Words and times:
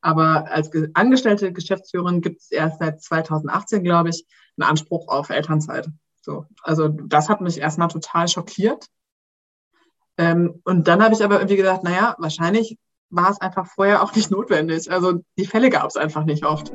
Aber 0.00 0.50
als 0.50 0.70
angestellte 0.94 1.52
Geschäftsführerin 1.52 2.20
gibt 2.20 2.40
es 2.40 2.50
erst 2.50 2.78
seit 2.78 3.02
2018, 3.02 3.84
glaube 3.84 4.10
ich, 4.10 4.24
einen 4.58 4.68
Anspruch 4.68 5.08
auf 5.08 5.30
Elternzeit. 5.30 5.88
So, 6.22 6.46
also 6.62 6.88
das 6.88 7.28
hat 7.28 7.40
mich 7.40 7.58
erstmal 7.58 7.88
total 7.88 8.28
schockiert. 8.28 8.86
Ähm, 10.18 10.60
und 10.64 10.88
dann 10.88 11.02
habe 11.02 11.14
ich 11.14 11.24
aber 11.24 11.36
irgendwie 11.36 11.56
gedacht, 11.56 11.82
naja, 11.82 12.14
wahrscheinlich 12.18 12.78
war 13.10 13.30
es 13.30 13.40
einfach 13.40 13.66
vorher 13.66 14.02
auch 14.02 14.14
nicht 14.14 14.30
notwendig. 14.30 14.90
Also 14.90 15.20
die 15.38 15.46
Fälle 15.46 15.70
gab 15.70 15.86
es 15.86 15.96
einfach 15.96 16.24
nicht 16.24 16.44
oft. 16.44 16.72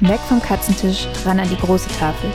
Weg 0.00 0.20
vom 0.20 0.40
Katzentisch, 0.40 1.06
ran 1.24 1.38
an 1.38 1.48
die 1.48 1.58
große 1.58 1.90
Tafel. 1.98 2.32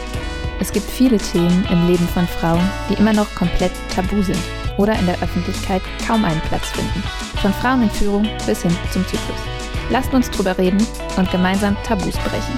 Es 0.59 0.71
gibt 0.71 0.86
viele 0.86 1.18
Themen 1.18 1.66
im 1.70 1.88
Leben 1.88 2.07
von 2.07 2.27
Frauen, 2.27 2.70
die 2.89 2.93
immer 2.93 3.12
noch 3.12 3.34
komplett 3.36 3.71
tabu 3.93 4.21
sind 4.21 4.64
oder 4.77 4.97
in 4.99 5.05
der 5.05 5.21
Öffentlichkeit 5.21 5.81
kaum 6.05 6.25
einen 6.25 6.41
Platz 6.41 6.69
finden. 6.69 7.03
Von 7.41 7.53
Frauen 7.53 7.83
in 7.83 7.89
Führung 7.89 8.27
bis 8.45 8.61
hin 8.61 8.75
zum 8.91 9.05
Zyklus. 9.05 9.39
Lasst 9.89 10.13
uns 10.13 10.29
drüber 10.31 10.57
reden 10.57 10.85
und 11.17 11.29
gemeinsam 11.31 11.77
Tabus 11.83 12.17
brechen. 12.17 12.57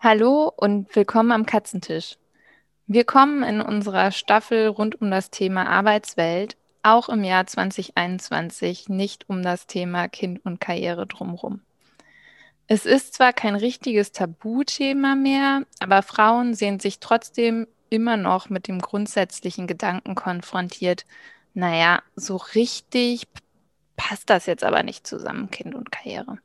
Hallo 0.00 0.52
und 0.56 0.94
willkommen 0.94 1.32
am 1.32 1.46
Katzentisch. 1.46 2.16
Wir 2.86 3.04
kommen 3.04 3.42
in 3.42 3.62
unserer 3.62 4.10
Staffel 4.12 4.68
rund 4.68 5.00
um 5.00 5.10
das 5.10 5.30
Thema 5.30 5.66
Arbeitswelt 5.66 6.56
auch 6.84 7.08
im 7.08 7.24
Jahr 7.24 7.46
2021 7.46 8.90
nicht 8.90 9.28
um 9.30 9.42
das 9.42 9.66
Thema 9.66 10.06
Kind 10.08 10.44
und 10.44 10.60
Karriere 10.60 11.06
drumherum. 11.06 11.62
Es 12.66 12.86
ist 12.86 13.14
zwar 13.14 13.32
kein 13.32 13.56
richtiges 13.56 14.12
Tabuthema 14.12 15.14
mehr, 15.14 15.62
aber 15.80 16.02
Frauen 16.02 16.54
sehen 16.54 16.80
sich 16.80 16.98
trotzdem 16.98 17.66
immer 17.90 18.16
noch 18.16 18.48
mit 18.48 18.68
dem 18.68 18.80
grundsätzlichen 18.80 19.66
Gedanken 19.66 20.14
konfrontiert, 20.14 21.04
naja, 21.52 22.02
so 22.16 22.36
richtig 22.36 23.28
passt 23.96 24.30
das 24.30 24.46
jetzt 24.46 24.64
aber 24.64 24.82
nicht 24.82 25.06
zusammen, 25.06 25.50
Kind 25.50 25.74
und 25.74 25.92
Karriere. 25.92 26.38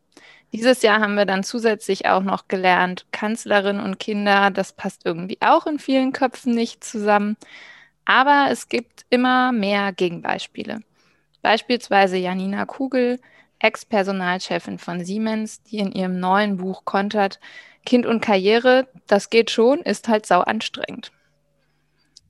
Dieses 0.52 0.82
Jahr 0.82 1.00
haben 1.00 1.16
wir 1.16 1.26
dann 1.26 1.44
zusätzlich 1.44 2.08
auch 2.08 2.22
noch 2.24 2.48
gelernt, 2.48 3.06
Kanzlerin 3.12 3.80
und 3.80 4.00
Kinder, 4.00 4.52
das 4.52 4.74
passt 4.74 5.06
irgendwie 5.06 5.38
auch 5.42 5.68
in 5.68 5.80
vielen 5.80 6.12
Köpfen 6.12 6.54
nicht 6.54 6.84
zusammen. 6.84 7.38
Aber 8.06 8.48
es 8.50 8.68
gibt 8.68 9.06
immer 9.10 9.52
mehr 9.52 9.94
Gegenbeispiele. 9.94 10.82
Beispielsweise 11.42 12.18
Janina 12.18 12.66
Kugel, 12.66 13.20
Ex-Personalchefin 13.60 14.80
von 14.80 15.04
Siemens, 15.04 15.62
die 15.64 15.80
in 15.80 15.92
ihrem 15.92 16.20
neuen 16.20 16.58
Buch 16.58 16.86
kontert, 16.86 17.40
Kind 17.86 18.06
und 18.06 18.22
Karriere, 18.22 18.88
das 19.08 19.30
geht 19.30 19.52
schon, 19.52 19.80
ist 19.80 20.08
halt 20.08 20.26
sau 20.26 20.42
anstrengend. 20.42 21.12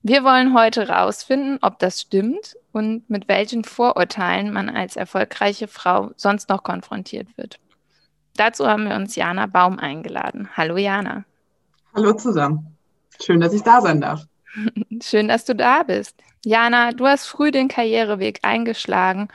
Wir 0.01 0.23
wollen 0.23 0.53
heute 0.53 0.87
rausfinden, 0.87 1.59
ob 1.61 1.79
das 1.79 2.01
stimmt 2.01 2.55
und 2.71 3.09
mit 3.09 3.27
welchen 3.27 3.63
Vorurteilen 3.63 4.53
man 4.53 4.69
als 4.69 4.95
erfolgreiche 4.95 5.67
Frau 5.67 6.11
sonst 6.15 6.49
noch 6.49 6.63
konfrontiert 6.63 7.27
wird. 7.37 7.59
Dazu 8.37 8.67
haben 8.67 8.87
wir 8.87 8.95
uns 8.95 9.17
Jana 9.17 9.47
Baum 9.47 9.77
eingeladen. 9.77 10.47
Hallo 10.55 10.77
Jana. 10.77 11.25
Hallo 11.93 12.13
zusammen. 12.13 12.77
Schön, 13.21 13.41
dass 13.41 13.53
ich 13.53 13.63
da 13.63 13.81
sein 13.81 13.99
darf. 13.99 14.23
Schön, 15.03 15.27
dass 15.27 15.43
du 15.43 15.53
da 15.53 15.83
bist. 15.83 16.15
Jana, 16.45 16.93
du 16.93 17.05
hast 17.05 17.25
früh 17.25 17.51
den 17.51 17.67
Karriereweg 17.67 18.39
eingeschlagen 18.43 19.27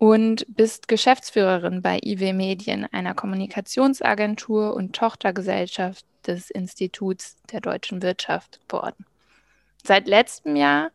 und 0.00 0.46
bist 0.48 0.88
Geschäftsführerin 0.88 1.82
bei 1.82 2.00
IW 2.02 2.32
Medien, 2.32 2.86
einer 2.90 3.12
Kommunikationsagentur 3.12 4.74
und 4.74 4.96
Tochtergesellschaft 4.96 6.06
des 6.26 6.50
Instituts 6.50 7.36
der 7.52 7.60
deutschen 7.60 8.00
Wirtschaft 8.00 8.60
geworden. 8.66 9.04
Seit 9.84 10.08
letztem 10.08 10.56
Jahr 10.56 10.90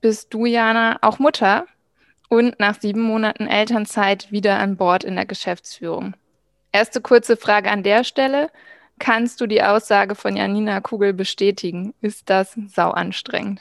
bist 0.00 0.34
du, 0.34 0.44
Jana, 0.44 0.98
auch 1.02 1.20
Mutter 1.20 1.68
und 2.28 2.58
nach 2.58 2.80
sieben 2.80 3.02
Monaten 3.02 3.46
Elternzeit 3.46 4.32
wieder 4.32 4.58
an 4.58 4.76
Bord 4.76 5.04
in 5.04 5.14
der 5.14 5.26
Geschäftsführung. 5.26 6.14
Erste 6.72 7.00
kurze 7.00 7.36
Frage 7.36 7.70
an 7.70 7.84
der 7.84 8.02
Stelle. 8.02 8.50
Kannst 8.98 9.40
du 9.40 9.46
die 9.46 9.62
Aussage 9.62 10.16
von 10.16 10.36
Janina 10.36 10.80
Kugel 10.80 11.12
bestätigen? 11.12 11.94
Ist 12.00 12.28
das 12.28 12.58
sau 12.66 12.90
anstrengend? 12.90 13.60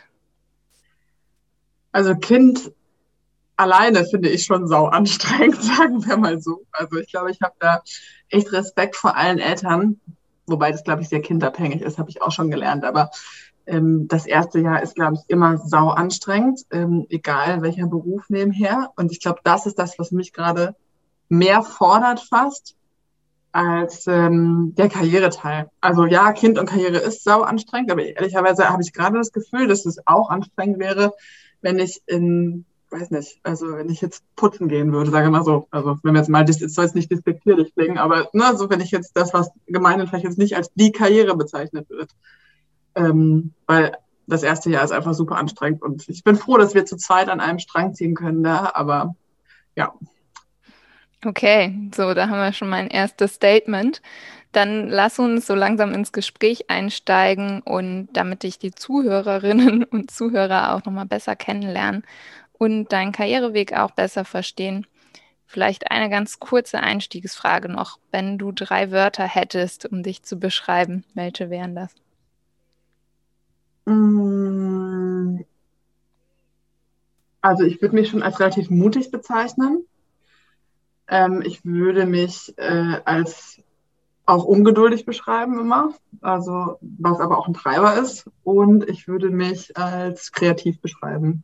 Also 1.92 2.16
Kind 2.16 2.72
alleine 3.62 4.06
finde 4.06 4.30
ich 4.30 4.44
schon 4.44 4.68
sau 4.68 4.88
anstrengend, 4.88 5.62
sagen 5.64 6.06
wir 6.06 6.18
mal 6.18 6.42
so. 6.42 6.64
Also 6.72 6.98
ich 6.98 7.12
glaube, 7.12 7.32
ich 7.32 7.42
habe 7.42 7.56
da 7.60 7.82
echt 8.30 8.52
Respekt 8.52 8.96
vor 8.96 9.16
allen 9.16 9.40
Eltern, 9.40 10.00
wobei 10.48 10.72
das, 10.72 10.84
glaube 10.84 11.02
ich, 11.02 11.10
sehr 11.10 11.22
kindabhängig 11.22 11.82
ist, 11.82 11.98
habe 11.98 12.10
ich 12.10 12.22
auch 12.22 12.32
schon 12.32 12.52
gelernt. 12.52 12.84
Aber 12.84 13.12
ähm, 13.68 14.08
das 14.08 14.26
erste 14.26 14.60
Jahr 14.60 14.82
ist, 14.82 14.96
glaube 14.96 15.16
ich, 15.16 15.22
immer 15.28 15.58
sau 15.58 15.90
anstrengend, 15.90 16.62
ähm, 16.72 17.06
egal 17.10 17.62
welcher 17.62 17.88
Beruf 17.88 18.24
nebenher. 18.30 18.92
Und 18.96 19.12
ich 19.12 19.20
glaube, 19.20 19.40
das 19.44 19.66
ist 19.66 19.78
das, 19.78 19.98
was 20.00 20.12
mich 20.12 20.34
gerade 20.34 20.76
mehr 21.30 21.62
fordert 21.62 22.20
fast, 22.20 22.76
als 23.54 24.08
ähm, 24.08 24.74
der 24.78 24.90
Karriereteil. 24.90 25.70
Also 25.82 26.06
ja, 26.06 26.32
Kind 26.32 26.58
und 26.58 26.68
Karriere 26.68 26.98
ist 26.98 27.24
sau 27.24 27.42
anstrengend, 27.42 27.92
aber 27.92 28.04
ehrlicherweise 28.04 28.70
habe 28.70 28.82
ich 28.82 28.94
gerade 28.94 29.18
das 29.18 29.32
Gefühl, 29.32 29.68
dass 29.68 29.86
es 29.86 30.00
auch 30.06 30.30
anstrengend 30.30 30.80
wäre, 30.80 31.14
wenn 31.62 31.78
ich 31.78 32.02
in, 32.08 32.66
weiß 32.92 33.12
nicht, 33.12 33.40
also 33.44 33.78
wenn 33.78 33.90
ich 33.90 34.02
jetzt 34.02 34.24
putzen 34.36 34.68
gehen 34.68 34.92
würde, 34.92 35.12
sage 35.12 35.30
mal 35.30 35.44
so. 35.44 35.68
Also 35.72 35.98
wenn 36.04 36.14
wir 36.14 36.20
jetzt 36.20 36.30
mal, 36.30 36.46
das 36.46 36.60
soll 36.60 36.86
jetzt 36.86 36.96
nicht 36.96 37.12
despektierlich 37.12 37.74
klingen, 37.74 37.98
aber 37.98 38.30
ne, 38.34 38.56
so 38.56 38.70
wenn 38.70 38.82
ich 38.82 38.92
jetzt 38.92 39.16
das, 39.16 39.34
was 39.34 39.50
gemeinhin 39.68 40.08
vielleicht 40.08 40.26
jetzt 40.26 40.38
nicht 40.38 40.56
als 40.56 40.74
die 40.74 40.92
Karriere 40.92 41.36
bezeichnet 41.36 41.90
wird. 41.90 42.12
Ähm, 42.96 43.54
weil 43.68 43.98
das 44.28 44.44
erste 44.44 44.70
Jahr 44.70 44.84
ist 44.84 44.92
einfach 44.92 45.14
super 45.14 45.38
anstrengend 45.38 45.82
und 45.82 46.08
ich 46.10 46.24
bin 46.24 46.36
froh, 46.36 46.58
dass 46.58 46.74
wir 46.74 46.86
zu 46.86 46.98
zweit 46.98 47.30
an 47.30 47.40
einem 47.40 47.60
Strang 47.60 47.94
ziehen 47.94 48.16
können 48.16 48.44
da, 48.44 48.72
aber 48.74 49.16
ja, 49.76 49.94
Okay, 51.24 51.78
so, 51.96 52.16
da 52.16 52.30
haben 52.30 52.40
wir 52.40 52.52
schon 52.52 52.70
mal 52.70 52.78
ein 52.78 52.88
erstes 52.88 53.36
Statement. 53.36 54.02
Dann 54.54 54.90
lass 54.90 55.20
uns 55.20 55.46
so 55.46 55.54
langsam 55.54 55.94
ins 55.94 56.12
Gespräch 56.12 56.70
einsteigen 56.70 57.62
und 57.62 58.10
damit 58.14 58.42
dich 58.42 58.58
die 58.58 58.72
Zuhörerinnen 58.72 59.84
und 59.84 60.10
Zuhörer 60.10 60.74
auch 60.74 60.84
nochmal 60.84 61.06
besser 61.06 61.36
kennenlernen 61.36 62.04
und 62.62 62.90
deinen 62.94 63.12
Karriereweg 63.12 63.74
auch 63.74 63.90
besser 63.90 64.24
verstehen. 64.24 64.86
Vielleicht 65.48 65.90
eine 65.90 66.12
ganz 66.12 66.40
kurze 66.40 66.80
Einstiegsfrage 66.80 67.68
noch. 67.70 67.98
Wenn 68.12 68.38
du 68.38 68.52
drei 68.52 68.92
Wörter 68.92 69.24
hättest, 69.24 69.88
um 69.92 70.04
dich 70.04 70.22
zu 70.22 70.38
beschreiben, 70.38 71.04
welche 71.16 71.50
wären 71.50 71.74
das? 71.74 71.96
Mm. 73.86 75.40
Also 77.42 77.64
ich 77.64 77.82
würde 77.82 77.96
mich 77.96 78.10
schon 78.10 78.22
als 78.22 78.40
relativ 78.40 78.70
mutig 78.70 79.10
bezeichnen. 79.10 79.84
Ähm, 81.08 81.42
ich 81.44 81.66
würde 81.66 82.06
mich 82.06 82.54
äh, 82.58 83.00
als 83.06 83.60
auch 84.28 84.44
ungeduldig 84.44 85.08
beschreiben 85.08 85.60
immer, 85.60 85.96
also 86.22 86.78
was 86.80 87.20
aber 87.20 87.40
auch 87.40 87.48
ein 87.48 87.56
Treiber 87.56 87.98
ist. 87.98 88.30
Und 88.44 88.88
ich 88.88 89.08
würde 89.08 89.32
mich 89.32 89.76
als 89.76 90.32
kreativ 90.32 90.80
beschreiben. 90.80 91.44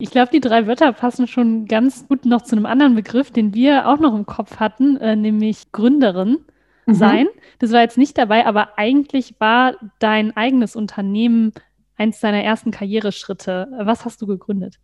Ich 0.00 0.10
glaube, 0.10 0.32
die 0.32 0.40
drei 0.40 0.66
Wörter 0.66 0.94
passen 0.94 1.26
schon 1.26 1.66
ganz 1.66 2.08
gut 2.08 2.24
noch 2.24 2.40
zu 2.40 2.56
einem 2.56 2.64
anderen 2.64 2.94
Begriff, 2.94 3.30
den 3.30 3.52
wir 3.52 3.86
auch 3.86 3.98
noch 3.98 4.14
im 4.14 4.24
Kopf 4.24 4.56
hatten, 4.56 4.96
äh, 4.96 5.14
nämlich 5.14 5.72
Gründerin 5.72 6.38
mhm. 6.86 6.94
sein. 6.94 7.26
Das 7.58 7.70
war 7.70 7.82
jetzt 7.82 7.98
nicht 7.98 8.16
dabei, 8.16 8.46
aber 8.46 8.78
eigentlich 8.78 9.34
war 9.38 9.74
dein 9.98 10.34
eigenes 10.34 10.74
Unternehmen 10.74 11.52
eins 11.96 12.18
deiner 12.18 12.42
ersten 12.42 12.70
Karriereschritte. 12.70 13.68
Was 13.78 14.06
hast 14.06 14.22
du 14.22 14.26
gegründet? 14.26 14.76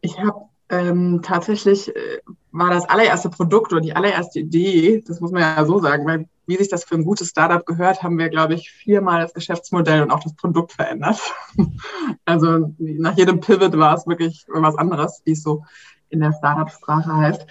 Ich 0.00 0.18
habe 0.18 0.46
ähm, 0.68 1.20
tatsächlich 1.22 1.94
äh, 1.94 2.18
war 2.50 2.70
das 2.70 2.88
allererste 2.88 3.30
Produkt 3.30 3.72
oder 3.72 3.80
die 3.80 3.94
allererste 3.94 4.40
Idee, 4.40 5.04
das 5.06 5.20
muss 5.20 5.30
man 5.30 5.42
ja 5.42 5.64
so 5.64 5.78
sagen, 5.78 6.04
weil 6.06 6.26
wie 6.50 6.56
sich 6.56 6.68
das 6.68 6.84
für 6.84 6.96
ein 6.96 7.04
gutes 7.04 7.28
Startup 7.28 7.64
gehört, 7.64 8.02
haben 8.02 8.18
wir, 8.18 8.28
glaube 8.28 8.54
ich, 8.54 8.72
viermal 8.72 9.22
das 9.22 9.32
Geschäftsmodell 9.32 10.02
und 10.02 10.10
auch 10.10 10.22
das 10.22 10.34
Produkt 10.34 10.72
verändert. 10.72 11.18
also 12.24 12.74
nach 12.78 13.16
jedem 13.16 13.40
Pivot 13.40 13.78
war 13.78 13.94
es 13.94 14.06
wirklich 14.06 14.44
was 14.48 14.76
anderes, 14.76 15.22
wie 15.24 15.32
es 15.32 15.42
so 15.42 15.64
in 16.08 16.20
der 16.20 16.32
Startup-Sprache 16.32 17.16
heißt. 17.16 17.46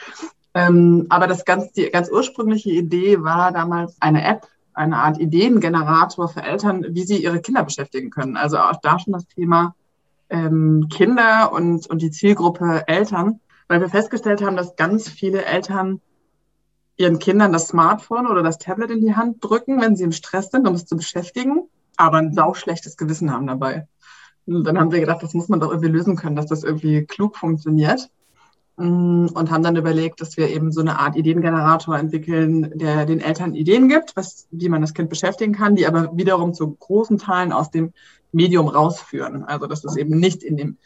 Ähm, 0.53 1.05
aber 1.09 1.27
das 1.27 1.45
ganz, 1.45 1.71
die 1.71 1.89
ganz 1.89 2.11
ursprüngliche 2.11 2.71
Idee 2.71 3.23
war 3.23 3.53
damals 3.53 3.95
eine 4.01 4.25
App, 4.25 4.47
eine 4.73 4.97
Art 4.97 5.17
Ideengenerator 5.17 6.27
für 6.27 6.43
Eltern, 6.43 6.85
wie 6.89 7.03
sie 7.03 7.23
ihre 7.23 7.39
Kinder 7.39 7.63
beschäftigen 7.63 8.09
können. 8.09 8.35
Also 8.35 8.57
auch 8.57 8.81
da 8.81 8.99
schon 8.99 9.13
das 9.13 9.27
Thema 9.27 9.75
ähm, 10.29 10.87
Kinder 10.91 11.53
und, 11.53 11.89
und 11.89 12.01
die 12.01 12.11
Zielgruppe 12.11 12.83
Eltern, 12.87 13.39
weil 13.69 13.79
wir 13.79 13.89
festgestellt 13.89 14.43
haben, 14.43 14.57
dass 14.57 14.75
ganz 14.75 15.07
viele 15.07 15.45
Eltern 15.45 16.01
ihren 16.99 17.17
Kindern 17.17 17.53
das 17.53 17.69
Smartphone 17.69 18.27
oder 18.27 18.43
das 18.43 18.57
Tablet 18.57 18.91
in 18.91 19.01
die 19.01 19.15
Hand 19.15 19.37
drücken, 19.43 19.81
wenn 19.81 19.95
sie 19.95 20.03
im 20.03 20.11
Stress 20.11 20.51
sind, 20.51 20.67
um 20.67 20.75
es 20.75 20.85
zu 20.85 20.97
beschäftigen, 20.97 21.63
aber 21.95 22.17
ein 22.17 22.33
sauschlechtes 22.33 22.97
Gewissen 22.97 23.31
haben 23.31 23.47
dabei. 23.47 23.87
Und 24.45 24.65
dann 24.65 24.77
haben 24.77 24.91
wir 24.91 24.99
gedacht, 24.99 25.23
das 25.23 25.33
muss 25.33 25.47
man 25.47 25.61
doch 25.61 25.69
irgendwie 25.69 25.89
lösen 25.89 26.17
können, 26.17 26.35
dass 26.35 26.47
das 26.47 26.63
irgendwie 26.63 27.05
klug 27.05 27.37
funktioniert. 27.37 28.09
mm, 28.77 29.27
und 29.33 29.51
haben 29.51 29.63
dann 29.63 29.77
überlegt, 29.77 30.19
dass 30.21 30.35
wir 30.35 30.49
eben 30.49 30.71
so 30.73 30.81
eine 30.81 30.99
Art 30.99 31.15
Ideengenerator 31.15 31.97
entwickeln, 31.97 32.77
der 32.77 33.05
den 33.05 33.21
Eltern 33.21 33.55
Ideen 33.55 33.87
gibt, 33.87 34.15
was, 34.17 34.47
wie 34.51 34.69
man 34.69 34.81
das 34.81 34.93
Kind 34.93 35.09
beschäftigen 35.09 35.53
kann, 35.53 35.75
die 35.75 35.87
aber 35.87 36.17
wiederum 36.17 36.53
zu 36.53 36.75
großen 36.75 37.17
Teilen 37.17 37.53
aus 37.53 37.71
dem 37.71 37.93
Medium 38.33 38.67
rausführen. 38.67 39.45
Also 39.45 39.67
dass 39.67 39.85
es 39.85 39.95
eben 39.95 40.19
nicht 40.19 40.43
in 40.43 40.57
dem 40.57 40.77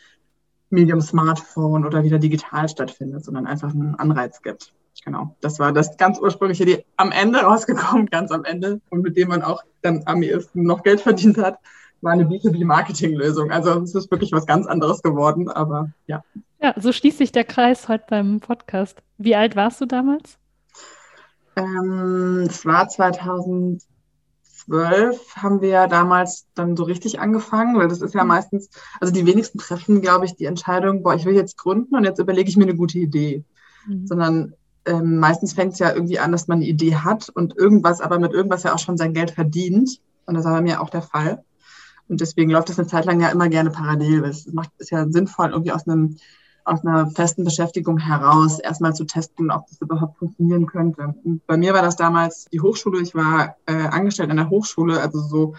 Medium 0.69 1.01
Smartphone 1.01 1.85
oder 1.85 2.03
wieder 2.03 2.19
digital 2.19 2.69
stattfindet, 2.69 3.25
sondern 3.25 3.47
einfach 3.47 3.71
einen 3.71 3.95
Anreiz 3.95 4.41
gibt. 4.43 4.73
Genau, 5.03 5.35
das 5.41 5.59
war 5.59 5.73
das 5.73 5.97
ganz 5.97 6.19
ursprüngliche, 6.19 6.65
die 6.65 6.85
am 6.95 7.11
Ende 7.11 7.39
rausgekommen, 7.39 8.05
ganz 8.07 8.31
am 8.31 8.45
Ende 8.45 8.79
und 8.89 9.01
mit 9.01 9.17
dem 9.17 9.29
man 9.29 9.41
auch 9.41 9.63
dann 9.81 10.03
am 10.05 10.23
ehesten 10.23 10.63
noch 10.63 10.83
Geld 10.83 11.01
verdient 11.01 11.37
hat, 11.37 11.59
war 12.01 12.13
eine 12.13 12.25
B2B-Marketing-Lösung. 12.25 13.51
Also 13.51 13.81
es 13.81 13.95
ist 13.95 14.11
wirklich 14.11 14.31
was 14.31 14.45
ganz 14.45 14.67
anderes 14.67 15.01
geworden, 15.01 15.49
aber 15.49 15.91
ja. 16.05 16.23
Ja, 16.61 16.73
so 16.77 16.91
schließt 16.91 17.17
sich 17.17 17.31
der 17.31 17.43
Kreis 17.43 17.87
heute 17.89 18.05
beim 18.09 18.39
Podcast. 18.39 19.01
Wie 19.17 19.35
alt 19.35 19.55
warst 19.55 19.81
du 19.81 19.85
damals? 19.85 20.37
Ähm, 21.55 22.47
es 22.49 22.65
war 22.65 22.87
2012, 22.87 23.85
haben 25.35 25.61
wir 25.61 25.69
ja 25.69 25.87
damals 25.87 26.47
dann 26.55 26.75
so 26.75 26.83
richtig 26.83 27.19
angefangen, 27.19 27.77
weil 27.77 27.87
das 27.87 28.01
ist 28.01 28.13
ja 28.13 28.23
mhm. 28.23 28.29
meistens, 28.29 28.69
also 28.99 29.13
die 29.13 29.25
wenigsten 29.25 29.59
treffen, 29.59 30.01
glaube 30.01 30.25
ich, 30.25 30.35
die 30.35 30.45
Entscheidung, 30.45 31.03
boah, 31.03 31.15
ich 31.15 31.25
will 31.25 31.35
jetzt 31.35 31.57
gründen 31.57 31.95
und 31.95 32.05
jetzt 32.05 32.19
überlege 32.19 32.49
ich 32.49 32.57
mir 32.57 32.63
eine 32.63 32.75
gute 32.75 32.99
Idee. 32.99 33.43
Mhm. 33.87 34.07
Sondern 34.07 34.55
ähm, 34.85 35.19
meistens 35.19 35.53
fängt 35.53 35.73
es 35.73 35.79
ja 35.79 35.93
irgendwie 35.93 36.19
an, 36.19 36.31
dass 36.31 36.47
man 36.47 36.57
eine 36.57 36.67
Idee 36.67 36.95
hat 36.95 37.29
und 37.29 37.57
irgendwas, 37.57 38.01
aber 38.01 38.19
mit 38.19 38.33
irgendwas 38.33 38.63
ja 38.63 38.73
auch 38.73 38.79
schon 38.79 38.97
sein 38.97 39.13
Geld 39.13 39.31
verdient. 39.31 40.01
Und 40.25 40.35
das 40.35 40.45
war 40.45 40.53
bei 40.53 40.61
mir 40.61 40.81
auch 40.81 40.89
der 40.89 41.01
Fall. 41.01 41.43
Und 42.09 42.21
deswegen 42.21 42.51
läuft 42.51 42.69
das 42.69 42.79
eine 42.79 42.87
Zeit 42.87 43.05
lang 43.05 43.21
ja 43.21 43.29
immer 43.29 43.47
gerne 43.49 43.69
parallel. 43.69 44.25
Es 44.25 44.51
macht, 44.51 44.71
ist 44.77 44.91
ja 44.91 45.07
sinnvoll, 45.07 45.51
irgendwie 45.51 45.71
aus 45.71 45.87
einem 45.87 46.17
aus 46.65 46.85
einer 46.85 47.07
festen 47.07 47.43
Beschäftigung 47.43 47.97
heraus 47.97 48.57
erstmal 48.57 48.95
zu 48.95 49.03
testen, 49.03 49.51
ob 49.51 49.67
das 49.67 49.81
überhaupt 49.81 50.17
funktionieren 50.17 50.65
könnte. 50.65 51.13
Und 51.25 51.45
bei 51.45 51.57
mir 51.57 51.73
war 51.73 51.81
das 51.81 51.97
damals 51.97 52.45
die 52.53 52.61
Hochschule. 52.61 53.01
Ich 53.01 53.13
war 53.13 53.57
äh, 53.65 53.73
angestellt 53.73 54.29
an 54.29 54.37
der 54.37 54.49
Hochschule, 54.49 55.01
also 55.01 55.19
so 55.19 55.55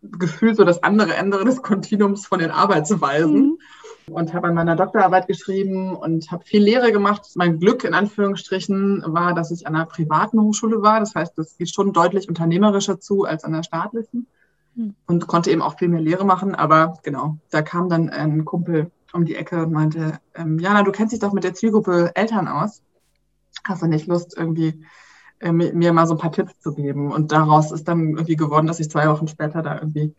gefühlt 0.00 0.56
so 0.56 0.64
das 0.64 0.80
andere 0.84 1.14
Ende 1.14 1.44
des 1.44 1.60
Kontinuums 1.60 2.24
von 2.24 2.38
den 2.38 2.52
Arbeitsweisen. 2.52 3.34
Mhm 3.34 3.58
und 4.10 4.34
habe 4.34 4.48
an 4.48 4.54
meiner 4.54 4.76
Doktorarbeit 4.76 5.26
geschrieben 5.26 5.94
und 5.94 6.30
habe 6.30 6.44
viel 6.44 6.62
Lehre 6.62 6.92
gemacht. 6.92 7.30
Mein 7.34 7.58
Glück 7.58 7.84
in 7.84 7.94
Anführungsstrichen 7.94 9.02
war, 9.06 9.34
dass 9.34 9.50
ich 9.50 9.66
an 9.66 9.74
einer 9.74 9.86
privaten 9.86 10.40
Hochschule 10.40 10.82
war. 10.82 11.00
Das 11.00 11.14
heißt, 11.14 11.36
das 11.36 11.56
geht 11.56 11.72
schon 11.72 11.92
deutlich 11.92 12.28
unternehmerischer 12.28 13.00
zu 13.00 13.24
als 13.24 13.44
an 13.44 13.52
der 13.52 13.62
staatlichen 13.62 14.26
hm. 14.74 14.94
und 15.06 15.26
konnte 15.26 15.50
eben 15.50 15.62
auch 15.62 15.78
viel 15.78 15.88
mehr 15.88 16.00
Lehre 16.00 16.24
machen. 16.24 16.54
Aber 16.54 16.98
genau, 17.02 17.38
da 17.50 17.62
kam 17.62 17.88
dann 17.88 18.10
ein 18.10 18.44
Kumpel 18.44 18.90
um 19.12 19.24
die 19.24 19.36
Ecke 19.36 19.62
und 19.62 19.72
meinte, 19.72 20.18
ähm, 20.34 20.58
Jana, 20.58 20.82
du 20.82 20.92
kennst 20.92 21.12
dich 21.12 21.20
doch 21.20 21.32
mit 21.32 21.44
der 21.44 21.54
Zielgruppe 21.54 22.12
Eltern 22.14 22.48
aus. 22.48 22.82
Hast 23.64 23.82
du 23.82 23.86
nicht 23.86 24.06
Lust, 24.06 24.34
irgendwie 24.36 24.84
äh, 25.40 25.52
mir 25.52 25.92
mal 25.92 26.06
so 26.06 26.14
ein 26.14 26.18
paar 26.18 26.32
Tipps 26.32 26.58
zu 26.60 26.74
geben? 26.74 27.12
Und 27.12 27.32
daraus 27.32 27.70
ist 27.72 27.86
dann 27.86 28.10
irgendwie 28.10 28.36
geworden, 28.36 28.66
dass 28.66 28.80
ich 28.80 28.90
zwei 28.90 29.08
Wochen 29.08 29.28
später 29.28 29.62
da 29.62 29.76
irgendwie 29.76 30.14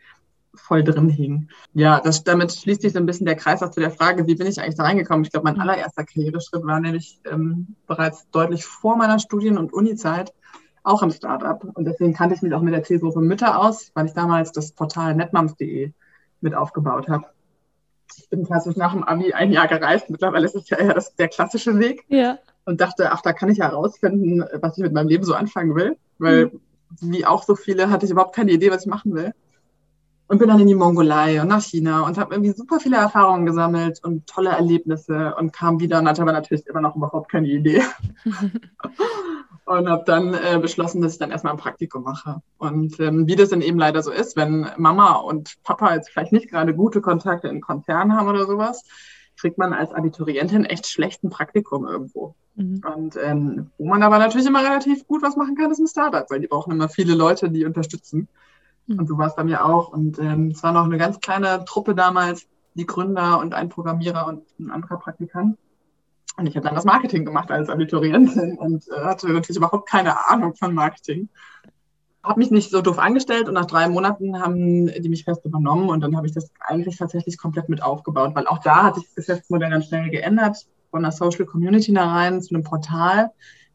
voll 0.55 0.83
drin 0.83 1.09
hing. 1.09 1.49
Ja, 1.73 1.99
das, 1.99 2.23
damit 2.23 2.53
schließt 2.53 2.81
sich 2.81 2.93
so 2.93 2.99
ein 2.99 3.05
bisschen 3.05 3.25
der 3.25 3.35
Kreis 3.35 3.63
auch 3.63 3.71
zu 3.71 3.79
der 3.79 3.91
Frage, 3.91 4.27
wie 4.27 4.35
bin 4.35 4.47
ich 4.47 4.59
eigentlich 4.59 4.75
da 4.75 4.83
reingekommen? 4.83 5.23
Ich 5.23 5.31
glaube, 5.31 5.45
mein 5.45 5.55
mhm. 5.55 5.61
allererster 5.61 6.03
Karriereschritt 6.03 6.65
war 6.65 6.79
nämlich 6.79 7.19
ähm, 7.29 7.75
bereits 7.87 8.29
deutlich 8.31 8.65
vor 8.65 8.95
meiner 8.95 9.19
Studien- 9.19 9.57
und 9.57 9.73
Uni-Zeit 9.73 10.33
auch 10.83 11.01
im 11.01 11.11
Startup. 11.11 11.63
Und 11.75 11.85
deswegen 11.85 12.13
kannte 12.13 12.35
ich 12.35 12.41
mich 12.41 12.53
auch 12.53 12.61
mit 12.61 12.73
der 12.73 12.83
Zielgruppe 12.83 13.21
Mütter 13.21 13.59
aus, 13.59 13.91
weil 13.93 14.05
ich 14.05 14.13
damals 14.13 14.51
das 14.51 14.71
Portal 14.73 15.15
netmoms.de 15.15 15.91
mit 16.41 16.55
aufgebaut 16.55 17.07
habe. 17.07 17.25
Ich 18.15 18.29
bin 18.29 18.45
klassisch 18.45 18.75
nach 18.75 18.93
dem 18.93 19.03
Abi 19.03 19.33
ein 19.33 19.51
Jahr 19.51 19.67
gereist. 19.67 20.09
Mittlerweile 20.09 20.45
ist 20.45 20.55
es 20.55 20.69
ja 20.69 20.77
eher 20.77 20.93
das, 20.93 21.15
der 21.15 21.29
klassische 21.29 21.79
Weg. 21.79 22.03
Ja. 22.09 22.37
Und 22.65 22.79
dachte, 22.79 23.11
ach, 23.11 23.21
da 23.21 23.33
kann 23.33 23.49
ich 23.49 23.57
ja 23.57 23.69
herausfinden, 23.69 24.43
was 24.61 24.77
ich 24.77 24.83
mit 24.83 24.93
meinem 24.93 25.07
Leben 25.07 25.23
so 25.23 25.33
anfangen 25.33 25.75
will. 25.75 25.97
Weil, 26.19 26.45
mhm. 26.45 26.59
wie 27.01 27.25
auch 27.25 27.43
so 27.43 27.55
viele, 27.55 27.89
hatte 27.89 28.05
ich 28.05 28.11
überhaupt 28.11 28.35
keine 28.35 28.51
Idee, 28.51 28.69
was 28.69 28.81
ich 28.81 28.87
machen 28.87 29.15
will 29.15 29.33
und 30.27 30.39
bin 30.39 30.47
dann 30.47 30.59
in 30.59 30.67
die 30.67 30.75
Mongolei 30.75 31.41
und 31.41 31.47
nach 31.49 31.61
China 31.61 32.05
und 32.05 32.17
habe 32.17 32.33
irgendwie 32.33 32.53
super 32.53 32.79
viele 32.79 32.97
Erfahrungen 32.97 33.45
gesammelt 33.45 33.99
und 34.03 34.25
tolle 34.27 34.51
Erlebnisse 34.51 35.35
und 35.37 35.53
kam 35.53 35.79
wieder 35.79 35.99
und 35.99 36.07
hatte 36.07 36.21
aber 36.21 36.31
natürlich 36.31 36.65
immer 36.67 36.81
noch 36.81 36.95
überhaupt 36.95 37.29
keine 37.29 37.47
Idee. 37.47 37.83
und 39.65 39.89
habe 39.89 40.03
dann 40.05 40.33
äh, 40.33 40.59
beschlossen, 40.61 41.01
dass 41.01 41.13
ich 41.13 41.19
dann 41.19 41.31
erstmal 41.31 41.53
ein 41.53 41.59
Praktikum 41.59 42.03
mache. 42.03 42.41
Und 42.57 42.99
ähm, 42.99 43.27
wie 43.27 43.35
das 43.35 43.49
dann 43.49 43.61
eben 43.61 43.79
leider 43.79 44.01
so 44.01 44.11
ist, 44.11 44.35
wenn 44.35 44.67
Mama 44.77 45.15
und 45.15 45.55
Papa 45.63 45.93
jetzt 45.93 46.09
vielleicht 46.09 46.31
nicht 46.31 46.49
gerade 46.49 46.73
gute 46.73 47.01
Kontakte 47.01 47.47
in 47.47 47.61
Konzernen 47.61 48.15
haben 48.15 48.27
oder 48.27 48.45
sowas, 48.45 48.83
kriegt 49.37 49.57
man 49.57 49.73
als 49.73 49.91
Abiturientin 49.91 50.65
echt 50.65 50.87
schlechten 50.87 51.29
Praktikum 51.29 51.87
irgendwo. 51.87 52.35
Mhm. 52.55 52.81
Und 52.95 53.17
ähm, 53.21 53.71
wo 53.77 53.85
man 53.85 54.03
aber 54.03 54.19
natürlich 54.19 54.47
immer 54.47 54.63
relativ 54.63 55.07
gut 55.07 55.21
was 55.21 55.35
machen 55.35 55.55
kann, 55.55 55.71
ist 55.71 55.79
ein 55.79 55.87
Startup, 55.87 56.29
weil 56.29 56.39
die 56.39 56.47
brauchen 56.47 56.71
immer 56.71 56.89
viele 56.89 57.15
Leute, 57.15 57.49
die 57.49 57.65
unterstützen. 57.65 58.27
Mhm. 58.87 58.99
Und 58.99 59.07
so 59.07 59.17
war 59.17 59.27
es 59.27 59.35
bei 59.35 59.43
mir 59.43 59.65
auch. 59.65 59.89
Und 59.89 60.19
ähm, 60.19 60.47
es 60.47 60.63
war 60.63 60.71
noch 60.71 60.85
eine 60.85 60.97
ganz 60.97 61.19
kleine 61.19 61.63
Truppe 61.65 61.95
damals, 61.95 62.47
die 62.75 62.85
Gründer 62.85 63.39
und 63.39 63.53
ein 63.53 63.69
Programmierer 63.69 64.27
und 64.27 64.43
ein 64.59 64.71
anderer 64.71 64.97
Praktikant. 64.97 65.57
Und 66.37 66.47
ich 66.47 66.55
habe 66.55 66.65
dann 66.65 66.75
das 66.75 66.85
Marketing 66.85 67.25
gemacht 67.25 67.51
als 67.51 67.69
Abiturientin 67.69 68.57
und 68.57 68.87
äh, 68.89 69.01
hatte 69.01 69.31
natürlich 69.31 69.57
überhaupt 69.57 69.87
keine 69.89 70.29
Ahnung 70.29 70.55
von 70.55 70.73
Marketing. 70.73 71.29
Habe 72.23 72.39
mich 72.39 72.51
nicht 72.51 72.71
so 72.71 72.81
doof 72.81 72.99
angestellt 72.99 73.47
und 73.47 73.53
nach 73.53 73.65
drei 73.65 73.87
Monaten 73.89 74.39
haben 74.39 74.87
die 74.87 75.09
mich 75.09 75.25
fest 75.25 75.43
übernommen 75.45 75.89
und 75.89 75.99
dann 76.01 76.15
habe 76.15 76.25
ich 76.25 76.33
das 76.33 76.51
eigentlich 76.61 76.97
tatsächlich 76.97 77.37
komplett 77.37 77.67
mit 77.67 77.83
aufgebaut, 77.83 78.33
weil 78.33 78.47
auch 78.47 78.59
da 78.59 78.83
hat 78.83 78.95
sich 78.95 79.03
das 79.03 79.15
Geschäftsmodell 79.15 79.69
dann 79.69 79.83
schnell 79.83 80.09
geändert 80.09 80.65
von 80.89 81.03
einer 81.03 81.11
Social 81.11 81.45
Community 81.45 81.93
da 81.93 82.07
rein 82.09 82.41
zu 82.41 82.55
einem 82.55 82.63
Portal, 82.63 83.31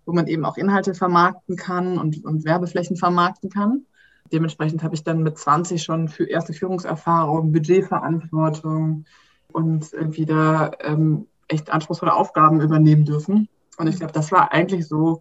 wo 0.07 0.13
man 0.13 0.27
eben 0.29 0.47
auch 0.47 0.57
Inhalte 0.57 0.95
vermarkten 0.95 1.57
kann 1.57 1.99
und, 1.99 2.25
und 2.25 2.47
Werbeflächen 2.47 2.97
vermarkten 2.97 3.51
kann 3.51 3.85
dementsprechend 4.33 4.83
habe 4.83 4.95
ich 4.95 5.05
dann 5.05 5.23
mit 5.23 5.39
20 5.39 5.83
schon 5.83 6.09
für 6.09 6.25
erste 6.25 6.53
Führungserfahrung, 6.53 7.53
Budgetverantwortung 7.53 9.05
und 9.53 9.93
wieder 9.93 10.73
ähm, 10.81 11.27
echt 11.49 11.71
anspruchsvolle 11.71 12.15
Aufgaben 12.15 12.61
übernehmen 12.61 13.05
dürfen. 13.05 13.49
Und 13.79 13.87
ich 13.87 13.97
glaube, 13.97 14.13
das 14.13 14.33
war 14.33 14.53
eigentlich 14.53 14.87
so 14.87 15.21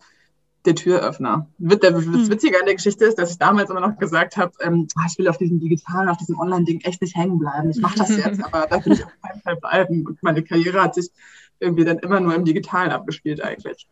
der 0.66 0.76
Türöffner. 0.76 1.48
Das 1.58 2.06
hm. 2.06 2.30
Witzige 2.30 2.60
an 2.60 2.66
der 2.66 2.76
Geschichte 2.76 3.06
ist, 3.06 3.18
dass 3.18 3.32
ich 3.32 3.38
damals 3.38 3.70
immer 3.70 3.80
noch 3.80 3.98
gesagt 3.98 4.36
habe, 4.36 4.52
ähm, 4.62 4.88
ah, 4.96 5.06
ich 5.10 5.18
will 5.18 5.28
auf 5.30 5.38
diesem 5.38 5.60
digitalen, 5.60 6.10
auf 6.10 6.18
diesem 6.18 6.38
Online-Ding 6.38 6.82
echt 6.82 7.02
nicht 7.02 7.16
hängen 7.16 7.40
bleiben. 7.40 7.70
Ich 7.70 7.80
mache 7.80 7.98
das 7.98 8.10
jetzt, 8.18 8.44
aber 8.44 8.68
da 8.68 8.84
will 8.84 8.94
ich 8.94 9.06
auf 9.06 9.12
keinen 9.22 9.42
Fall 9.42 9.56
bleiben. 9.56 10.06
Und 10.06 10.22
meine 10.22 10.44
Karriere 10.44 10.82
hat 10.82 10.96
sich 10.96 11.10
irgendwie 11.60 11.86
dann 11.86 12.00
immer 12.00 12.20
nur 12.20 12.36
im 12.36 12.44
Digitalen 12.44 12.92
abgespielt 12.92 13.42
eigentlich. 13.42 13.88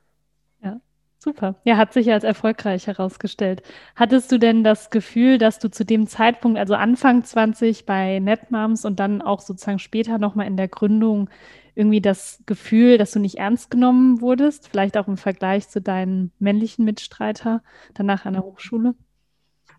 Super. 1.26 1.56
Ja, 1.64 1.76
hat 1.78 1.92
sich 1.92 2.12
als 2.14 2.24
erfolgreich 2.24 2.86
herausgestellt. 2.86 3.64
Hattest 3.96 4.32
du 4.32 4.38
denn 4.38 4.64
das 4.64 4.92
Gefühl, 4.92 5.40
dass 5.40 5.58
du 5.58 5.72
zu 5.72 5.84
dem 5.84 6.06
Zeitpunkt, 6.06 6.60
also 6.60 6.76
Anfang 6.76 7.24
20 7.24 7.88
bei 7.88 8.20
NetMoms 8.20 8.86
und 8.86 9.00
dann 9.00 9.24
auch 9.24 9.40
sozusagen 9.40 9.80
später 9.80 10.20
nochmal 10.20 10.46
in 10.46 10.56
der 10.56 10.68
Gründung, 10.68 11.32
irgendwie 11.74 12.00
das 12.00 12.44
Gefühl, 12.46 13.00
dass 13.00 13.10
du 13.10 13.20
nicht 13.20 13.40
ernst 13.40 13.72
genommen 13.72 14.22
wurdest, 14.22 14.68
vielleicht 14.70 14.98
auch 14.98 15.08
im 15.08 15.18
Vergleich 15.18 15.68
zu 15.68 15.82
deinen 15.82 16.32
männlichen 16.38 16.86
Mitstreiter 16.86 17.64
danach 17.96 18.26
an 18.26 18.34
der 18.34 18.44
Hochschule? 18.44 18.94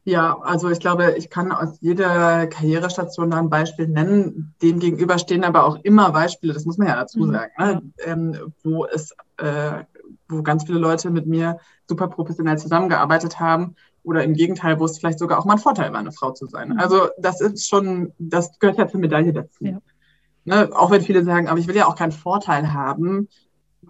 Ja, 0.03 0.39
also 0.41 0.69
ich 0.69 0.81
glaube, 0.81 1.15
ich 1.17 1.31
kann 1.31 1.53
aus 1.53 1.79
jeder 1.81 2.49
Karrierestation 2.49 3.31
da 3.31 3.39
ein 3.39 3.51
Beispiel 3.51 3.87
nennen. 3.87 4.55
Dem 4.63 4.81
gegenüber 4.81 5.19
stehen 5.19 5.45
aber 5.45 5.65
auch 5.65 5.79
immer 5.85 6.11
Beispiele, 6.11 6.53
das 6.53 6.65
muss 6.65 6.77
man 6.77 6.89
ja 6.89 6.97
dazu 6.97 7.21
mhm. 7.21 7.33
sagen, 7.33 7.53
ne? 7.59 7.83
ähm, 8.05 8.53
wo 8.65 8.85
es 8.87 9.13
äh, 9.39 9.85
wo 10.29 10.43
ganz 10.43 10.65
viele 10.65 10.79
Leute 10.79 11.11
mit 11.11 11.27
mir 11.27 11.59
super 11.89 12.09
professionell 12.09 12.59
zusammengearbeitet 12.59 13.41
haben 13.41 13.77
oder 14.03 14.23
im 14.23 14.35
Gegenteil, 14.35 14.79
wo 14.79 14.85
es 14.85 14.99
vielleicht 14.99 15.19
sogar 15.19 15.39
auch 15.39 15.45
mal 15.45 15.55
ein 15.55 15.59
Vorteil 15.59 15.93
war, 15.93 16.01
eine 16.01 16.13
Frau 16.13 16.33
zu 16.33 16.47
sein. 16.47 16.71
Mhm. 16.71 16.79
Also 16.79 17.09
das 17.19 17.41
ist 17.41 17.69
schon, 17.69 18.13
das 18.19 18.59
gehört 18.59 18.79
ja 18.79 18.89
zur 18.89 19.01
Medaille 19.01 19.33
dazu. 19.33 19.65
Ja. 19.65 19.79
Ne, 20.45 20.71
auch 20.73 20.93
wenn 20.93 21.03
viele 21.03 21.25
sagen, 21.25 21.49
aber 21.49 21.59
ich 21.59 21.67
will 21.67 21.75
ja 21.75 21.87
auch 21.87 21.97
keinen 21.97 22.13
Vorteil 22.13 22.73
haben. 22.73 23.29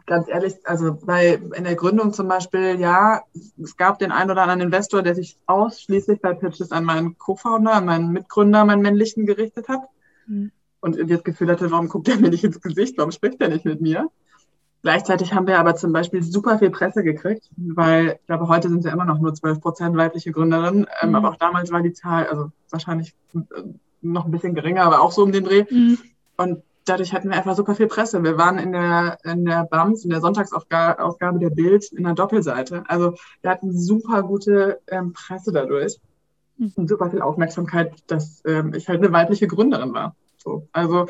Ganz 0.07 0.29
ehrlich, 0.29 0.55
also 0.65 0.95
bei 0.95 1.35
in 1.55 1.65
der 1.65 1.75
Gründung 1.75 2.15
zum 2.15 2.29
Beispiel, 2.29 2.81
ja, 2.81 3.23
es 3.63 3.77
gab 3.77 3.99
den 3.99 4.11
einen 4.11 4.31
oder 4.31 4.43
anderen 4.43 4.63
Investor, 4.63 5.03
der 5.03 5.15
sich 5.15 5.39
ausschließlich 5.47 6.21
bei 6.23 6.33
Pitches 6.33 6.73
an 6.73 6.85
meinen 6.85 7.19
Co-Founder, 7.19 7.75
an 7.75 7.85
meinen 7.85 8.11
Mitgründer, 8.11 8.65
meinen 8.65 8.83
männlichen 8.83 9.27
gerichtet 9.27 9.69
hat. 9.69 9.83
Mhm. 10.27 10.51
Und 10.81 11.11
das 11.11 11.25
Gefühl 11.25 11.51
hatte, 11.51 11.71
warum 11.71 11.89
guckt 11.89 12.09
er 12.09 12.17
mir 12.17 12.31
nicht 12.31 12.45
ins 12.45 12.61
Gesicht, 12.61 12.97
warum 12.97 13.11
spricht 13.11 13.41
er 13.41 13.49
nicht 13.49 13.65
mit 13.65 13.81
mir? 13.81 14.09
Gleichzeitig 14.87 15.35
haben 15.35 15.49
wir 15.49 15.59
aber 15.59 15.75
zum 15.75 15.93
Beispiel 15.93 16.23
super 16.23 16.61
viel 16.61 16.71
Presse 16.71 17.03
gekriegt, 17.03 17.51
weil 17.57 18.21
ich 18.21 18.27
glaube, 18.29 18.47
heute 18.47 18.69
sind 18.69 18.85
ja 18.85 18.93
immer 18.93 19.05
noch 19.05 19.19
nur 19.19 19.35
12 19.35 19.61
Prozent 19.61 19.97
weibliche 19.97 20.31
Gründerinnen. 20.31 20.87
Ähm, 21.03 21.09
mhm. 21.09 21.15
aber 21.17 21.31
auch 21.31 21.37
damals 21.37 21.73
war 21.73 21.83
die 21.83 21.93
Zahl, 21.93 22.29
also 22.29 22.53
wahrscheinlich 22.71 23.13
äh, 23.35 23.63
noch 24.03 24.27
ein 24.27 24.31
bisschen 24.31 24.55
geringer, 24.55 24.85
aber 24.85 25.01
auch 25.01 25.11
so 25.11 25.25
um 25.25 25.33
den 25.33 25.43
Dreh. 25.43 25.65
Mhm. 25.69 25.99
Und 26.37 26.63
dadurch 26.85 27.13
hatten 27.13 27.31
wir 27.31 27.37
einfach 27.37 27.57
super 27.57 27.75
viel 27.75 27.89
Presse. 27.89 28.23
Wir 28.23 28.39
waren 28.39 28.59
in 28.61 28.71
der, 28.71 29.19
in 29.25 29.45
der 29.45 29.65
BAMS, 29.65 30.05
in 30.05 30.11
der 30.11 30.21
Sonntagsausgabe 30.21 31.41
der 31.41 31.51
Bild, 31.51 31.91
in 31.91 32.05
der 32.05 32.15
Doppelseite. 32.15 32.85
Also 32.87 33.15
wir 33.43 33.51
hatten 33.51 33.77
super 33.77 34.23
gute 34.23 34.79
ähm, 34.87 35.13
Presse 35.13 35.51
dadurch 35.51 35.99
mhm. 36.59 36.75
und 36.77 36.89
super 36.89 37.11
viel 37.11 37.23
Aufmerksamkeit, 37.23 37.93
dass 38.07 38.41
ähm, 38.47 38.73
ich 38.73 38.89
halt 38.89 39.03
eine 39.03 39.13
weibliche 39.13 39.49
Gründerin 39.49 39.93
war. 39.93 40.15
So. 40.37 40.69
Also 40.71 41.09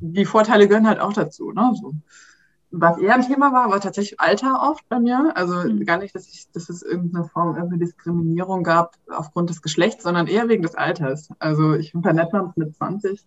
die 0.00 0.24
Vorteile 0.24 0.66
gehören 0.66 0.88
halt 0.88 1.00
auch 1.00 1.12
dazu. 1.12 1.52
Ne? 1.52 1.74
So. 1.78 1.92
Was 2.70 2.98
eher 2.98 3.14
ein 3.14 3.26
Thema 3.26 3.52
war, 3.52 3.70
war 3.70 3.80
tatsächlich 3.80 4.20
Alter 4.20 4.60
oft 4.62 4.86
bei 4.88 4.98
mir. 5.00 5.32
Also 5.34 5.54
mhm. 5.54 5.84
gar 5.84 5.98
nicht, 5.98 6.14
dass, 6.14 6.28
ich, 6.28 6.50
dass 6.52 6.68
es 6.68 6.82
irgendeine 6.82 7.24
Form 7.24 7.56
irgendeine 7.56 7.84
Diskriminierung 7.84 8.62
gab 8.62 8.96
aufgrund 9.08 9.50
des 9.50 9.62
Geschlechts, 9.62 10.04
sondern 10.04 10.26
eher 10.26 10.48
wegen 10.48 10.62
des 10.62 10.74
Alters. 10.74 11.30
Also 11.38 11.74
ich 11.74 11.92
bin 11.92 12.02
bei 12.02 12.12
Netmans 12.12 12.56
mit 12.56 12.76
20 12.76 13.24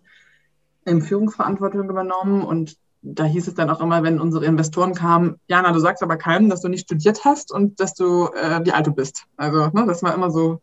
in 0.84 1.02
Führungsverantwortung 1.02 1.88
übernommen 1.88 2.42
und 2.42 2.76
da 3.02 3.24
hieß 3.24 3.48
es 3.48 3.54
dann 3.54 3.68
auch 3.68 3.80
immer, 3.80 4.04
wenn 4.04 4.20
unsere 4.20 4.44
Investoren 4.44 4.94
kamen, 4.94 5.40
Jana, 5.48 5.72
du 5.72 5.80
sagst 5.80 6.04
aber 6.04 6.16
keinem, 6.16 6.48
dass 6.48 6.60
du 6.60 6.68
nicht 6.68 6.84
studiert 6.84 7.24
hast 7.24 7.52
und 7.52 7.80
dass 7.80 7.94
du, 7.94 8.28
äh, 8.28 8.60
wie 8.64 8.72
alt 8.72 8.86
du 8.86 8.92
bist. 8.92 9.24
Also 9.36 9.66
ne, 9.72 9.86
das 9.86 10.04
war 10.04 10.14
immer 10.14 10.30
so 10.30 10.60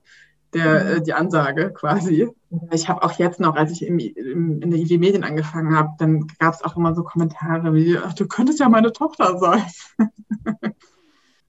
der, 0.54 0.84
mhm. 0.84 0.90
äh, 0.90 1.02
die 1.02 1.14
Ansage 1.14 1.72
quasi. 1.72 2.30
Ich 2.72 2.90
habe 2.90 3.04
auch 3.04 3.14
jetzt 3.14 3.40
noch, 3.40 3.56
als 3.56 3.72
ich 3.72 3.86
im, 3.86 4.00
im, 4.00 4.62
in 4.62 4.72
der 4.72 4.80
IW 4.80 4.98
Medien 4.98 5.24
angefangen 5.24 5.76
habe, 5.76 5.90
dann 6.00 6.28
gab 6.40 6.54
es 6.54 6.64
auch 6.64 6.76
immer 6.76 6.96
so 6.96 7.04
Kommentare 7.04 7.74
wie, 7.74 7.98
ach, 7.98 8.14
du 8.14 8.28
könntest 8.28 8.60
ja 8.60 8.70
meine 8.70 8.92
Tochter 8.92 9.38
sein. 9.38 9.64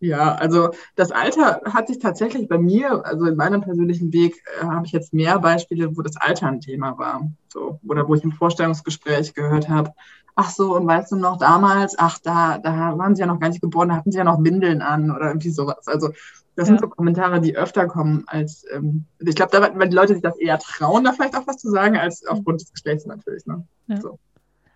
ja, 0.00 0.34
also 0.34 0.70
das 0.96 1.10
Alter 1.10 1.62
hat 1.64 1.88
sich 1.88 1.98
tatsächlich 1.98 2.48
bei 2.48 2.58
mir, 2.58 3.04
also 3.06 3.24
in 3.26 3.36
meinem 3.36 3.62
persönlichen 3.62 4.12
Weg, 4.12 4.42
äh, 4.60 4.64
habe 4.64 4.84
ich 4.86 4.92
jetzt 4.92 5.14
mehr 5.14 5.38
Beispiele, 5.38 5.96
wo 5.96 6.02
das 6.02 6.16
Alter 6.16 6.48
ein 6.48 6.60
Thema 6.60 6.98
war. 6.98 7.30
So, 7.48 7.80
oder 7.86 8.06
wo 8.06 8.14
ich 8.14 8.22
im 8.22 8.32
Vorstellungsgespräch 8.32 9.34
gehört 9.34 9.68
habe, 9.68 9.92
ach 10.34 10.50
so, 10.50 10.76
und 10.76 10.86
weißt 10.86 11.12
du 11.12 11.16
noch 11.16 11.38
damals, 11.38 11.98
ach, 11.98 12.18
da, 12.18 12.58
da 12.58 12.96
waren 12.96 13.14
sie 13.14 13.20
ja 13.20 13.26
noch 13.26 13.40
gar 13.40 13.48
nicht 13.48 13.60
geboren, 13.60 13.88
da 13.88 13.96
hatten 13.96 14.12
sie 14.12 14.18
ja 14.18 14.24
noch 14.24 14.42
Windeln 14.42 14.82
an 14.82 15.10
oder 15.10 15.28
irgendwie 15.28 15.50
sowas. 15.50 15.86
Also 15.86 16.10
das 16.56 16.68
ja. 16.68 16.74
sind 16.74 16.80
so 16.80 16.88
Kommentare, 16.88 17.40
die 17.40 17.56
öfter 17.56 17.86
kommen 17.86 18.24
als, 18.26 18.64
ähm, 18.72 19.04
ich 19.18 19.34
glaube, 19.34 19.52
da 19.52 19.78
weil 19.78 19.88
die 19.88 19.96
Leute 19.96 20.14
sich 20.14 20.22
das 20.22 20.36
eher 20.36 20.58
trauen, 20.58 21.04
da 21.04 21.12
vielleicht 21.12 21.36
auch 21.36 21.46
was 21.46 21.58
zu 21.58 21.70
sagen, 21.70 21.96
als 21.96 22.26
aufgrund 22.26 22.60
des 22.60 22.72
Geschlechts 22.72 23.06
natürlich. 23.06 23.46
Ne? 23.46 23.66
Ja. 23.86 24.00
So. 24.00 24.18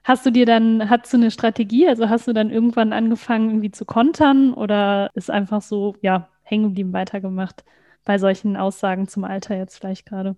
Hast 0.05 0.27
du 0.27 0.31
dir 0.31 0.47
dann, 0.47 0.91
hast 0.91 1.13
du 1.13 1.17
eine 1.17 1.31
Strategie? 1.31 1.89
Also 1.89 2.09
hast 2.09 2.29
du 2.29 2.33
dann 2.33 2.51
irgendwann 2.51 2.93
angefangen, 2.93 3.49
irgendwie 3.49 3.71
zu 3.71 3.85
kontern 3.85 4.53
oder 4.53 5.11
ist 5.15 5.31
einfach 5.31 5.63
so, 5.63 5.97
ja, 6.03 6.29
hängen 6.43 6.65
geblieben, 6.65 6.93
weitergemacht 6.93 7.65
bei 8.05 8.19
solchen 8.19 8.57
Aussagen 8.57 9.09
zum 9.09 9.25
Alter 9.25 9.57
jetzt 9.57 9.79
vielleicht 9.79 10.07
gerade? 10.07 10.37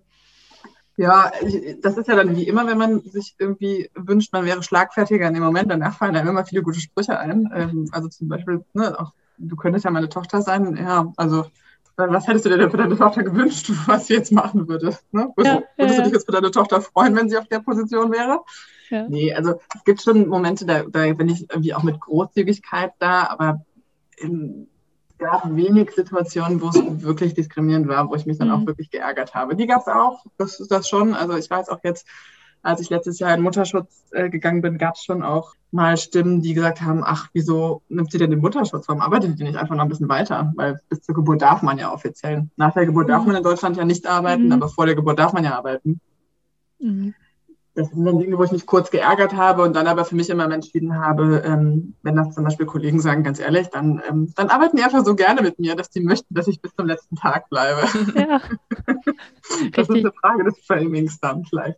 Ja, 0.95 1.31
das 1.83 1.97
ist 1.97 2.07
ja 2.07 2.15
dann 2.15 2.35
wie 2.35 2.47
immer, 2.47 2.65
wenn 2.65 2.77
man 2.77 3.01
sich 3.01 3.35
irgendwie 3.37 3.91
wünscht, 3.93 4.33
man 4.33 4.45
wäre 4.45 4.63
schlagfertiger 4.63 5.27
in 5.27 5.35
dem 5.35 5.43
Moment, 5.43 5.69
dann 5.69 5.91
fallen 5.91 6.15
einem 6.15 6.29
immer 6.29 6.45
viele 6.45 6.63
gute 6.63 6.79
Sprüche 6.79 7.19
ein. 7.19 7.51
Ähm, 7.53 7.89
also 7.91 8.07
zum 8.07 8.29
Beispiel, 8.29 8.65
ne, 8.73 8.99
auch, 8.99 9.13
du 9.37 9.55
könntest 9.55 9.85
ja 9.85 9.91
meine 9.91 10.09
Tochter 10.09 10.41
sein. 10.41 10.75
Ja, 10.75 11.11
also 11.17 11.45
was 11.95 12.27
hättest 12.27 12.45
du 12.45 12.49
dir 12.49 12.57
denn 12.57 12.69
für 12.69 12.77
deine 12.77 12.95
Tochter 12.95 13.23
gewünscht, 13.23 13.71
was 13.87 14.07
sie 14.07 14.13
jetzt 14.13 14.31
machen 14.31 14.67
würde? 14.67 14.95
Ne? 15.11 15.31
Würdest, 15.35 15.55
ja, 15.55 15.63
würdest 15.77 15.97
ja, 15.97 16.03
du 16.03 16.03
dich 16.03 16.13
jetzt 16.13 16.25
für 16.25 16.31
deine 16.31 16.51
Tochter 16.51 16.81
freuen, 16.81 17.15
wenn 17.15 17.29
sie 17.29 17.37
auf 17.37 17.47
der 17.47 17.59
Position 17.59 18.11
wäre? 18.11 18.41
Ja. 18.89 19.07
Nee, 19.09 19.33
also 19.33 19.59
es 19.75 19.83
gibt 19.83 20.01
schon 20.01 20.27
Momente, 20.27 20.65
da, 20.65 20.83
da 20.83 21.11
bin 21.13 21.29
ich 21.29 21.49
irgendwie 21.49 21.73
auch 21.73 21.83
mit 21.83 21.99
Großzügigkeit 21.99 22.91
da, 22.99 23.27
aber 23.27 23.65
in, 24.17 24.67
gab 25.17 25.55
wenig 25.55 25.91
Situationen, 25.91 26.61
wo 26.61 26.69
es 26.69 27.03
wirklich 27.03 27.33
diskriminierend 27.33 27.87
war, 27.87 28.09
wo 28.09 28.15
ich 28.15 28.25
mich 28.25 28.37
dann 28.37 28.49
mhm. 28.49 28.53
auch 28.53 28.65
wirklich 28.67 28.89
geärgert 28.91 29.33
habe. 29.33 29.55
Die 29.55 29.67
gab 29.67 29.81
es 29.81 29.87
auch, 29.87 30.23
das 30.37 30.59
ist 30.59 30.71
das 30.71 30.87
schon. 30.87 31.15
Also 31.15 31.35
ich 31.35 31.49
weiß 31.49 31.69
auch 31.69 31.79
jetzt, 31.83 32.07
als 32.67 32.81
ich 32.81 32.89
letztes 32.89 33.19
Jahr 33.19 33.33
in 33.33 33.41
Mutterschutz 33.41 34.03
äh, 34.11 34.29
gegangen 34.29 34.61
bin, 34.61 34.77
gab 34.77 34.95
es 34.95 35.03
schon 35.03 35.23
auch 35.23 35.53
mal 35.71 35.97
Stimmen, 35.97 36.41
die 36.41 36.53
gesagt 36.53 36.81
haben, 36.81 37.01
ach, 37.03 37.29
wieso 37.33 37.81
nimmt 37.89 38.11
sie 38.11 38.17
denn 38.17 38.29
den 38.29 38.39
Mutterschutz? 38.39 38.87
Warum 38.87 39.01
arbeitet 39.01 39.39
die 39.39 39.43
nicht 39.43 39.57
einfach 39.57 39.75
noch 39.75 39.83
ein 39.83 39.89
bisschen 39.89 40.09
weiter? 40.09 40.51
Weil 40.55 40.79
bis 40.89 41.01
zur 41.01 41.15
Geburt 41.15 41.41
darf 41.41 41.61
man 41.61 41.77
ja 41.77 41.93
offiziell. 41.93 42.47
Nach 42.57 42.73
der 42.73 42.85
Geburt 42.85 43.07
mhm. 43.07 43.11
darf 43.11 43.25
man 43.25 43.35
in 43.35 43.43
Deutschland 43.43 43.77
ja 43.77 43.85
nicht 43.85 44.05
arbeiten, 44.05 44.45
mhm. 44.45 44.51
aber 44.51 44.69
vor 44.69 44.85
der 44.85 44.95
Geburt 44.95 45.17
darf 45.17 45.33
man 45.33 45.43
ja 45.43 45.57
arbeiten. 45.57 45.99
Mhm 46.79 47.13
das 47.77 47.91
sind 47.91 48.05
dann 48.05 48.17
Dinge, 48.17 48.39
wo 48.39 48.43
ich 48.43 48.51
mich 48.51 48.65
kurz 48.65 48.89
geärgert 48.89 49.35
habe 49.35 49.61
und 49.61 49.75
dann 49.75 49.85
aber 49.85 50.03
für 50.03 50.15
mich 50.15 50.31
immer 50.31 50.51
entschieden 50.51 50.97
habe, 50.99 51.43
ähm, 51.45 51.93
wenn 52.01 52.15
das 52.15 52.33
zum 52.33 52.43
Beispiel 52.43 52.65
Kollegen 52.65 52.99
sagen, 52.99 53.23
ganz 53.23 53.39
ehrlich, 53.39 53.67
dann, 53.67 54.01
ähm, 54.09 54.33
dann 54.35 54.49
arbeiten 54.49 54.77
die 54.77 54.83
einfach 54.83 55.05
so 55.05 55.15
gerne 55.15 55.43
mit 55.43 55.59
mir, 55.59 55.75
dass 55.75 55.91
die 55.91 55.99
möchten, 55.99 56.33
dass 56.33 56.47
ich 56.47 56.59
bis 56.59 56.73
zum 56.75 56.87
letzten 56.87 57.15
Tag 57.15 57.49
bleibe. 57.49 57.81
Ja. 58.15 58.41
das 59.73 59.89
ist 59.89 59.95
eine 59.95 60.11
Frage 60.11 60.43
des 60.45 60.57
Framings 60.65 61.19
dann 61.19 61.45
vielleicht. 61.45 61.77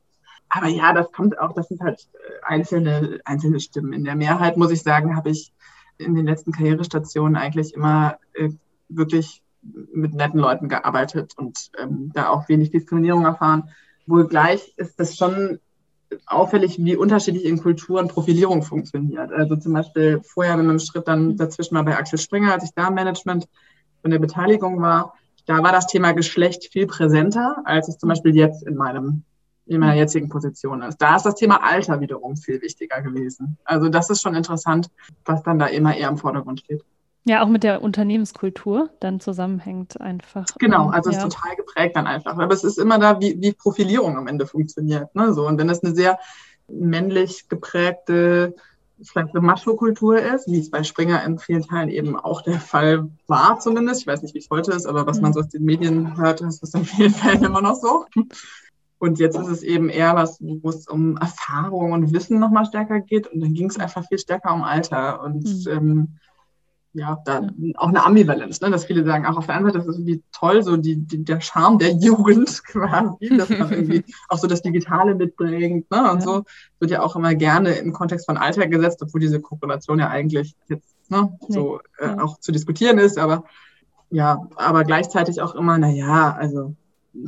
Aber 0.50 0.68
ja, 0.68 0.94
das 0.94 1.12
kommt 1.12 1.38
auch, 1.40 1.54
das 1.54 1.68
sind 1.68 1.82
halt 1.82 2.08
äh, 2.14 2.46
einzelne, 2.46 3.20
einzelne 3.26 3.60
Stimmen. 3.60 3.94
In 3.94 4.04
der 4.04 4.16
Mehrheit, 4.16 4.58
muss 4.58 4.72
ich 4.72 4.82
sagen, 4.82 5.16
habe 5.16 5.30
ich 5.30 5.52
in 5.98 6.16
den 6.16 6.26
letzten 6.26 6.52
Karrierestationen 6.52 7.36
eigentlich 7.36 7.74
immer 7.74 8.18
äh, 8.34 8.50
wirklich 8.88 9.44
mit 9.62 10.14
netten 10.14 10.40
Leuten 10.40 10.70
gearbeitet 10.70 11.34
und 11.38 11.70
ähm, 11.78 12.12
da 12.14 12.30
auch 12.30 12.48
wenig 12.50 12.72
Diskriminierung 12.72 13.26
erfahren. 13.26 13.70
Wohl 14.08 14.28
gleich 14.28 14.74
ist 14.78 15.00
das 15.00 15.18
schon 15.18 15.60
auffällig, 16.26 16.78
wie 16.80 16.96
unterschiedlich 16.96 17.46
in 17.46 17.62
Kulturen 17.62 18.08
Profilierung 18.08 18.64
funktioniert. 18.64 19.32
Also 19.32 19.58
zum 19.58 19.74
Beispiel 19.74 20.22
vorher 20.24 20.58
mit 20.58 20.68
einem 20.68 20.80
Schritt 20.80 21.08
dann 21.08 21.38
dazwischen 21.38 21.76
mal 21.76 21.84
bei 21.84 21.98
Axel 21.98 22.18
Springer, 22.18 22.54
als 22.54 22.64
ich 22.64 22.72
da 22.74 22.88
im 22.88 22.96
Management 22.96 23.48
von 24.02 24.10
der 24.10 24.20
Beteiligung 24.20 24.82
war, 24.82 25.14
da 25.46 25.64
war 25.64 25.72
das 25.72 25.88
Thema 25.88 26.14
Geschlecht 26.14 26.72
viel 26.72 26.88
präsenter, 26.88 27.62
als 27.66 27.88
es 27.88 27.98
zum 27.98 28.10
Beispiel 28.10 28.36
jetzt 28.36 28.64
in 28.64 28.76
meinem 28.76 29.24
in 29.70 29.80
meiner 29.80 29.96
jetzigen 29.96 30.30
Position 30.30 30.82
ist. 30.82 30.98
Da 30.98 31.16
ist 31.16 31.26
das 31.26 31.36
Thema 31.36 31.64
Alter 31.64 32.02
wiederum 32.02 32.36
viel 32.36 32.62
wichtiger 32.62 33.02
gewesen. 33.02 33.58
Also 33.64 33.90
das 33.90 34.10
ist 34.10 34.22
schon 34.22 34.36
interessant, 34.36 34.90
was 35.26 35.44
dann 35.44 35.60
da 35.60 35.68
immer 35.68 35.96
eher 35.96 36.10
im 36.10 36.18
Vordergrund 36.18 36.60
steht. 36.62 36.84
Ja, 37.26 37.44
auch 37.44 37.48
mit 37.48 37.64
der 37.64 37.84
Unternehmenskultur 37.84 38.90
dann 39.00 39.20
zusammenhängt 39.20 40.02
einfach. 40.02 40.46
Genau, 40.58 40.86
ähm, 40.86 40.92
also 40.92 41.12
ja. 41.12 41.18
es 41.18 41.24
ist 41.24 41.34
total 41.34 41.56
geprägt 41.56 41.96
dann 41.96 42.08
einfach. 42.08 42.38
Aber 42.38 42.54
es 42.54 42.64
ist 42.64 42.80
immer 42.80 42.98
da, 42.98 43.20
wie, 43.20 43.40
wie 43.40 43.54
Profilierung 43.54 44.18
am 44.18 44.28
Ende 44.28 44.48
funktioniert. 44.48 45.14
Ne? 45.14 45.34
So, 45.34 45.48
und 45.48 45.60
wenn 45.60 45.70
es 45.70 45.84
eine 45.84 45.94
sehr 45.94 46.18
männlich 46.68 47.48
geprägte, 47.50 48.56
vielleicht 49.02 49.36
eine 49.36 49.46
Macho-Kultur 49.46 50.20
ist, 50.20 50.48
wie 50.48 50.60
es 50.60 50.72
bei 50.72 50.84
Springer 50.84 51.24
in 51.24 51.40
vielen 51.40 51.64
Teilen 51.64 51.90
eben 51.90 52.16
auch 52.16 52.42
der 52.42 52.60
Fall 52.60 53.10
war 53.28 53.60
zumindest. 53.60 54.02
Ich 54.02 54.08
weiß 54.08 54.22
nicht, 54.22 54.34
wie 54.34 54.40
es 54.40 54.50
heute 54.50 54.72
ist, 54.72 54.86
aber 54.86 55.06
was 55.06 55.18
mhm. 55.18 55.24
man 55.24 55.34
so 55.34 55.42
aus 55.42 55.50
den 55.50 55.64
Medien 55.64 56.18
hört, 56.18 56.42
ist 56.42 56.64
es 56.64 56.74
in 56.74 56.86
vielen 56.86 57.14
Fällen 57.14 57.44
immer 57.44 57.62
noch 57.62 57.76
so. 57.76 58.06
Und 59.00 59.18
jetzt 59.18 59.38
ist 59.38 59.48
es 59.48 59.64
eben 59.64 59.90
eher 59.90 60.16
was, 60.16 60.40
wo 60.42 60.70
es 60.70 60.88
um 60.88 61.18
Erfahrung 61.18 61.94
und 61.94 62.14
Wissen 62.14 62.40
nochmal 62.40 62.66
stärker 62.66 63.00
geht. 63.00 63.28
Und 63.28 63.40
dann 63.40 63.54
ging 63.54 63.70
es 63.70 63.80
einfach 63.80 64.06
viel 64.06 64.20
stärker 64.20 64.54
um 64.54 64.62
Alter. 64.62 65.24
Und 65.24 65.46
mhm. 65.46 65.72
ähm, 65.72 66.08
ja, 66.94 67.18
da 67.24 67.48
auch 67.76 67.88
eine 67.88 68.04
Ambivalenz, 68.04 68.62
ne? 68.62 68.72
dass 68.72 68.86
viele 68.86 69.06
sagen, 69.06 69.26
auch 69.26 69.38
auf 69.38 69.46
der 69.46 69.56
einen 69.56 69.66
Seite, 69.66 69.78
das 69.78 69.88
ist 69.88 69.96
irgendwie 69.98 70.24
toll, 70.32 70.64
so 70.64 70.76
die, 70.76 70.98
die, 70.98 71.24
der 71.24 71.40
Charme 71.40 71.78
der 71.78 71.92
Jugend 71.92 72.64
quasi, 72.66 73.38
dass 73.38 73.50
man 73.50 73.72
irgendwie 73.72 74.04
auch 74.28 74.38
so 74.38 74.48
das 74.48 74.64
Digitale 74.64 75.16
mitbringt. 75.16 75.90
Ne? 75.92 76.12
Und 76.12 76.20
ja. 76.20 76.22
so 76.22 76.44
wird 76.80 76.92
ja 76.92 77.02
auch 77.02 77.16
immer 77.16 77.36
gerne 77.36 77.74
im 77.76 77.94
Kontext 77.94 78.26
von 78.26 78.38
Alter 78.38 78.68
gesetzt, 78.68 79.02
obwohl 79.02 79.22
diese 79.22 79.40
Korrelation 79.40 80.00
ja 80.00 80.10
eigentlich 80.10 80.56
jetzt 80.68 80.96
ne, 81.10 81.38
so 81.48 81.80
äh, 82.00 82.08
ja. 82.08 82.22
auch 82.22 82.40
zu 82.40 82.52
diskutieren 82.52 82.98
ist, 82.98 83.18
aber 83.18 83.44
ja, 84.12 84.48
aber 84.56 84.84
gleichzeitig 84.84 85.42
auch 85.42 85.54
immer, 85.54 85.78
na 85.78 85.90
ja, 85.90 86.34
also 86.34 86.76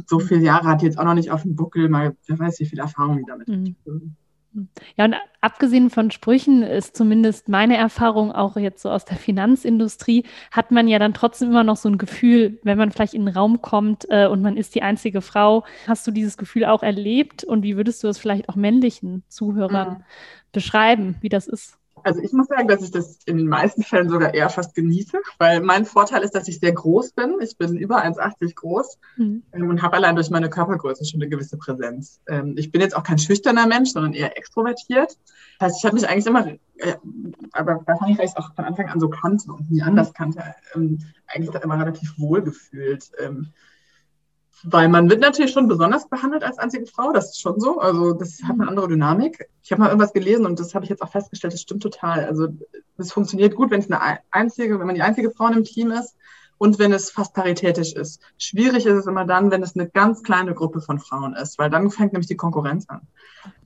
so 0.06 0.20
viele 0.20 0.42
Jahre 0.42 0.68
hat 0.68 0.82
die 0.82 0.86
jetzt 0.86 0.98
auch 0.98 1.04
noch 1.04 1.14
nicht 1.14 1.32
auf 1.32 1.44
dem 1.44 1.56
Buckel, 1.56 1.90
mal 1.90 2.16
wer 2.28 2.40
weiß, 2.40 2.60
wie 2.60 2.66
viel 2.66 2.80
Erfahrung 2.80 3.18
die 3.18 3.26
damit 3.28 3.48
mhm. 3.48 3.76
hat. 3.86 4.02
Ja, 4.98 5.06
und 5.06 5.16
abgesehen 5.40 5.90
von 5.90 6.12
Sprüchen 6.12 6.62
ist 6.62 6.98
zumindest 6.98 7.48
meine 7.48 7.78
Erfahrung 7.78 8.34
auch 8.34 8.58
jetzt 8.58 8.82
so 8.82 8.90
aus 8.90 9.06
der 9.06 9.16
Finanzindustrie, 9.16 10.26
hat 10.52 10.72
man 10.72 10.90
ja 10.90 11.00
dann 11.00 11.14
trotzdem 11.14 11.52
immer 11.52 11.64
noch 11.64 11.78
so 11.78 11.88
ein 11.88 11.98
Gefühl, 11.98 12.60
wenn 12.64 12.78
man 12.78 12.92
vielleicht 12.92 13.14
in 13.14 13.26
den 13.26 13.34
Raum 13.34 13.62
kommt 13.62 14.06
äh, 14.10 14.28
und 14.28 14.42
man 14.42 14.58
ist 14.58 14.76
die 14.76 14.82
einzige 14.84 15.22
Frau. 15.22 15.64
Hast 15.88 16.06
du 16.06 16.12
dieses 16.12 16.36
Gefühl 16.36 16.66
auch 16.66 16.84
erlebt 16.84 17.46
und 17.46 17.64
wie 17.64 17.78
würdest 17.78 18.04
du 18.04 18.10
es 18.10 18.18
vielleicht 18.18 18.50
auch 18.50 18.56
männlichen 18.56 19.24
Zuhörern 19.30 19.90
mhm. 19.90 20.04
beschreiben, 20.52 21.16
wie 21.22 21.30
das 21.30 21.48
ist? 21.48 21.78
Also 22.04 22.22
ich 22.22 22.32
muss 22.34 22.48
sagen, 22.48 22.68
dass 22.68 22.82
ich 22.82 22.92
das 22.92 23.20
in 23.26 23.38
den 23.38 23.48
meisten 23.48 23.84
Fällen 23.84 24.10
sogar 24.10 24.34
eher 24.34 24.50
fast 24.50 24.76
genieße, 24.76 25.20
weil 25.38 25.62
mein 25.62 25.86
Vorteil 25.86 26.24
ist, 26.24 26.36
dass 26.36 26.48
ich 26.48 26.60
sehr 26.60 26.72
groß 26.72 27.14
bin. 27.14 27.38
Ich 27.42 27.58
bin 27.58 27.78
über 27.78 28.04
1,80 28.04 28.56
groß 28.56 28.98
mhm. 29.18 29.44
ähm, 29.54 29.70
und 29.70 29.82
habe 29.82 29.98
allein 29.98 30.16
durch 30.16 30.30
meine 30.30 30.50
Körpergröße 30.50 31.06
schon 31.06 31.22
eine 31.22 31.30
gewisse 31.30 31.58
Präsenz. 31.58 32.22
Ähm, 32.28 32.56
ich 32.58 32.72
bin 32.72 32.82
jetzt 32.82 32.96
auch 32.96 33.04
kein 33.04 33.18
schüchterner 33.18 33.68
Mensch, 33.68 33.92
sondern 33.92 34.14
eher 34.14 34.38
extrovertiert. 34.38 35.18
Das 35.60 35.68
heißt, 35.68 35.78
ich 35.80 35.86
habe 35.86 35.96
mich 35.96 36.10
eigentlich 36.10 36.26
immer, 36.26 36.48
äh, 36.48 36.96
aber 37.52 37.82
wahrscheinlich, 37.86 38.18
weil 38.18 38.26
ich 38.26 38.32
es 38.32 38.38
auch 38.38 38.54
von 38.56 38.66
Anfang 38.66 38.90
an 38.90 39.00
so 39.00 39.10
kannte 39.10 39.52
und 39.52 39.70
nie 39.70 39.82
anders 39.82 40.14
kannte, 40.14 40.44
ähm, 40.76 41.00
eigentlich 41.28 41.54
immer 41.64 41.80
relativ 41.80 42.18
wohl 42.18 42.42
gefühlt. 42.42 43.12
Weil 44.64 44.90
man 44.90 45.10
wird 45.10 45.22
natürlich 45.22 45.52
schon 45.52 45.68
besonders 45.68 46.08
behandelt 46.08 46.44
als 46.44 46.60
einzige 46.60 46.86
Frau, 46.86 47.12
das 47.12 47.32
ist 47.32 47.42
schon 47.42 47.60
so. 47.60 47.80
Also 47.80 48.14
das 48.14 48.44
hat 48.44 48.60
eine 48.60 48.68
andere 48.68 48.88
Dynamik. 48.88 49.50
Ich 49.64 49.72
habe 49.72 49.82
mal 49.82 49.88
irgendwas 49.88 50.14
gelesen 50.14 50.46
und 50.46 50.60
das 50.60 50.76
habe 50.76 50.86
ich 50.86 50.90
jetzt 50.90 51.02
auch 51.02 51.12
festgestellt, 51.12 51.54
das 51.54 51.62
stimmt 51.62 51.84
total. 51.84 52.26
Also 52.26 52.50
es 52.98 53.12
funktioniert 53.12 53.56
gut, 53.56 53.72
wenn 53.72 53.80
es 53.80 53.90
eine 53.90 54.20
einzige, 54.30 54.80
wenn 54.80 54.86
man 54.86 54.96
die 54.96 55.02
einzige 55.02 55.32
Frau 55.32 55.48
im 55.48 55.64
Team 55.64 55.92
ist 55.92 56.16
und 56.62 56.78
wenn 56.78 56.94
es 56.94 57.10
fast 57.10 57.34
paritätisch 57.34 57.94
ist. 57.94 58.22
Schwierig 58.38 58.86
ist 58.86 58.94
es 58.94 59.08
immer 59.08 59.26
dann, 59.26 59.50
wenn 59.50 59.64
es 59.64 59.76
eine 59.76 59.90
ganz 59.90 60.22
kleine 60.22 60.54
Gruppe 60.54 60.80
von 60.80 61.00
Frauen 61.00 61.34
ist, 61.34 61.58
weil 61.58 61.72
dann 61.72 61.90
fängt 61.90 62.14
nämlich 62.14 62.28
die 62.28 62.36
Konkurrenz 62.36 62.88
an. 62.88 63.02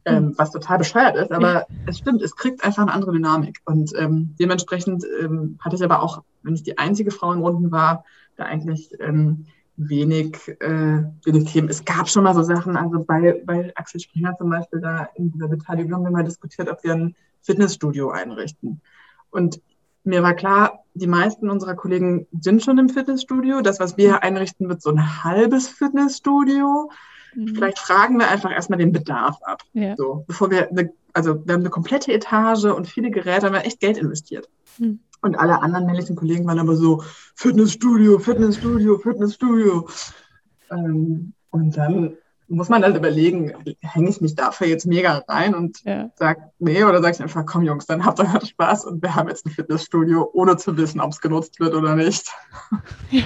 Ähm, 0.05 0.33
was 0.37 0.51
total 0.51 0.77
bescheuert 0.77 1.17
ist, 1.17 1.31
aber 1.31 1.65
es 1.87 1.97
stimmt, 1.97 2.21
es 2.21 2.37
kriegt 2.37 2.63
einfach 2.63 2.83
eine 2.83 2.93
andere 2.93 3.11
Dynamik. 3.11 3.59
Und 3.65 3.91
ähm, 3.97 4.35
dementsprechend 4.39 5.03
ähm, 5.19 5.57
hatte 5.59 5.75
ich 5.75 5.83
aber 5.83 6.01
auch, 6.01 6.23
wenn 6.43 6.53
ich 6.53 6.63
die 6.63 6.77
einzige 6.77 7.11
Frau 7.11 7.33
in 7.33 7.39
Runden 7.39 7.69
war, 7.71 8.05
da 8.37 8.45
eigentlich 8.45 8.91
ähm, 8.99 9.47
wenig, 9.77 10.38
äh, 10.60 11.03
wenig 11.25 11.51
Themen. 11.51 11.70
Es 11.70 11.84
gab 11.84 12.10
schon 12.10 12.24
mal 12.24 12.34
so 12.34 12.44
Sachen, 12.44 12.77
also 12.77 13.03
bei, 13.03 13.41
bei 13.46 13.72
Axel 13.75 14.00
Springer 14.00 14.36
zum 14.38 14.50
Beispiel, 14.50 14.79
da 14.82 15.10
in 15.15 15.32
dieser 15.32 15.48
Beteiligung 15.48 15.94
haben 15.94 16.03
wir 16.03 16.12
mal 16.12 16.24
diskutiert, 16.24 16.70
ob 16.70 16.84
wir 16.84 16.94
ein 16.94 17.15
Fitnessstudio 17.41 18.10
einrichten. 18.10 18.82
Und 19.29 19.62
mir 20.03 20.24
war 20.24 20.34
klar, 20.34 20.84
die 20.94 21.08
meisten 21.08 21.50
unserer 21.50 21.75
Kollegen 21.75 22.27
sind 22.39 22.63
schon 22.63 22.77
im 22.77 22.89
Fitnessstudio. 22.89 23.62
Das, 23.62 23.79
was 23.79 23.98
wir 23.98 24.05
hier 24.05 24.24
einrichten, 24.24 24.70
wird 24.70 24.82
so 24.82 24.91
ein 24.91 25.24
halbes 25.24 25.67
Fitnessstudio. 25.67 26.91
Mhm. 27.36 27.48
Vielleicht 27.50 27.79
fragen 27.79 28.17
wir 28.17 28.29
einfach 28.29 28.51
erstmal 28.51 28.79
den 28.79 28.91
Bedarf 28.91 29.38
ab. 29.44 29.63
Ja. 29.74 29.96
So, 29.98 30.24
bevor 30.27 30.51
wir 30.51 30.70
eine, 30.70 30.94
also 31.13 31.46
wir 31.46 31.53
haben 31.53 31.62
eine 31.62 31.70
komplette 31.70 32.13
Etage 32.13 32.65
und 32.65 32.88
viele 32.88 33.12
Geräte, 33.12 33.48
haben 33.48 33.53
wir 33.53 33.65
echt 33.65 33.79
Geld 33.79 33.98
investiert. 33.98 34.48
Mhm. 34.77 35.00
Und 35.25 35.39
alle 35.39 35.60
anderen 35.63 35.88
männlichen 35.88 36.15
Kollegen 36.15 36.46
waren 36.46 36.60
aber 36.60 36.75
so, 36.75 37.03
Fitnessstudio, 37.34 38.20
Fitnessstudio, 38.20 39.00
Fitnessstudio. 39.00 39.88
Ähm, 40.70 41.34
und 41.50 41.75
dann 41.75 42.15
muss 42.48 42.70
man 42.70 42.84
halt 42.84 42.96
überlegen, 42.96 43.51
hänge 43.82 44.10
ich 44.10 44.22
mich 44.22 44.36
dafür 44.36 44.67
jetzt 44.67 44.86
mega 44.86 45.24
rein 45.27 45.55
und 45.55 45.84
ja. 45.84 46.12
sag 46.15 46.51
nee 46.60 46.84
oder 46.84 47.01
sage 47.01 47.15
ich 47.15 47.22
einfach, 47.24 47.44
komm 47.48 47.63
Jungs, 47.63 47.88
dann 47.88 48.05
habt 48.05 48.20
ihr 48.20 48.32
halt 48.32 48.48
Spaß 48.48 48.86
und 48.86 49.01
wir 49.01 49.15
haben 49.15 49.29
jetzt 49.29 49.48
ein 49.48 49.50
Fitnessstudio, 49.50 50.29
ohne 50.32 50.58
zu 50.58 50.77
wissen, 50.77 51.01
ob 51.01 51.12
es 51.12 51.22
genutzt 51.22 51.60
wird 51.60 51.74
oder 51.74 51.96
nicht. 51.96 52.32
Ja, 53.10 53.24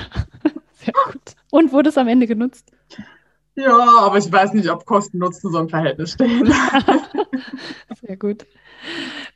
sehr 0.76 0.94
gut. 1.06 1.36
Und 1.52 1.74
wurde 1.74 1.90
es 1.90 1.98
am 1.98 2.08
Ende 2.08 2.28
genutzt? 2.28 2.72
Ja, 3.56 4.06
aber 4.06 4.20
ich 4.20 4.32
weiß 4.32 4.54
nicht, 4.54 4.70
ob 4.70 4.86
Kosten 4.86 5.18
Nutzen 5.18 5.52
so 5.52 5.60
im 5.60 5.68
Verhältnis 5.68 6.14
stehen. 6.14 6.50
sehr 8.02 8.16
gut. 8.16 8.46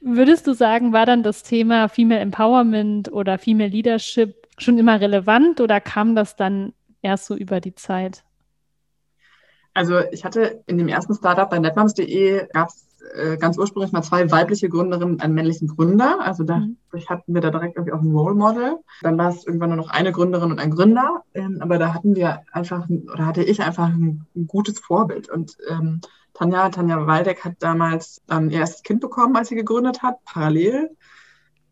Würdest 0.01 0.47
du 0.47 0.53
sagen, 0.53 0.93
war 0.93 1.05
dann 1.05 1.23
das 1.23 1.43
Thema 1.43 1.87
Female 1.87 2.21
Empowerment 2.21 3.11
oder 3.11 3.37
Female 3.37 3.69
Leadership 3.69 4.47
schon 4.57 4.77
immer 4.77 4.99
relevant 4.99 5.61
oder 5.61 5.79
kam 5.79 6.15
das 6.15 6.35
dann 6.35 6.73
erst 7.01 7.25
so 7.25 7.35
über 7.35 7.59
die 7.59 7.75
Zeit? 7.75 8.23
Also 9.73 9.99
ich 10.11 10.23
hatte 10.23 10.63
in 10.67 10.77
dem 10.77 10.87
ersten 10.87 11.15
Startup 11.15 11.49
bei 11.49 11.59
netmoms.de 11.59 12.47
gab 12.53 12.69
es 12.69 12.93
äh, 13.15 13.37
ganz 13.37 13.57
ursprünglich 13.57 13.91
mal 13.91 14.01
zwei 14.01 14.29
weibliche 14.31 14.69
Gründerinnen 14.69 15.15
und 15.15 15.23
einen 15.23 15.33
männlichen 15.33 15.67
Gründer. 15.67 16.19
Also 16.21 16.43
dadurch 16.43 16.75
mhm. 16.91 17.09
hatten 17.09 17.33
wir 17.33 17.41
da 17.41 17.49
direkt 17.49 17.75
irgendwie 17.75 17.93
auch 17.93 18.01
ein 18.01 18.11
Role 18.11 18.35
Model. 18.35 18.77
Dann 19.01 19.17
war 19.17 19.29
es 19.29 19.45
irgendwann 19.45 19.69
nur 19.69 19.77
noch 19.77 19.89
eine 19.89 20.11
Gründerin 20.11 20.51
und 20.51 20.59
ein 20.59 20.71
Gründer. 20.71 21.23
Ähm, 21.33 21.57
aber 21.59 21.77
da 21.77 21.93
hatten 21.93 22.15
wir 22.15 22.41
einfach, 22.51 22.87
oder 22.89 23.25
hatte 23.25 23.43
ich 23.43 23.61
einfach 23.61 23.87
ein, 23.87 24.25
ein 24.35 24.47
gutes 24.47 24.79
Vorbild. 24.79 25.29
Und 25.29 25.57
ähm, 25.69 26.01
Tanja, 26.33 26.69
Tanja 26.69 27.05
Waldeck 27.05 27.45
hat 27.45 27.55
damals 27.59 28.21
ähm, 28.29 28.49
ihr 28.49 28.59
erstes 28.59 28.83
Kind 28.83 29.01
bekommen, 29.01 29.35
als 29.35 29.49
sie 29.49 29.55
gegründet 29.55 30.01
hat, 30.01 30.23
parallel 30.25 30.89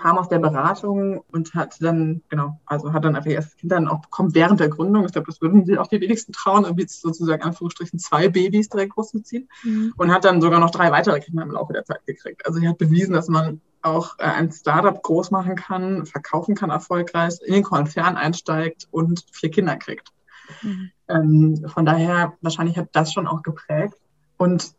kam 0.02 0.18
aus 0.18 0.30
der 0.30 0.40
Beratung 0.40 1.20
und 1.32 1.54
hat 1.54 1.78
dann, 1.80 2.22
genau, 2.30 2.60
also 2.66 2.92
hat 2.92 3.06
dann 3.06 3.16
einfach 3.16 3.30
erst 3.30 3.58
Kind 3.58 3.72
dann 3.72 3.88
auch 3.88 4.02
bekommen 4.02 4.34
während 4.34 4.60
der 4.60 4.70
Gründung. 4.70 5.06
Ich 5.06 5.12
glaube, 5.12 5.28
das 5.28 5.42
würden 5.42 5.66
sie 5.66 5.78
auch 5.78 5.88
die 5.88 6.02
wenigsten 6.02 6.34
trauen, 6.34 6.64
irgendwie 6.64 6.88
sozusagen 6.88 7.44
Anführungsstrichen 7.44 8.00
zwei 8.00 8.28
Babys 8.28 8.70
direkt 8.70 8.94
großzuziehen. 8.94 9.48
Mhm. 9.64 9.94
Und 9.98 10.12
hat 10.12 10.26
dann 10.26 10.42
sogar 10.42 10.60
noch 10.60 10.72
drei 10.72 10.92
weitere 10.92 11.20
Kinder 11.20 11.44
im 11.44 11.52
Laufe 11.52 11.74
der 11.74 11.86
Zeit 11.86 12.06
gekriegt. 12.06 12.46
Also 12.46 12.60
sie 12.60 12.68
hat 12.68 12.78
bewiesen, 12.78 13.14
dass 13.14 13.28
man 13.28 13.62
auch 13.84 14.18
äh, 14.20 14.24
ein 14.24 14.52
Startup 14.52 15.02
groß 15.02 15.32
machen 15.32 15.56
kann, 15.56 16.06
verkaufen 16.06 16.56
kann 16.56 16.70
erfolgreich, 16.70 17.36
in 17.46 17.54
den 17.54 17.64
Konzern 17.64 18.18
einsteigt 18.18 18.88
und 18.92 19.26
vier 19.32 19.52
Kinder 19.52 19.76
kriegt. 19.78 20.10
Mhm. 20.62 20.92
Ähm, 21.08 21.66
von 21.68 21.86
daher, 21.86 22.34
wahrscheinlich 22.42 22.78
hat 22.78 22.90
das 22.94 23.14
schon 23.14 23.28
auch 23.28 23.44
geprägt. 23.44 23.96
Und 24.42 24.74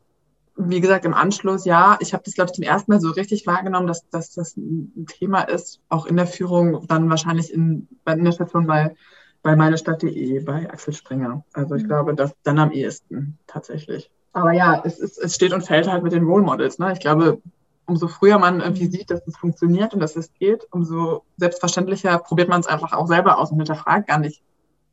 wie 0.56 0.80
gesagt, 0.80 1.04
im 1.04 1.14
Anschluss, 1.14 1.64
ja, 1.64 1.96
ich 2.00 2.14
habe 2.14 2.24
das, 2.24 2.34
glaube 2.34 2.50
ich, 2.50 2.56
zum 2.56 2.64
ersten 2.64 2.90
Mal 2.90 3.00
so 3.00 3.10
richtig 3.10 3.46
wahrgenommen, 3.46 3.86
dass, 3.86 4.08
dass 4.10 4.34
das 4.34 4.56
ein 4.56 5.06
Thema 5.06 5.42
ist, 5.42 5.80
auch 5.88 6.06
in 6.06 6.16
der 6.16 6.26
Führung, 6.26 6.84
dann 6.88 7.08
wahrscheinlich 7.08 7.54
in, 7.54 7.86
in 8.04 8.24
der 8.24 8.32
Station 8.32 8.66
bei, 8.66 8.96
bei 9.44 9.54
meinestadt.de, 9.54 10.40
bei 10.40 10.68
Axel 10.68 10.94
Springer. 10.94 11.44
Also 11.52 11.76
ich 11.76 11.84
mhm. 11.84 11.86
glaube, 11.86 12.14
das 12.16 12.34
dann 12.42 12.58
am 12.58 12.72
ehesten 12.72 13.38
tatsächlich. 13.46 14.10
Aber 14.32 14.50
ja, 14.50 14.82
es, 14.84 14.98
ist, 14.98 15.16
es 15.18 15.36
steht 15.36 15.52
und 15.52 15.62
fällt 15.64 15.86
halt 15.86 16.02
mit 16.02 16.12
den 16.12 16.24
Role 16.24 16.42
Models. 16.42 16.80
Ne? 16.80 16.92
Ich 16.92 17.00
glaube, 17.00 17.40
umso 17.86 18.08
früher 18.08 18.40
man 18.40 18.60
irgendwie 18.60 18.86
sieht, 18.86 19.12
dass 19.12 19.24
es 19.28 19.36
funktioniert 19.36 19.94
und 19.94 20.00
dass 20.00 20.16
es 20.16 20.34
geht, 20.34 20.66
umso 20.72 21.22
selbstverständlicher 21.36 22.18
probiert 22.18 22.48
man 22.48 22.58
es 22.58 22.66
einfach 22.66 22.94
auch 22.94 23.06
selber 23.06 23.38
aus 23.38 23.52
und 23.52 23.58
hinterfragt 23.58 24.08
gar 24.08 24.18
nicht, 24.18 24.42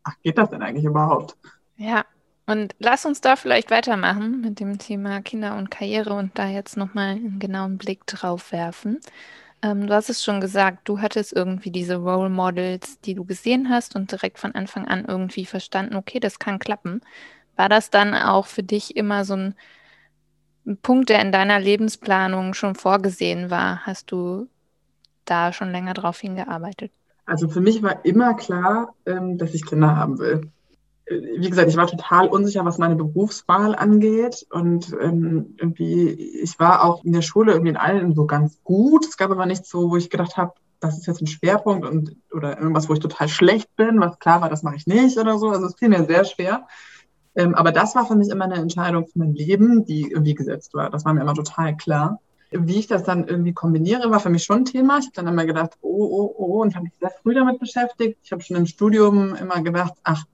ach, 0.04 0.14
geht 0.22 0.38
das 0.38 0.52
denn 0.52 0.62
eigentlich 0.62 0.86
überhaupt? 0.86 1.36
Ja, 1.76 2.06
und 2.50 2.74
lass 2.80 3.06
uns 3.06 3.22
da 3.22 3.36
vielleicht 3.36 3.70
weitermachen 3.70 4.42
mit 4.42 4.60
dem 4.60 4.80
Thema 4.80 5.22
Kinder 5.22 5.56
und 5.56 5.70
Karriere 5.70 6.14
und 6.14 6.36
da 6.40 6.48
jetzt 6.48 6.78
nochmal 6.78 7.10
einen 7.10 7.38
genauen 7.38 7.78
Blick 7.78 8.08
drauf 8.08 8.52
werfen. 8.52 9.00
Ähm, 9.62 9.86
du 9.86 9.94
hast 9.94 10.10
es 10.10 10.24
schon 10.24 10.42
gesagt, 10.42 10.90
du 10.90 11.00
hattest 11.00 11.32
irgendwie 11.32 11.70
diese 11.70 11.98
Role 11.98 12.32
Models, 12.32 13.00
die 13.02 13.14
du 13.14 13.24
gesehen 13.24 13.70
hast 13.70 13.96
und 13.96 14.12
direkt 14.12 14.40
von 14.40 14.56
Anfang 14.56 14.88
an 14.88 15.06
irgendwie 15.06 15.46
verstanden, 15.46 15.96
okay, 15.96 16.20
das 16.20 16.40
kann 16.40 16.58
klappen. 16.58 17.02
War 17.56 17.70
das 17.70 17.92
dann 17.92 18.16
auch 18.16 18.48
für 18.48 18.64
dich 18.64 18.96
immer 18.96 19.26
so 19.26 19.36
ein, 19.36 19.56
Punkt, 20.82 21.10
der 21.10 21.22
in 21.22 21.32
deiner 21.32 21.60
Lebensplanung 21.60 22.56
schon 22.56 22.74
vorgesehen 22.74 23.52
war? 23.52 23.86
Hast 23.86 24.12
du 24.12 24.48
da 25.26 25.54
schon 25.54 25.72
länger 25.72 25.94
drauf 25.94 26.20
hingearbeitet? 26.20 26.92
Also 27.28 27.48
für 27.48 27.62
mich 27.62 27.84
war 27.84 28.04
immer 28.06 28.34
klar, 28.34 28.96
ähm, 29.06 29.38
dass 29.38 29.54
ich 29.54 29.68
Kinder 29.68 29.96
haben 29.96 30.18
will 30.18 30.52
wie 31.10 31.50
gesagt, 31.50 31.70
ich 31.70 31.78
war 31.78 31.88
total 31.88 32.28
unsicher, 32.28 32.66
was 32.66 32.78
meine 32.78 32.96
Berufswahl 32.96 33.76
angeht. 33.76 34.46
Und 34.52 34.96
ähm, 35.02 35.56
irgendwie, 35.58 36.10
ich 36.10 36.60
war 36.60 36.84
auch 36.84 37.04
in 37.04 37.14
der 37.14 37.22
Schule 37.22 37.54
irgendwie 37.54 37.72
in 37.72 37.78
allen 37.78 38.14
so 38.14 38.26
ganz 38.26 38.62
gut. 38.64 39.06
Es 39.06 39.18
gab 39.18 39.32
aber 39.32 39.46
nichts 39.46 39.70
so, 39.70 39.90
wo 39.90 39.98
ich 39.98 40.10
gedacht 40.10 40.38
habe, 40.38 40.54
das 40.80 40.98
ist 40.98 41.08
jetzt 41.08 41.22
ein 41.22 41.28
Schwerpunkt 41.28 41.86
und 41.86 42.16
oder 42.32 42.58
irgendwas, 42.58 42.88
wo 42.88 42.94
ich 42.94 43.00
total 43.00 43.28
schlecht 43.28 43.76
bin, 43.76 44.00
was 44.00 44.18
klar 44.20 44.42
war, 44.42 44.50
das 44.50 44.64
mache 44.64 44.78
ich 44.78 44.88
nicht 44.88 45.18
oder 45.18 45.38
so. 45.38 45.50
Also 45.50 45.66
es 45.66 45.76
fiel 45.76 45.90
mir 45.90 46.06
sehr 46.06 46.24
schwer. 46.24 46.68
Ähm, 47.36 47.54
aber 47.56 47.72
das 47.72 47.96
war 47.96 48.06
für 48.06 48.16
mich 48.16 48.30
immer 48.30 48.46
eine 48.46 48.56
Entscheidung 48.56 49.06
für 49.08 49.20
mein 49.20 49.34
Leben, 49.34 49.86
die 49.86 50.12
irgendwie 50.12 50.36
gesetzt 50.36 50.74
war. 50.74 50.90
Das 50.90 51.06
war 51.06 51.14
mir 51.14 51.22
immer 51.22 51.34
total 51.34 51.76
klar. 51.76 52.20
Wie 52.52 52.80
ich 52.80 52.88
das 52.88 53.04
dann 53.04 53.28
irgendwie 53.28 53.54
kombiniere, 53.54 54.10
war 54.10 54.20
für 54.20 54.32
mich 54.32 54.44
schon 54.44 54.60
ein 54.60 54.66
Thema. 54.66 54.98
Ich 54.98 55.06
habe 55.06 55.16
dann 55.16 55.28
immer 55.28 55.46
gedacht, 55.46 55.78
oh, 55.82 56.06
oh, 56.06 56.36
oh, 56.38 56.62
und 56.62 56.76
habe 56.76 56.86
mich 56.86 56.94
sehr 57.00 57.12
früh 57.22 57.34
damit 57.36 57.60
beschäftigt. 57.60 58.20
Ich 58.24 58.32
habe 58.32 58.42
schon 58.42 58.58
im 58.58 58.66
Studium 58.66 59.36
immer 59.36 59.62
gedacht, 59.62 59.94
ach, 60.04 60.26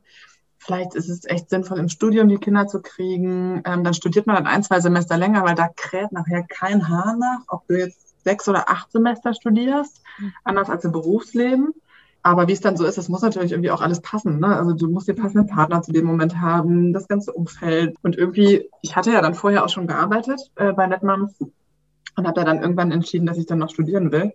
vielleicht 0.66 0.96
ist 0.96 1.10
es 1.10 1.26
echt 1.26 1.50
sinnvoll, 1.50 1.80
im 1.80 1.90
Studium 1.90 2.28
die 2.28 2.38
Kinder 2.38 2.68
zu 2.68 2.82
kriegen. 2.82 3.62
Ähm, 3.66 3.84
dann 3.84 3.94
studiert 3.94 4.28
man 4.28 4.36
dann 4.36 4.48
ein, 4.48 4.64
zwei 4.64 4.80
Semester 4.80 5.18
länger, 5.18 5.44
weil 5.44 5.56
da 5.56 5.70
kräht 5.76 6.12
nachher 6.12 6.44
kein 6.44 6.90
Haar 6.90 7.16
nach, 7.18 7.42
ob 7.48 7.68
du 7.68 7.78
jetzt 7.78 8.24
sechs 8.24 8.50
oder 8.50 8.70
acht 8.70 8.92
Semester 8.92 9.34
studierst, 9.34 10.02
mhm. 10.18 10.34
anders 10.44 10.70
als 10.70 10.84
im 10.84 10.92
Berufsleben. 10.92 11.74
Aber 12.24 12.48
wie 12.48 12.54
es 12.54 12.62
dann 12.62 12.76
so 12.76 12.86
ist, 12.86 12.98
das 12.98 13.08
muss 13.08 13.22
natürlich 13.22 13.52
irgendwie 13.52 13.70
auch 13.70 13.82
alles 13.82 14.02
passen. 14.02 14.40
Ne? 14.40 14.48
Also 14.48 14.74
du 14.74 14.90
musst 14.90 15.08
den 15.08 15.16
passenden 15.16 15.46
Partner 15.48 15.84
zu 15.84 15.92
dem 15.92 16.06
Moment 16.06 16.42
haben, 16.42 16.92
das 16.92 17.08
ganze 17.08 17.32
Umfeld. 17.32 17.96
Und 18.02 18.18
irgendwie, 18.18 18.68
ich 18.82 18.96
hatte 18.96 19.12
ja 19.12 19.22
dann 19.22 19.36
vorher 19.36 19.64
auch 19.64 19.70
schon 19.70 19.86
gearbeitet 19.86 20.42
äh, 20.56 20.74
bei 20.74 20.88
Netmoms 20.88 21.40
und 21.40 22.26
habe 22.26 22.34
da 22.34 22.44
dann 22.44 22.62
irgendwann 22.62 22.92
entschieden, 22.92 23.28
dass 23.28 23.38
ich 23.38 23.46
dann 23.46 23.60
noch 23.60 23.70
studieren 23.70 24.12
will. 24.12 24.34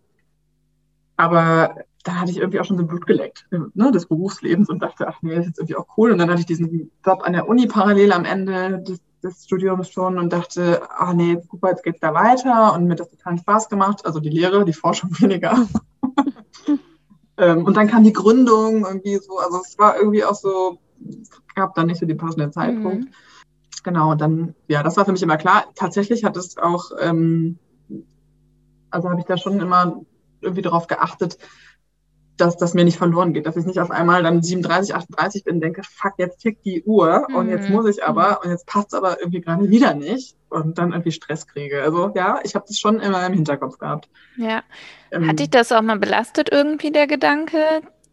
Aber 1.17 1.75
da 2.03 2.15
hatte 2.15 2.31
ich 2.31 2.39
irgendwie 2.39 2.61
auch 2.61 2.65
schon 2.65 2.79
so 2.79 2.85
Blut 2.85 3.07
geleckt 3.07 3.47
ne, 3.51 3.93
des 3.93 4.07
Berufslebens 4.07 4.69
und 4.69 4.81
dachte, 4.81 5.07
ach 5.09 5.21
nee, 5.23 5.35
das 5.35 5.41
ist 5.41 5.47
jetzt 5.49 5.59
irgendwie 5.59 5.77
auch 5.77 5.87
cool. 5.97 6.13
Und 6.13 6.19
dann 6.19 6.31
hatte 6.31 6.41
ich 6.41 6.47
diesen 6.47 6.91
Job 7.05 7.23
an 7.23 7.35
der 7.35 7.49
Uni 7.49 7.67
parallel 7.67 8.13
am 8.13 8.25
Ende 8.25 8.83
des, 8.83 9.01
des 9.23 9.45
Studiums 9.45 9.91
schon 9.91 10.19
und 10.19 10.33
dachte, 10.33 10.83
ach 10.89 11.13
nee, 11.13 11.39
super, 11.51 11.71
jetzt 11.71 11.85
geht's 11.85 12.01
da 12.01 12.15
weiter 12.15 12.73
und 12.75 12.85
mir 12.85 12.93
hat 12.93 13.01
das 13.01 13.11
total 13.11 13.39
Spaß 13.39 13.69
gemacht. 13.69 14.07
Also 14.07 14.21
die 14.21 14.31
Lehre, 14.31 14.65
die 14.65 14.73
Forschung 14.73 15.11
weniger. 15.21 15.67
ähm, 17.37 17.65
und 17.65 17.77
dann 17.77 17.89
kam 17.89 18.03
die 18.03 18.15
Gründung 18.15 18.87
irgendwie 18.87 19.17
so, 19.17 19.39
also 19.39 19.61
es 19.63 19.79
war 19.79 19.97
irgendwie 19.97 20.25
auch 20.25 20.35
so, 20.35 20.79
es 21.07 21.31
gab 21.55 21.75
dann 21.75 21.89
nicht 21.89 22.01
so 22.01 22.07
den 22.07 22.17
passenden 22.17 22.53
Zeitpunkt. 22.53 23.05
Mhm. 23.05 23.15
Genau, 23.83 24.13
und 24.13 24.21
dann, 24.21 24.55
ja, 24.69 24.83
das 24.83 24.97
war 24.97 25.05
für 25.05 25.13
mich 25.13 25.23
immer 25.23 25.39
klar. 25.39 25.65
Tatsächlich 25.75 26.25
hat 26.25 26.37
es 26.37 26.57
auch, 26.59 26.91
ähm, 26.99 27.59
also 28.91 29.09
habe 29.09 29.21
ich 29.21 29.27
da 29.27 29.37
schon 29.37 29.61
immer 29.61 30.01
irgendwie 30.43 30.63
darauf 30.63 30.87
geachtet, 30.87 31.39
dass 32.41 32.57
das 32.57 32.75
mir 32.75 32.85
nicht 32.85 32.99
verloren 32.99 33.33
geht, 33.33 33.47
dass 33.47 33.57
ich 33.57 33.67
nicht 33.67 33.81
auf 33.81 33.91
einmal 33.91 34.23
dann 34.23 34.43
37, 34.43 34.95
38 34.95 35.45
bin 35.45 35.57
und 35.57 35.61
denke, 35.61 35.83
fuck, 35.83 36.15
jetzt 36.19 36.39
tickt 36.39 36.65
die 36.65 36.83
Uhr 36.85 37.27
mhm. 37.29 37.35
und 37.35 37.49
jetzt 37.49 37.69
mhm. 37.69 37.77
muss 37.77 37.89
ich 37.89 38.05
aber 38.05 38.31
mhm. 38.31 38.37
und 38.45 38.51
jetzt 38.51 38.67
passt 38.67 38.89
es 38.89 38.95
aber 38.95 39.21
irgendwie 39.21 39.41
gerade 39.41 39.69
wieder 39.69 39.95
nicht 39.95 40.37
und 40.49 40.79
dann 40.79 40.93
irgendwie 40.93 41.13
Stress 41.13 41.47
kriege. 41.47 41.83
Also 41.83 42.13
ja, 42.15 42.41
ich 42.43 42.55
habe 42.55 42.65
das 42.67 42.79
schon 42.79 43.01
immer 43.01 43.25
im 43.27 43.35
Hinterkopf 43.35 43.79
gehabt. 43.79 44.09
Ja. 44.37 44.63
Ähm, 45.11 45.29
Hat 45.29 45.39
dich 45.39 45.51
das 45.51 45.73
auch 45.73 45.83
mal 45.83 45.99
belastet 45.99 46.49
irgendwie, 46.51 46.91
der 46.91 47.07
Gedanke, 47.07 47.59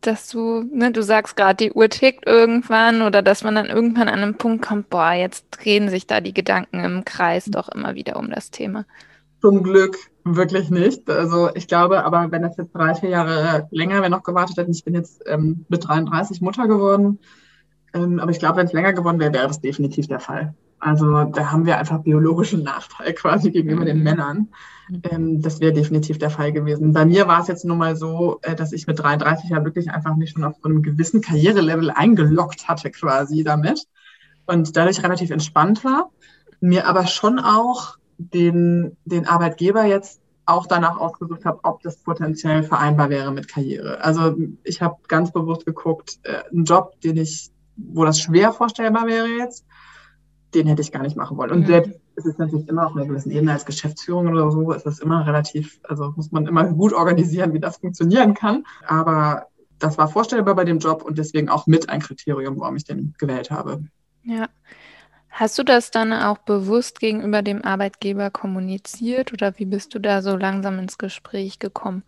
dass 0.02 0.30
du, 0.30 0.64
ne, 0.72 0.92
du 0.92 1.02
sagst 1.02 1.36
gerade, 1.36 1.56
die 1.56 1.72
Uhr 1.72 1.90
tickt 1.90 2.28
irgendwann 2.28 3.02
oder 3.02 3.22
dass 3.22 3.44
man 3.44 3.56
dann 3.56 3.66
irgendwann 3.68 4.10
an 4.10 4.20
einen 4.20 4.38
Punkt 4.38 4.66
kommt, 4.66 4.90
boah, 4.90 5.14
jetzt 5.14 5.48
drehen 5.52 5.90
sich 5.90 6.08
da 6.08 6.22
die 6.22 6.34
Gedanken 6.34 6.84
im 6.84 7.06
Kreis 7.06 7.46
doch 7.46 7.70
immer 7.70 7.96
wieder 7.96 8.18
um 8.18 8.30
das 8.30 8.52
Thema. 8.52 8.86
Zum 9.42 9.64
Glück 9.64 9.98
wirklich 10.36 10.70
nicht. 10.70 11.10
Also 11.10 11.50
ich 11.56 11.68
glaube, 11.68 12.04
aber 12.04 12.32
wenn 12.32 12.42
das 12.42 12.58
jetzt 12.58 12.74
drei, 12.74 12.94
vier 12.96 13.10
Jahre 13.10 13.68
länger 13.72 14.02
wir 14.02 14.10
noch 14.10 14.24
gewartet 14.24 14.58
hätten, 14.58 14.72
ich 14.72 14.84
bin 14.84 14.96
jetzt 14.96 15.24
ähm, 15.28 15.66
mit 15.70 15.88
33 15.88 16.42
Mutter 16.42 16.68
geworden, 16.68 17.20
ähm, 17.94 18.20
aber 18.20 18.32
ich 18.32 18.40
glaube, 18.40 18.58
wenn 18.58 18.68
es 18.68 18.74
länger 18.74 18.94
geworden 18.94 19.20
wäre, 19.20 19.34
wäre 19.34 19.48
das 19.48 19.62
definitiv 19.62 20.08
der 20.08 20.20
Fall. 20.20 20.54
Also 20.80 21.24
da 21.24 21.52
haben 21.52 21.66
wir 21.66 21.78
einfach 21.78 22.04
biologischen 22.04 22.64
Nachteil 22.64 23.14
quasi 23.16 23.52
gegenüber 23.52 23.86
den 23.86 23.98
mhm. 23.98 24.04
Männern. 24.04 24.48
Mhm. 24.90 25.02
Ähm, 25.10 25.42
das 25.42 25.60
wäre 25.60 25.74
definitiv 25.74 26.18
der 26.18 26.30
Fall 26.30 26.52
gewesen. 26.52 26.94
Bei 26.94 27.06
mir 27.06 27.28
war 27.28 27.42
es 27.42 27.48
jetzt 27.48 27.66
nun 27.66 27.78
mal 27.78 27.96
so, 27.96 28.40
äh, 28.44 28.56
dass 28.56 28.74
ich 28.74 28.88
mit 28.88 29.00
33 29.00 29.50
ja 29.50 29.64
wirklich 29.64 29.90
einfach 29.92 30.16
mich 30.16 30.32
schon 30.32 30.44
auf 30.44 30.56
so 30.62 30.70
einem 30.70 30.84
gewissen 30.84 31.22
Karrierelevel 31.22 31.90
eingeloggt 31.90 32.68
hatte 32.68 32.92
quasi 32.92 33.44
damit 33.44 33.86
und 34.46 34.76
dadurch 34.78 35.04
relativ 35.04 35.32
entspannt 35.32 35.84
war. 35.84 36.12
Mir 36.60 36.88
aber 36.88 37.08
schon 37.08 37.40
auch 37.40 37.98
den, 38.18 38.98
den 39.06 39.28
Arbeitgeber 39.28 39.86
jetzt 39.86 40.22
auch 40.46 40.66
danach 40.66 40.98
ausgesucht 40.98 41.46
habe, 41.46 41.60
ob 41.64 41.82
das 41.84 41.98
potenziell 41.98 42.64
vereinbar 42.64 43.10
wäre 43.10 43.32
mit 43.32 43.48
Karriere. 43.50 44.02
Also 44.02 44.36
ich 44.64 44.82
habe 44.82 44.96
ganz 45.08 45.32
bewusst 45.32 45.66
geguckt, 45.66 46.20
äh, 46.24 46.44
einen 46.52 46.64
Job, 46.64 47.00
den 47.02 47.18
ich, 47.18 47.52
wo 47.76 48.06
das 48.06 48.20
schwer 48.20 48.54
vorstellbar 48.54 49.08
wäre 49.08 49.28
jetzt, 49.28 49.66
den 50.54 50.68
hätte 50.68 50.82
ich 50.82 50.94
gar 50.94 51.04
nicht 51.04 51.18
machen 51.18 51.38
wollen. 51.38 51.52
Und 51.52 51.62
mhm. 51.62 51.68
selbst 51.68 52.00
ist 52.16 52.26
es 52.26 52.38
natürlich 52.38 52.68
immer 52.70 52.88
auf 52.88 52.96
einer 52.96 53.06
gewissen 53.06 53.32
Ebene 53.32 53.52
als 53.52 53.66
Geschäftsführung 53.66 54.28
oder 54.28 54.50
so, 54.50 54.72
ist 54.72 54.86
das 54.86 55.00
immer 55.00 55.28
relativ, 55.28 55.80
also 55.84 56.14
muss 56.16 56.32
man 56.32 56.48
immer 56.48 56.64
gut 56.74 56.94
organisieren, 56.94 57.54
wie 57.54 57.60
das 57.60 57.78
funktionieren 57.78 58.34
kann. 58.34 58.64
Aber 58.88 59.48
das 59.80 59.98
war 59.98 60.08
vorstellbar 60.08 60.56
bei 60.56 60.64
dem 60.64 60.80
Job 60.80 61.04
und 61.04 61.18
deswegen 61.18 61.50
auch 61.50 61.68
mit 61.68 61.90
ein 61.90 62.00
Kriterium, 62.00 62.60
warum 62.60 62.78
ich 62.78 62.86
den 62.86 63.14
gewählt 63.18 63.52
habe. 63.52 63.84
Ja. 64.24 64.48
Hast 65.40 65.60
du 65.60 65.64
das 65.64 65.92
dann 65.92 66.14
auch 66.14 66.40
bewusst 66.40 67.00
gegenüber 67.00 67.44
dem 67.44 67.64
Arbeitgeber 67.64 68.32
kommuniziert 68.32 69.34
oder 69.34 69.54
wie 69.60 69.66
bist 69.66 69.94
du 69.94 70.00
da 70.00 70.24
so 70.24 70.36
langsam 70.36 70.80
ins 70.80 70.98
Gespräch 70.98 71.60
gekommen? 71.60 72.02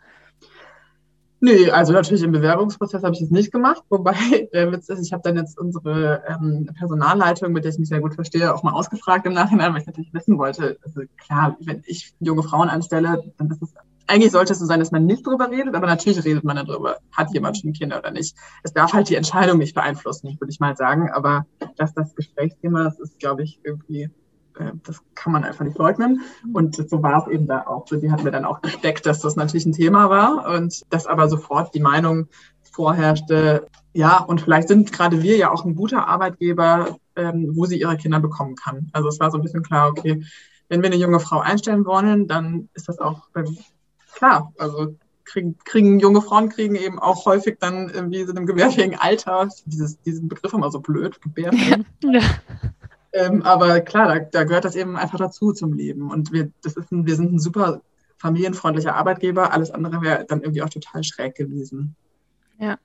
Nee, 1.39 1.69
also 1.69 1.93
natürlich 1.93 2.23
im 2.23 2.31
Bewerbungsprozess 2.31 3.03
habe 3.03 3.13
ich 3.13 3.21
es 3.21 3.29
nicht 3.29 3.51
gemacht, 3.51 3.83
wobei 3.89 4.49
der 4.51 4.71
Witz 4.71 4.89
ist, 4.89 5.05
ich 5.05 5.13
habe 5.13 5.21
dann 5.23 5.37
jetzt 5.37 5.59
unsere 5.59 6.23
ähm, 6.27 6.71
Personalleitung, 6.75 7.51
mit 7.53 7.65
der 7.65 7.71
ich 7.71 7.77
mich 7.77 7.89
sehr 7.89 8.01
gut 8.01 8.15
verstehe, 8.15 8.51
auch 8.51 8.63
mal 8.63 8.73
ausgefragt 8.73 9.27
im 9.27 9.33
Nachhinein, 9.33 9.73
weil 9.73 9.81
ich 9.81 9.87
natürlich 9.87 10.11
wissen 10.11 10.39
wollte, 10.39 10.79
also 10.83 11.01
klar, 11.23 11.55
wenn 11.59 11.83
ich 11.85 12.15
junge 12.19 12.41
Frauen 12.41 12.67
anstelle, 12.67 13.31
dann 13.37 13.51
ist 13.51 13.61
es 13.61 13.75
eigentlich 14.09 14.31
sollte 14.31 14.53
es 14.53 14.59
so 14.59 14.65
sein, 14.65 14.79
dass 14.79 14.91
man 14.91 15.05
nicht 15.05 15.25
drüber 15.25 15.49
redet, 15.49 15.75
aber 15.75 15.87
natürlich 15.87 16.23
redet 16.25 16.43
man 16.43 16.55
darüber, 16.55 16.97
hat 17.11 17.33
jemand 17.33 17.57
schon 17.57 17.73
Kinder 17.73 17.99
oder 17.99 18.11
nicht. 18.11 18.35
Es 18.63 18.73
darf 18.73 18.93
halt 18.93 19.09
die 19.09 19.15
Entscheidung 19.15 19.59
nicht 19.59 19.75
beeinflussen, 19.75 20.35
würde 20.39 20.51
ich 20.51 20.59
mal 20.59 20.75
sagen, 20.75 21.09
aber 21.11 21.45
dass 21.77 21.93
das 21.93 22.15
Gesprächsthema 22.15 22.87
ist, 22.87 22.99
ist, 22.99 23.19
glaube 23.19 23.43
ich, 23.43 23.59
irgendwie 23.63 24.09
äh, 24.57 24.71
das 24.83 25.01
kann 25.15 25.33
man 25.33 25.43
einfach 25.43 25.63
nicht 25.63 25.77
leugnen. 25.77 26.21
Und 26.53 26.75
so 26.75 27.03
war 27.03 27.25
es 27.25 27.33
eben 27.33 27.47
da 27.47 27.67
auch. 27.67 27.85
Sie 27.87 28.11
hat 28.11 28.23
mir 28.23 28.31
dann 28.31 28.45
auch 28.45 28.61
gesteckt, 28.61 29.05
dass 29.05 29.19
das 29.19 29.35
natürlich 29.35 29.65
ein 29.65 29.73
Thema 29.73 30.09
war 30.09 30.55
und 30.55 30.81
dass 30.91 31.07
aber 31.07 31.29
sofort 31.29 31.73
die 31.75 31.81
Meinung 31.81 32.27
vorherrschte, 32.71 33.67
ja, 33.93 34.19
und 34.19 34.41
vielleicht 34.41 34.67
sind 34.67 34.91
gerade 34.91 35.21
wir 35.21 35.35
ja 35.37 35.51
auch 35.51 35.65
ein 35.65 35.75
guter 35.75 36.07
Arbeitgeber, 36.07 36.97
ähm, 37.15 37.51
wo 37.53 37.65
sie 37.65 37.79
ihre 37.79 37.97
Kinder 37.97 38.19
bekommen 38.19 38.55
kann. 38.55 38.89
Also 38.93 39.09
es 39.09 39.19
war 39.19 39.31
so 39.31 39.37
ein 39.37 39.43
bisschen 39.43 39.63
klar, 39.63 39.89
okay, 39.89 40.23
wenn 40.69 40.81
wir 40.81 40.87
eine 40.87 41.01
junge 41.01 41.19
Frau 41.19 41.39
einstellen 41.39 41.85
wollen, 41.85 42.27
dann 42.27 42.69
ist 42.73 42.87
das 42.87 42.99
auch 42.99 43.27
klar. 44.13 44.53
Also 44.57 44.95
kriegen, 45.25 45.57
kriegen 45.63 45.99
junge 45.99 46.21
Frauen 46.21 46.49
kriegen 46.49 46.75
eben 46.75 46.99
auch 46.99 47.25
häufig 47.25 47.57
dann 47.59 47.89
irgendwie 47.89 48.23
so 48.23 48.31
einem 48.31 48.45
gebärfähigen 48.45 48.99
Alter, 48.99 49.49
dieses, 49.65 50.01
diesen 50.01 50.27
Begriff 50.27 50.53
immer 50.53 50.71
so 50.71 50.79
blöd, 50.79 51.21
gebärfähig. 51.21 51.85
Ja. 52.01 52.21
Ähm, 53.11 53.41
aber 53.41 53.81
klar, 53.81 54.07
da, 54.07 54.19
da, 54.19 54.43
gehört 54.43 54.65
das 54.65 54.75
eben 54.75 54.95
einfach 54.95 55.17
dazu 55.17 55.51
zum 55.51 55.73
Leben. 55.73 56.11
Und 56.11 56.31
wir, 56.31 56.51
das 56.61 56.75
ist 56.75 56.91
ein, 56.91 57.07
wir 57.07 57.15
sind 57.15 57.33
ein 57.33 57.39
super 57.39 57.81
familienfreundlicher 58.17 58.95
Arbeitgeber. 58.95 59.51
Alles 59.51 59.71
andere 59.71 60.01
wäre 60.01 60.25
dann 60.27 60.41
irgendwie 60.41 60.61
auch 60.61 60.69
total 60.69 61.03
schräg 61.03 61.35
gewesen. 61.35 61.95
Ja. 62.59 62.77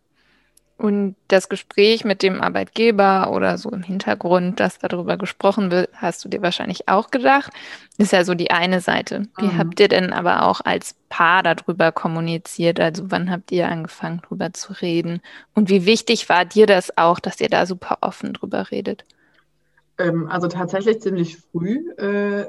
Und 0.76 1.14
das 1.28 1.48
Gespräch 1.48 2.04
mit 2.04 2.22
dem 2.22 2.40
Arbeitgeber 2.40 3.30
oder 3.30 3.58
so 3.58 3.70
im 3.70 3.84
Hintergrund, 3.84 4.58
dass 4.58 4.80
darüber 4.80 5.16
gesprochen 5.16 5.70
wird, 5.70 5.88
hast 5.94 6.24
du 6.24 6.28
dir 6.28 6.42
wahrscheinlich 6.42 6.88
auch 6.88 7.12
gedacht. 7.12 7.52
Ist 7.96 8.12
ja 8.12 8.24
so 8.24 8.34
die 8.34 8.50
eine 8.50 8.80
Seite. 8.80 9.28
Wie 9.38 9.46
mhm. 9.46 9.58
habt 9.58 9.78
ihr 9.78 9.86
denn 9.86 10.12
aber 10.12 10.42
auch 10.42 10.60
als 10.62 10.96
Paar 11.08 11.44
darüber 11.44 11.92
kommuniziert? 11.92 12.80
Also 12.80 13.04
wann 13.10 13.30
habt 13.30 13.52
ihr 13.52 13.68
angefangen, 13.68 14.20
darüber 14.24 14.52
zu 14.52 14.72
reden? 14.72 15.20
Und 15.54 15.68
wie 15.68 15.86
wichtig 15.86 16.28
war 16.28 16.44
dir 16.44 16.66
das 16.66 16.98
auch, 16.98 17.20
dass 17.20 17.40
ihr 17.40 17.48
da 17.48 17.66
super 17.66 17.98
offen 18.00 18.32
drüber 18.32 18.72
redet? 18.72 19.04
Ähm, 19.98 20.28
also 20.28 20.48
tatsächlich 20.48 21.00
ziemlich 21.00 21.38
früh. 21.38 21.88
Äh, 21.98 22.46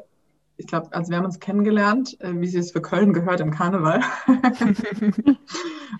ich 0.57 0.67
glaube, 0.67 0.87
also 0.91 1.09
wir 1.09 1.17
haben 1.17 1.25
uns 1.25 1.39
kennengelernt, 1.39 2.19
äh, 2.21 2.33
wie 2.35 2.47
sie 2.47 2.59
es 2.59 2.71
für 2.71 2.81
Köln 2.81 3.13
gehört 3.13 3.41
im 3.41 3.51
Karneval. 3.51 4.01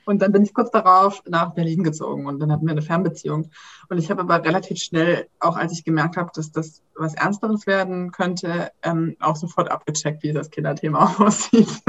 und 0.06 0.22
dann 0.22 0.32
bin 0.32 0.44
ich 0.44 0.54
kurz 0.54 0.72
darauf 0.72 1.22
nach 1.28 1.54
Berlin 1.54 1.84
gezogen 1.84 2.26
und 2.26 2.40
dann 2.40 2.52
hatten 2.52 2.66
wir 2.66 2.72
eine 2.72 2.82
Fernbeziehung. 2.82 3.50
Und 3.90 3.98
ich 3.98 4.10
habe 4.10 4.22
aber 4.22 4.44
relativ 4.44 4.78
schnell, 4.80 5.28
auch 5.40 5.58
als 5.58 5.74
ich 5.74 5.84
gemerkt 5.84 6.18
habe, 6.18 6.32
dass 6.34 6.52
das 6.52 6.82
was 6.96 7.16
Ernsteres 7.16 7.68
werden 7.68 8.12
könnte, 8.12 8.72
ähm, 8.82 9.18
auch 9.20 9.36
sofort 9.36 9.70
abgecheckt, 9.70 10.24
wie 10.24 10.32
das 10.32 10.50
Kinderthema 10.50 11.16
aussieht. 11.20 11.82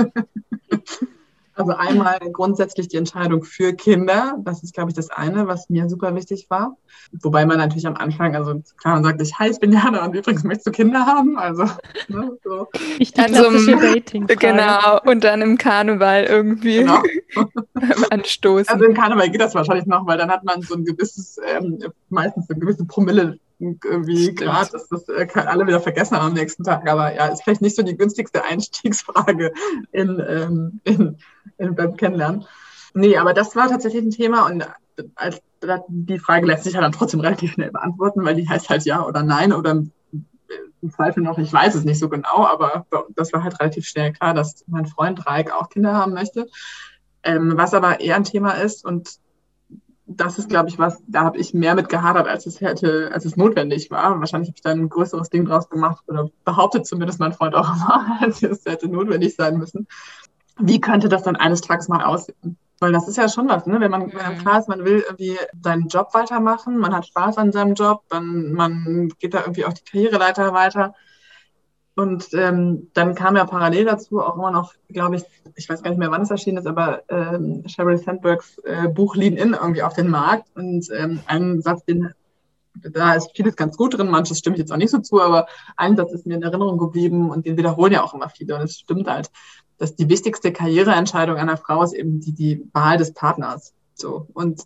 Also 1.56 1.72
einmal 1.72 2.18
grundsätzlich 2.32 2.88
die 2.88 2.98
Entscheidung 2.98 3.42
für 3.42 3.72
Kinder. 3.72 4.36
Das 4.44 4.62
ist, 4.62 4.74
glaube 4.74 4.90
ich, 4.90 4.94
das 4.94 5.08
eine, 5.08 5.46
was 5.48 5.70
mir 5.70 5.88
super 5.88 6.14
wichtig 6.14 6.50
war. 6.50 6.76
Wobei 7.22 7.46
man 7.46 7.56
natürlich 7.56 7.86
am 7.86 7.96
Anfang, 7.96 8.36
also 8.36 8.62
klar, 8.76 8.94
man 8.94 9.04
sagt 9.04 9.20
sich, 9.20 9.38
hi, 9.38 9.48
ich 9.48 9.58
bin 9.58 9.72
Jana 9.72 10.04
und 10.04 10.14
übrigens 10.14 10.44
möchtest 10.44 10.66
du 10.66 10.70
Kinder 10.72 11.06
haben? 11.06 11.38
Also, 11.38 11.64
ne, 12.08 12.30
so. 12.44 12.68
Ich 12.98 13.14
die 13.14 13.22
klassische 13.22 13.58
so 13.58 13.80
dating 13.80 14.26
Genau, 14.26 15.00
und 15.06 15.24
dann 15.24 15.40
im 15.40 15.56
Karneval 15.56 16.24
irgendwie 16.24 16.78
genau. 16.78 17.02
anstoßen. 18.10 18.68
Also 18.68 18.84
im 18.84 18.94
Karneval 18.94 19.30
geht 19.30 19.40
das 19.40 19.54
wahrscheinlich 19.54 19.86
noch, 19.86 20.06
weil 20.06 20.18
dann 20.18 20.30
hat 20.30 20.44
man 20.44 20.60
so 20.60 20.74
ein 20.74 20.84
gewisses, 20.84 21.38
ähm, 21.46 21.78
meistens 22.10 22.48
so 22.48 22.54
ein 22.54 22.60
gewisses 22.60 22.86
Promille 22.86 23.38
irgendwie 23.58 24.34
gerade, 24.34 24.70
dass 24.70 24.88
das 24.88 25.08
äh, 25.08 25.26
alle 25.34 25.66
wieder 25.66 25.80
vergessen 25.80 26.16
haben 26.16 26.28
am 26.28 26.34
nächsten 26.34 26.64
Tag. 26.64 26.88
Aber 26.88 27.14
ja, 27.14 27.26
ist 27.26 27.42
vielleicht 27.42 27.62
nicht 27.62 27.76
so 27.76 27.82
die 27.82 27.96
günstigste 27.96 28.44
Einstiegsfrage 28.50 29.52
in, 29.92 30.22
ähm, 30.28 30.80
in, 30.84 31.18
in, 31.58 31.74
beim 31.74 31.96
Kennenlernen. 31.96 32.44
Nee, 32.94 33.16
aber 33.16 33.34
das 33.34 33.56
war 33.56 33.68
tatsächlich 33.68 34.02
ein 34.02 34.10
Thema 34.10 34.46
und 34.46 34.66
als, 35.14 35.42
die 35.88 36.18
Frage 36.18 36.46
lässt 36.46 36.64
sich 36.64 36.74
ja 36.74 36.80
dann 36.80 36.92
trotzdem 36.92 37.20
relativ 37.20 37.52
schnell 37.52 37.70
beantworten, 37.70 38.24
weil 38.24 38.36
die 38.36 38.48
heißt 38.48 38.70
halt 38.70 38.84
ja 38.84 39.04
oder 39.04 39.22
nein 39.22 39.52
oder 39.52 39.82
im 40.82 40.90
Zweifel 40.90 41.22
noch, 41.22 41.38
ich 41.38 41.52
weiß 41.52 41.74
es 41.74 41.84
nicht 41.84 41.98
so 41.98 42.08
genau, 42.08 42.46
aber 42.46 42.86
das 43.14 43.32
war 43.32 43.42
halt 43.42 43.58
relativ 43.60 43.86
schnell 43.86 44.12
klar, 44.12 44.34
dass 44.34 44.64
mein 44.68 44.86
Freund 44.86 45.26
Reik 45.26 45.52
auch 45.52 45.68
Kinder 45.68 45.94
haben 45.94 46.12
möchte. 46.12 46.46
Ähm, 47.22 47.54
was 47.56 47.74
aber 47.74 48.00
eher 48.00 48.16
ein 48.16 48.24
Thema 48.24 48.52
ist 48.52 48.84
und 48.84 49.18
das 50.16 50.38
ist, 50.38 50.48
glaube 50.48 50.68
ich, 50.68 50.78
was, 50.78 51.02
da 51.06 51.22
habe 51.22 51.38
ich 51.38 51.54
mehr 51.54 51.74
mit 51.74 51.88
gehadert, 51.88 52.26
als 52.26 52.46
es 52.46 52.60
hätte, 52.60 53.10
als 53.12 53.24
es 53.24 53.36
notwendig 53.36 53.90
war. 53.90 54.18
Wahrscheinlich 54.18 54.48
habe 54.48 54.56
ich 54.56 54.62
da 54.62 54.70
ein 54.70 54.88
größeres 54.88 55.30
Ding 55.30 55.44
draus 55.44 55.68
gemacht 55.68 56.04
oder 56.08 56.30
behauptet 56.44 56.86
zumindest 56.86 57.20
mein 57.20 57.32
Freund 57.32 57.54
auch 57.54 57.74
immer, 57.74 58.18
als 58.20 58.42
es 58.42 58.64
hätte 58.64 58.88
notwendig 58.88 59.36
sein 59.36 59.58
müssen. 59.58 59.86
Wie 60.58 60.80
könnte 60.80 61.08
das 61.08 61.22
dann 61.22 61.36
eines 61.36 61.60
Tages 61.60 61.88
mal 61.88 62.04
aussehen? 62.04 62.56
Weil 62.78 62.92
das 62.92 63.08
ist 63.08 63.16
ja 63.16 63.28
schon 63.28 63.48
was, 63.48 63.66
ne? 63.66 63.80
wenn 63.80 63.90
man 63.90 64.12
wenn 64.12 64.20
einem 64.20 64.38
klar 64.38 64.58
ist, 64.58 64.68
man 64.68 64.84
will 64.84 65.02
irgendwie 65.06 65.38
seinen 65.62 65.88
Job 65.88 66.12
weitermachen, 66.12 66.76
man 66.76 66.94
hat 66.94 67.06
Spaß 67.06 67.38
an 67.38 67.52
seinem 67.52 67.74
Job, 67.74 68.02
dann 68.10 68.52
man 68.52 69.08
geht 69.18 69.32
da 69.32 69.40
irgendwie 69.40 69.64
auch 69.64 69.72
die 69.72 69.84
Karriereleiter 69.84 70.52
weiter 70.52 70.94
und 71.94 72.34
ähm, 72.34 72.90
dann 72.92 73.14
kam 73.14 73.36
ja 73.36 73.46
parallel 73.46 73.86
dazu 73.86 74.20
auch 74.20 74.36
immer 74.36 74.50
noch, 74.50 74.74
glaube 74.88 75.16
ich, 75.16 75.24
ich 75.56 75.68
weiß 75.68 75.82
gar 75.82 75.90
nicht 75.90 75.98
mehr, 75.98 76.10
wann 76.10 76.22
es 76.22 76.30
erschienen 76.30 76.58
ist, 76.58 76.66
aber 76.66 77.02
ähm, 77.08 77.64
Sheryl 77.66 77.98
Sandbergs 77.98 78.58
äh, 78.64 78.88
Buch 78.88 79.16
Lean 79.16 79.36
In 79.36 79.54
irgendwie 79.54 79.82
auf 79.82 79.94
den 79.94 80.08
Markt. 80.08 80.48
Und 80.54 80.88
ähm, 80.94 81.20
ein 81.26 81.62
Satz, 81.62 81.84
den 81.84 82.12
da 82.82 83.14
ist 83.14 83.30
vieles 83.34 83.56
ganz 83.56 83.76
gut 83.78 83.96
drin, 83.96 84.10
manches 84.10 84.38
stimme 84.38 84.56
ich 84.56 84.60
jetzt 84.60 84.70
auch 84.70 84.76
nicht 84.76 84.90
so 84.90 84.98
zu, 84.98 85.22
aber 85.22 85.46
ein 85.78 85.96
Satz 85.96 86.12
ist 86.12 86.26
mir 86.26 86.34
in 86.34 86.42
Erinnerung 86.42 86.76
geblieben 86.76 87.30
und 87.30 87.46
den 87.46 87.56
wiederholen 87.56 87.94
ja 87.94 88.02
auch 88.02 88.12
immer 88.12 88.28
viele. 88.28 88.54
Und 88.54 88.62
es 88.62 88.78
stimmt 88.78 89.08
halt, 89.08 89.30
dass 89.78 89.96
die 89.96 90.10
wichtigste 90.10 90.52
Karriereentscheidung 90.52 91.36
einer 91.36 91.56
Frau 91.56 91.82
ist 91.82 91.94
eben 91.94 92.20
die, 92.20 92.32
die 92.32 92.68
Wahl 92.74 92.98
des 92.98 93.14
Partners. 93.14 93.72
So. 93.94 94.26
Und 94.34 94.64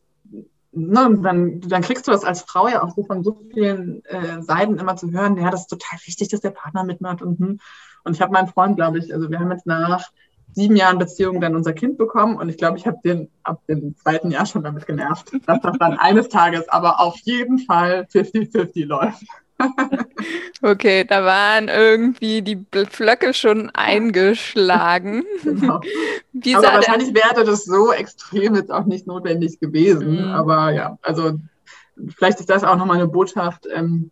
ne, 0.73 1.19
dann, 1.23 1.61
dann 1.61 1.83
kriegst 1.83 2.09
du 2.09 2.11
das 2.11 2.25
als 2.25 2.43
Frau 2.43 2.67
ja 2.67 2.83
auch 2.83 2.95
so 2.95 3.05
von 3.05 3.23
so 3.23 3.41
vielen 3.53 4.05
äh, 4.07 4.43
Seiten 4.43 4.79
immer 4.79 4.97
zu 4.97 5.13
hören, 5.13 5.37
ja, 5.37 5.51
das 5.51 5.63
ist 5.63 5.71
total 5.71 5.99
wichtig, 6.05 6.29
dass 6.29 6.41
der 6.41 6.51
Partner 6.51 6.85
mitmacht 6.85 7.23
und 7.23 7.39
hm. 7.39 7.61
Und 8.03 8.15
ich 8.15 8.23
habe 8.23 8.33
meinen 8.33 8.49
Freund, 8.49 8.77
glaube 8.77 8.99
ich, 8.99 9.13
also 9.13 9.31
wir 9.31 9.39
haben 9.39 9.51
jetzt 9.51 9.67
nach 9.67 10.11
sieben 10.53 10.77
Jahren 10.77 10.99
Beziehung 10.99 11.41
dann 11.41 11.55
unser 11.55 11.73
Kind 11.73 11.99
bekommen 11.99 12.37
und 12.37 12.49
ich 12.49 12.57
glaube, 12.57 12.79
ich 12.79 12.87
habe 12.87 12.99
den 13.05 13.29
ab 13.43 13.61
dem 13.69 13.97
zweiten 13.97 14.31
Jahr 14.31 14.47
schon 14.47 14.63
damit 14.63 14.87
genervt, 14.87 15.33
dass 15.47 15.61
das 15.61 15.79
dann 15.79 15.99
eines 15.99 16.29
Tages 16.29 16.69
aber 16.69 17.01
auf 17.01 17.19
jeden 17.25 17.59
Fall 17.59 18.07
50-50 18.13 18.87
läuft. 18.87 19.25
Okay, 20.63 21.05
da 21.05 21.25
waren 21.25 21.69
irgendwie 21.69 22.43
die 22.43 22.59
Flöcke 22.91 23.33
schon 23.33 23.71
eingeschlagen. 23.71 25.25
Genau. 25.43 25.81
aber 26.55 26.75
wahrscheinlich 26.75 27.15
wäre 27.15 27.45
das 27.45 27.65
so 27.65 27.93
extrem 27.93 28.55
jetzt 28.55 28.71
auch 28.71 28.85
nicht 28.85 29.07
notwendig 29.07 29.59
gewesen. 29.59 30.27
Mhm. 30.27 30.33
Aber 30.33 30.71
ja, 30.73 30.99
also 31.01 31.39
vielleicht 32.15 32.41
ist 32.41 32.51
das 32.51 32.63
auch 32.63 32.77
nochmal 32.77 32.99
eine 32.99 33.09
Botschaft. 33.09 33.67
Ähm, 33.73 34.11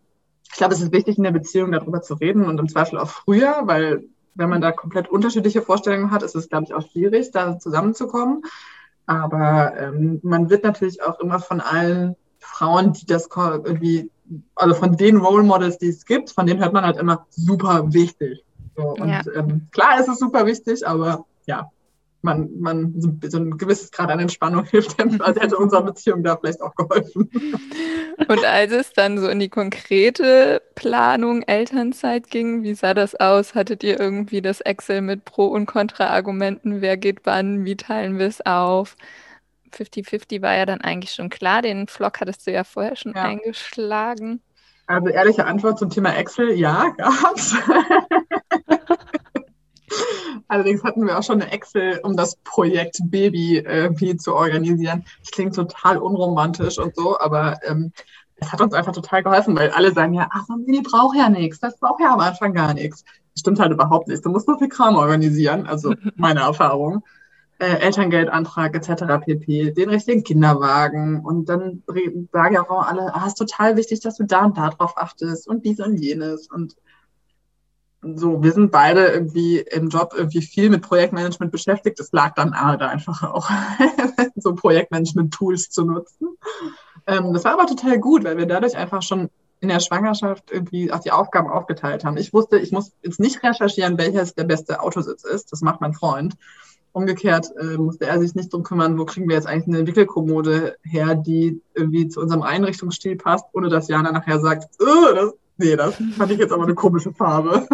ich 0.51 0.57
glaube, 0.57 0.73
es 0.73 0.81
ist 0.81 0.93
wichtig, 0.93 1.19
in 1.19 1.25
der 1.25 1.33
Beziehung 1.33 1.73
darüber 1.73 2.01
zu 2.01 2.15
reden 2.15 2.47
und 2.47 2.59
im 2.59 2.69
Zweifel 2.69 2.99
auch 2.99 3.11
früher, 3.11 3.61
weil 3.65 4.05
wenn 4.39 4.49
man 4.49 4.61
da 4.61 4.73
komplett 4.73 5.09
unterschiedliche 5.09 5.63
Vorstellungen 5.63 6.11
hat, 6.11 6.23
ist 6.23 6.37
es, 6.37 6.49
glaube 6.49 6.65
ich, 6.65 6.75
auch 6.75 6.89
schwierig, 6.91 7.31
da 7.33 7.59
zusammenzukommen. 7.59 8.43
Aber 9.07 9.77
ähm, 9.77 10.21
man 10.23 10.49
wird 10.49 10.65
natürlich 10.65 11.03
auch 11.03 11.19
immer 11.21 11.41
von 11.41 11.61
allen 11.61 12.15
Frauen, 12.39 12.93
die 12.93 13.07
das 13.07 13.29
irgendwie 13.35 14.11
also 14.55 14.75
von 14.75 14.97
den 14.97 15.17
Role 15.17 15.43
Models, 15.43 15.79
die 15.79 15.89
es 15.89 16.05
gibt, 16.05 16.31
von 16.31 16.47
denen 16.47 16.61
hört 16.61 16.73
man 16.73 16.85
halt 16.85 16.99
immer 16.99 17.27
super 17.31 17.93
wichtig. 17.93 18.45
So, 18.77 18.91
und 18.91 19.09
ja. 19.09 19.23
ähm, 19.35 19.67
klar 19.73 19.99
ist 19.99 20.09
es 20.09 20.19
super 20.19 20.47
wichtig, 20.47 20.87
aber 20.87 21.25
ja, 21.47 21.71
man, 22.23 22.49
man 22.59 22.95
so, 23.01 23.13
so 23.29 23.39
ein 23.39 23.57
gewisses 23.57 23.91
Grad 23.91 24.11
an 24.11 24.19
Entspannung 24.19 24.65
hilft 24.65 24.99
also 24.99 25.41
hätte 25.41 25.57
unserer 25.57 25.83
Beziehung 25.83 26.23
da 26.23 26.37
vielleicht 26.37 26.61
auch 26.61 26.75
geholfen. 26.75 27.31
Und 28.29 28.45
als 28.45 28.73
es 28.73 28.93
dann 28.93 29.19
so 29.19 29.29
in 29.29 29.39
die 29.39 29.49
konkrete 29.49 30.61
Planung 30.75 31.43
Elternzeit 31.43 32.31
ging, 32.31 32.63
wie 32.65 32.75
sah 32.75 32.95
das 32.95 33.15
aus? 33.15 33.55
Hattet 33.55 33.85
ihr 33.85 33.99
irgendwie 34.01 34.43
das 34.43 34.61
Excel 34.61 35.01
mit 35.01 35.25
Pro- 35.25 35.47
und 35.47 35.67
Kontra-Argumenten? 35.67 36.81
Wer 36.81 36.97
geht 36.97 37.21
wann? 37.25 37.65
Wie 37.65 37.77
teilen 37.77 38.19
wir 38.19 38.27
es 38.27 38.45
auf? 38.45 38.97
50-50 39.73 40.43
war 40.43 40.57
ja 40.57 40.67
dann 40.67 40.81
eigentlich 40.81 41.13
schon 41.13 41.29
klar. 41.29 41.63
Den 41.63 41.87
Vlog 41.87 42.21
hattest 42.21 42.47
du 42.47 42.53
ja 42.53 42.65
vorher 42.65 42.97
schon 42.97 43.15
ja. 43.15 43.23
eingeschlagen. 43.23 44.41
Also 44.87 45.11
ehrliche 45.11 45.45
Antwort 45.45 45.79
zum 45.79 45.91
Thema 45.91 46.17
Excel, 46.17 46.53
ja, 46.53 46.89
gab's. 46.97 47.55
Allerdings 50.49 50.83
hatten 50.85 51.07
wir 51.07 51.19
auch 51.19 51.23
schon 51.23 51.43
eine 51.43 51.51
Excel, 51.51 52.01
um 52.03 52.17
das 52.17 52.37
Projekt 52.37 52.99
Baby 53.05 53.59
irgendwie 53.59 54.17
zu 54.17 54.35
organisieren. 54.35 55.05
Das 55.21 55.31
klingt 55.31 55.55
total 55.55 55.99
unromantisch 55.99 56.79
und 56.79 56.95
so, 56.97 57.19
aber 57.19 57.59
ähm, 57.65 57.93
es 58.41 58.53
hat 58.53 58.61
uns 58.61 58.73
einfach 58.73 58.93
total 58.93 59.23
geholfen, 59.23 59.57
weil 59.57 59.71
alle 59.71 59.93
sagen 59.93 60.15
ja, 60.15 60.29
ach, 60.31 60.45
die 60.67 60.81
braucht 60.81 61.17
ja 61.17 61.29
nichts, 61.29 61.59
das 61.59 61.79
braucht 61.79 62.01
ja 62.01 62.13
am 62.13 62.21
Anfang 62.21 62.55
gar 62.55 62.75
nichts. 62.75 63.05
Das 63.35 63.41
stimmt 63.41 63.61
halt 63.61 63.73
überhaupt 63.73 64.09
nicht. 64.09 64.25
Du 64.25 64.31
musst 64.31 64.47
so 64.47 64.57
viel 64.59 64.69
Kram 64.69 64.97
organisieren, 64.97 65.67
also 65.67 65.95
meine 66.17 66.41
Erfahrung. 66.41 67.03
Äh, 67.61 67.81
Elterngeldantrag 67.81 68.77
etc. 68.77 69.25
pp, 69.25 69.73
den 69.73 69.91
richtigen 69.91 70.23
Kinderwagen 70.23 71.25
und 71.25 71.49
dann 71.49 71.83
sagen 72.33 72.55
ja 72.55 72.63
auch 72.63 72.87
alle, 72.87 73.13
ah, 73.13 73.27
ist 73.27 73.35
total 73.35 73.77
wichtig, 73.77 73.99
dass 73.99 74.17
du 74.17 74.25
da 74.25 74.45
und 74.45 74.57
da 74.57 74.71
drauf 74.71 74.93
achtest 74.97 75.49
und 75.49 75.65
dies 75.65 75.81
und 75.81 75.97
jenes 75.97 76.49
und 76.49 76.77
so, 78.01 78.43
wir 78.43 78.53
sind 78.53 78.71
beide 78.71 79.07
irgendwie 79.07 79.59
im 79.59 79.89
Job 79.89 80.15
irgendwie 80.17 80.43
viel 80.43 80.71
mit 80.71 80.83
Projektmanagement 80.83 81.51
beschäftigt. 81.51 81.99
Es 81.99 82.13
lag 82.13 82.35
dann 82.35 82.51
nahe, 82.51 82.79
da 82.79 82.89
einfach 82.89 83.23
auch 83.25 83.49
so 84.37 84.55
Projektmanagement-Tools 84.55 85.71
zu 85.71 85.85
nutzen. 85.85 86.29
Ähm, 87.07 87.33
das 87.33 87.45
war 87.45 87.55
aber 87.55 87.67
total 87.67 87.99
gut, 87.99 88.25
weil 88.25 88.37
wir 88.37 88.47
dadurch 88.47 88.77
einfach 88.77 89.03
schon 89.03 89.31
in 89.61 89.69
der 89.69 89.81
Schwangerschaft 89.81 90.53
irgendwie 90.53 90.93
auch 90.93 91.01
die 91.01 91.11
Aufgaben 91.11 91.49
aufgeteilt 91.49 92.05
haben. 92.05 92.17
Ich 92.17 92.33
wusste, 92.33 92.59
ich 92.59 92.71
muss 92.71 92.93
jetzt 93.03 93.19
nicht 93.19 93.43
recherchieren, 93.43 93.99
welches 93.99 94.35
der 94.35 94.45
beste 94.45 94.81
Autositz 94.81 95.25
ist. 95.25 95.51
Das 95.51 95.63
macht 95.63 95.81
mein 95.81 95.95
Freund. 95.95 96.37
Umgekehrt 96.93 97.51
äh, 97.61 97.77
musste 97.77 98.07
er 98.07 98.21
sich 98.21 98.37
nicht 98.37 98.53
drum 98.53 98.63
kümmern, 98.63 98.97
wo 98.99 99.05
kriegen 99.05 99.29
wir 99.29 99.35
jetzt 99.35 99.47
eigentlich 99.49 99.77
eine 99.77 99.87
Wickelkommode 99.87 100.77
her, 100.83 101.17
die 101.17 101.61
irgendwie 101.75 102.09
zu 102.09 102.21
unserem 102.21 102.43
Einrichtungsstil 102.43 103.17
passt, 103.17 103.47
ohne 103.53 103.69
dass 103.69 103.89
Jana 103.89 104.13
nachher 104.13 104.39
sagt, 104.39 104.69
oh, 104.81 105.15
das 105.15 105.35
nee, 105.59 105.77
das 105.77 105.97
fand 106.17 106.33
ich 106.33 106.39
jetzt 106.39 106.53
aber 106.53 106.65
eine 106.65 106.75
komische 106.75 107.13
Farbe. 107.13 107.69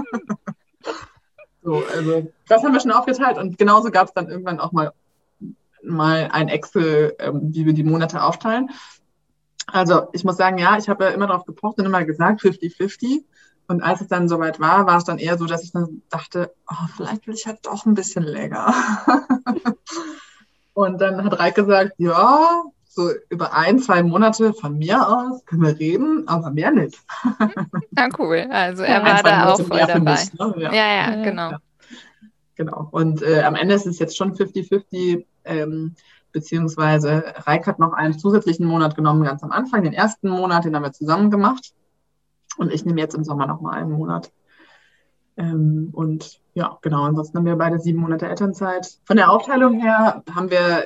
so, 1.63 1.83
also 1.95 2.33
das 2.49 2.63
haben 2.63 2.73
wir 2.73 2.81
schon 2.81 2.93
aufgeteilt 2.93 3.39
und 3.39 3.59
genauso 3.59 3.91
gab 3.91 4.09
es 4.09 4.15
dann 4.15 4.29
irgendwann 4.29 4.61
auch 4.61 4.73
mal, 4.73 4.93
mal 5.83 6.29
ein 6.33 6.49
Excel, 6.49 7.15
ähm, 7.19 7.55
wie 7.55 7.67
wir 7.67 7.73
die 7.75 7.85
Monate 7.85 8.23
aufteilen. 8.23 8.71
Also 9.67 10.09
ich 10.13 10.25
muss 10.25 10.37
sagen, 10.37 10.59
ja, 10.59 10.77
ich 10.77 10.89
habe 10.89 11.05
ja 11.05 11.11
immer 11.11 11.27
darauf 11.27 11.47
gepocht 11.47 11.79
und 11.79 11.87
immer 11.87 12.05
gesagt, 12.05 12.43
50-50. 12.43 13.25
Und 13.67 13.83
als 13.83 14.03
es 14.03 14.09
dann 14.09 14.29
soweit 14.29 14.61
war, 14.61 14.87
war 14.87 14.99
es 14.99 15.05
dann 15.05 15.19
eher 15.19 15.39
so, 15.39 15.47
dass 15.47 15.65
ich 15.65 15.73
dann 15.73 16.03
dachte, 16.11 16.53
oh, 16.71 16.87
vielleicht 16.97 17.27
will 17.27 17.35
ich 17.35 17.47
halt 17.47 17.61
doch 17.63 17.87
ein 17.87 17.95
bisschen 17.95 18.23
länger. 18.23 18.75
und 20.75 21.01
dann 21.01 21.25
hat 21.25 21.39
Reik 21.39 21.55
gesagt, 21.55 21.93
ja, 21.97 22.63
so 22.95 23.11
über 23.29 23.53
ein, 23.55 23.81
zwei 23.81 24.03
Monate 24.03 24.53
von 24.55 24.79
mir 24.79 25.09
aus 25.09 25.45
können 25.47 25.63
wir 25.63 25.79
reden, 25.79 26.29
aber 26.29 26.51
mehr 26.51 26.71
nicht. 26.71 26.99
Ja, 27.97 28.09
cool. 28.19 28.47
Also 28.51 28.83
er 28.83 29.01
ja, 29.01 29.05
war 29.05 29.23
da 29.23 29.53
auch 29.53 29.61
voll 29.61 29.79
dabei. 29.79 30.13
Mich, 30.13 30.35
ne? 30.35 30.55
ja. 30.59 30.73
ja. 30.73 31.11
ja, 31.11 31.23
genau. 31.23 31.51
Ja. 31.53 31.59
Genau. 32.57 32.89
Und 32.91 33.23
äh, 33.23 33.43
am 33.43 33.57
Ende 33.57 33.75
ist 33.75 33.87
es 33.87 33.99
jetzt 33.99 34.17
schon 34.17 34.35
50-50, 34.35 35.25
ähm, 35.45 35.95
beziehungsweise 36.33 37.25
Reik 37.47 37.67
hat 37.67 37.79
noch 37.79 37.93
einen 37.93 38.19
zusätzlichen 38.19 38.67
Monat 38.67 38.95
genommen, 38.97 39.25
ganz 39.25 39.43
am 39.43 39.51
Anfang, 39.51 39.83
den 39.83 39.93
ersten 39.93 40.29
Monat, 40.29 40.65
den 40.65 40.75
haben 40.75 40.85
wir 40.85 40.93
zusammen 40.93 41.31
gemacht. 41.31 41.73
Und 42.57 42.73
ich 42.73 42.85
nehme 42.85 43.01
jetzt 43.01 43.15
im 43.15 43.25
Sommer 43.25 43.47
noch 43.47 43.61
mal 43.61 43.73
einen 43.73 43.93
Monat. 43.93 44.33
Ähm, 45.37 45.91
und 45.93 46.41
ja, 46.55 46.79
genau, 46.83 47.03
ansonsten 47.03 47.39
haben 47.39 47.47
wir 47.47 47.57
beide 47.57 47.81
sieben 47.81 47.99
Monate 48.01 48.29
Elternzeit. 48.29 48.99
Von 49.05 49.17
der 49.17 49.31
Aufteilung 49.31 49.81
her 49.81 50.23
haben 50.33 50.51
wir 50.51 50.85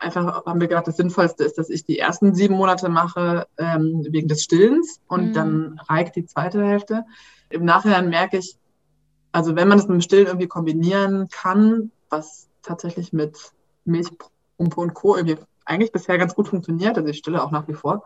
einfach 0.00 0.44
haben 0.44 0.60
wir 0.60 0.68
gedacht, 0.68 0.86
das 0.86 0.96
Sinnvollste 0.96 1.44
ist, 1.44 1.58
dass 1.58 1.70
ich 1.70 1.84
die 1.84 1.98
ersten 1.98 2.34
sieben 2.34 2.54
Monate 2.54 2.88
mache 2.88 3.46
ähm, 3.58 4.06
wegen 4.10 4.28
des 4.28 4.42
Stillens 4.42 5.00
und 5.08 5.28
mhm. 5.28 5.32
dann 5.34 5.80
Reik 5.88 6.12
die 6.12 6.26
zweite 6.26 6.64
Hälfte. 6.64 7.04
Im 7.50 7.64
Nachhinein 7.64 8.08
merke 8.08 8.38
ich, 8.38 8.56
also 9.30 9.56
wenn 9.56 9.68
man 9.68 9.78
das 9.78 9.88
mit 9.88 9.94
dem 9.94 10.00
Stillen 10.02 10.26
irgendwie 10.26 10.48
kombinieren 10.48 11.28
kann, 11.28 11.90
was 12.10 12.48
tatsächlich 12.62 13.12
mit 13.12 13.52
Milchpumpe 13.84 14.80
und 14.80 14.94
Co. 14.94 15.16
irgendwie 15.16 15.38
eigentlich 15.64 15.92
bisher 15.92 16.18
ganz 16.18 16.34
gut 16.34 16.48
funktioniert, 16.48 16.96
also 16.96 17.08
ich 17.08 17.18
stille 17.18 17.42
auch 17.42 17.50
nach 17.50 17.68
wie 17.68 17.74
vor, 17.74 18.04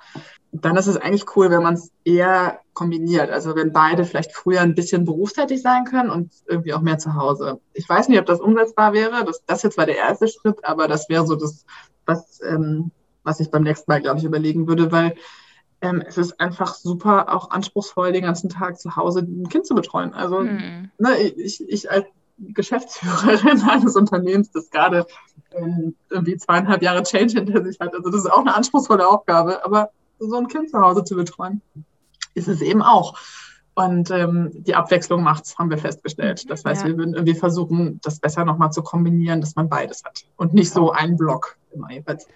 dann 0.52 0.76
ist 0.76 0.86
es 0.86 0.96
eigentlich 0.96 1.24
cool, 1.36 1.50
wenn 1.50 1.62
man 1.62 1.74
es 1.74 1.90
eher 2.04 2.60
kombiniert. 2.72 3.30
Also 3.30 3.56
wenn 3.56 3.72
beide 3.72 4.04
vielleicht 4.04 4.32
früher 4.32 4.60
ein 4.60 4.74
bisschen 4.74 5.04
berufstätig 5.04 5.62
sein 5.62 5.84
können 5.84 6.10
und 6.10 6.32
irgendwie 6.46 6.74
auch 6.74 6.80
mehr 6.80 6.98
zu 6.98 7.14
Hause. 7.14 7.60
Ich 7.72 7.88
weiß 7.88 8.08
nicht, 8.08 8.18
ob 8.18 8.26
das 8.26 8.40
umsetzbar 8.40 8.92
wäre. 8.92 9.24
Das, 9.24 9.44
das 9.46 9.62
jetzt 9.62 9.78
war 9.78 9.86
der 9.86 9.96
erste 9.96 10.28
Schritt, 10.28 10.64
aber 10.64 10.88
das 10.88 11.08
wäre 11.08 11.26
so 11.26 11.36
das, 11.36 11.64
was, 12.04 12.40
ähm, 12.42 12.90
was 13.22 13.40
ich 13.40 13.50
beim 13.50 13.62
nächsten 13.62 13.90
Mal, 13.90 14.00
glaube 14.00 14.18
ich, 14.18 14.24
überlegen 14.24 14.68
würde, 14.68 14.92
weil 14.92 15.14
ähm, 15.80 16.02
es 16.06 16.16
ist 16.16 16.40
einfach 16.40 16.74
super 16.74 17.34
auch 17.34 17.50
anspruchsvoll, 17.50 18.12
den 18.12 18.22
ganzen 18.22 18.48
Tag 18.48 18.78
zu 18.78 18.96
Hause 18.96 19.20
ein 19.20 19.48
Kind 19.48 19.66
zu 19.66 19.74
betreuen. 19.74 20.14
Also 20.14 20.40
mhm. 20.40 20.90
ne, 20.98 21.18
ich, 21.18 21.62
ich 21.68 21.90
als 21.90 22.06
Geschäftsführerin 22.38 23.60
eines 23.68 23.96
Unternehmens, 23.96 24.50
das 24.50 24.70
gerade 24.70 25.06
ähm, 25.52 25.94
irgendwie 26.10 26.36
zweieinhalb 26.36 26.82
Jahre 26.82 27.02
Change 27.02 27.34
hinter 27.34 27.64
sich 27.64 27.78
hat. 27.80 27.94
Also 27.94 28.10
das 28.10 28.20
ist 28.20 28.32
auch 28.32 28.40
eine 28.40 28.54
anspruchsvolle 28.54 29.06
Aufgabe, 29.06 29.64
aber 29.64 29.90
so 30.18 30.36
ein 30.36 30.48
Kind 30.48 30.70
zu 30.70 30.80
Hause 30.80 31.04
zu 31.04 31.16
betreuen, 31.16 31.62
ist 32.34 32.48
es 32.48 32.60
eben 32.60 32.82
auch. 32.82 33.18
Und 33.74 34.10
ähm, 34.10 34.50
die 34.54 34.74
Abwechslung 34.74 35.22
macht's, 35.22 35.58
haben 35.58 35.68
wir 35.68 35.76
festgestellt. 35.76 36.48
Das 36.48 36.64
heißt, 36.64 36.82
ja. 36.82 36.88
wir 36.88 36.96
würden 36.96 37.14
irgendwie 37.14 37.34
versuchen, 37.34 38.00
das 38.02 38.18
besser 38.18 38.46
nochmal 38.46 38.72
zu 38.72 38.82
kombinieren, 38.82 39.42
dass 39.42 39.54
man 39.54 39.68
beides 39.68 40.02
hat 40.02 40.24
und 40.36 40.54
nicht 40.54 40.70
so 40.70 40.92
einen 40.92 41.18
Block 41.18 41.58
immer 41.72 41.90
jeweils. 41.90 42.26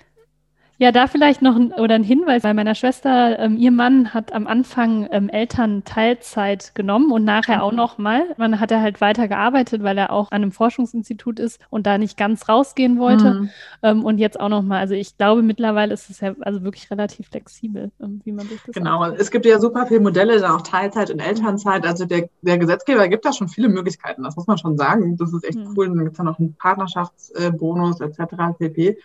Ja, 0.80 0.92
da 0.92 1.08
vielleicht 1.08 1.42
noch 1.42 1.56
ein, 1.56 1.74
oder 1.74 1.94
ein 1.94 2.02
Hinweis, 2.02 2.42
weil 2.42 2.54
meiner 2.54 2.74
Schwester, 2.74 3.38
ähm, 3.38 3.58
ihr 3.58 3.70
Mann 3.70 4.14
hat 4.14 4.32
am 4.32 4.46
Anfang 4.46 5.06
ähm, 5.10 5.28
Elternteilzeit 5.28 6.74
genommen 6.74 7.12
und 7.12 7.22
nachher 7.22 7.56
mhm. 7.56 7.62
auch 7.62 7.72
nochmal. 7.72 8.22
Man 8.38 8.60
hat 8.60 8.70
er 8.70 8.80
halt 8.80 9.02
weiter 9.02 9.28
gearbeitet, 9.28 9.82
weil 9.82 9.98
er 9.98 10.10
auch 10.10 10.30
an 10.30 10.42
einem 10.42 10.52
Forschungsinstitut 10.52 11.38
ist 11.38 11.60
und 11.68 11.86
da 11.86 11.98
nicht 11.98 12.16
ganz 12.16 12.48
rausgehen 12.48 12.98
wollte. 12.98 13.34
Mhm. 13.34 13.50
Ähm, 13.82 14.04
und 14.06 14.16
jetzt 14.16 14.40
auch 14.40 14.48
nochmal. 14.48 14.80
Also 14.80 14.94
ich 14.94 15.18
glaube, 15.18 15.42
mittlerweile 15.42 15.92
ist 15.92 16.08
es 16.08 16.20
ja 16.20 16.34
also 16.40 16.62
wirklich 16.62 16.90
relativ 16.90 17.28
flexibel, 17.28 17.90
ähm, 18.00 18.22
wie 18.24 18.32
man 18.32 18.48
sich 18.48 18.62
das 18.64 18.74
Genau, 18.74 19.02
anschaut. 19.02 19.20
es 19.20 19.30
gibt 19.30 19.44
ja 19.44 19.60
super 19.60 19.84
viele 19.86 20.00
Modelle, 20.00 20.40
dann 20.40 20.52
auch 20.52 20.62
Teilzeit 20.62 21.10
und 21.10 21.20
Elternzeit. 21.20 21.86
Also 21.86 22.06
der, 22.06 22.30
der 22.40 22.56
Gesetzgeber 22.56 23.06
gibt 23.08 23.26
da 23.26 23.34
schon 23.34 23.48
viele 23.48 23.68
Möglichkeiten, 23.68 24.22
das 24.22 24.34
muss 24.34 24.46
man 24.46 24.56
schon 24.56 24.78
sagen. 24.78 25.18
Das 25.18 25.30
ist 25.34 25.44
echt 25.44 25.58
mhm. 25.58 25.74
cool. 25.76 25.88
Dann 25.88 25.98
gibt 25.98 26.12
es 26.12 26.18
ja 26.18 26.24
noch 26.24 26.38
einen 26.38 26.54
Partnerschaftsbonus 26.54 28.00
etc. 28.00 28.18
pp. 28.58 28.96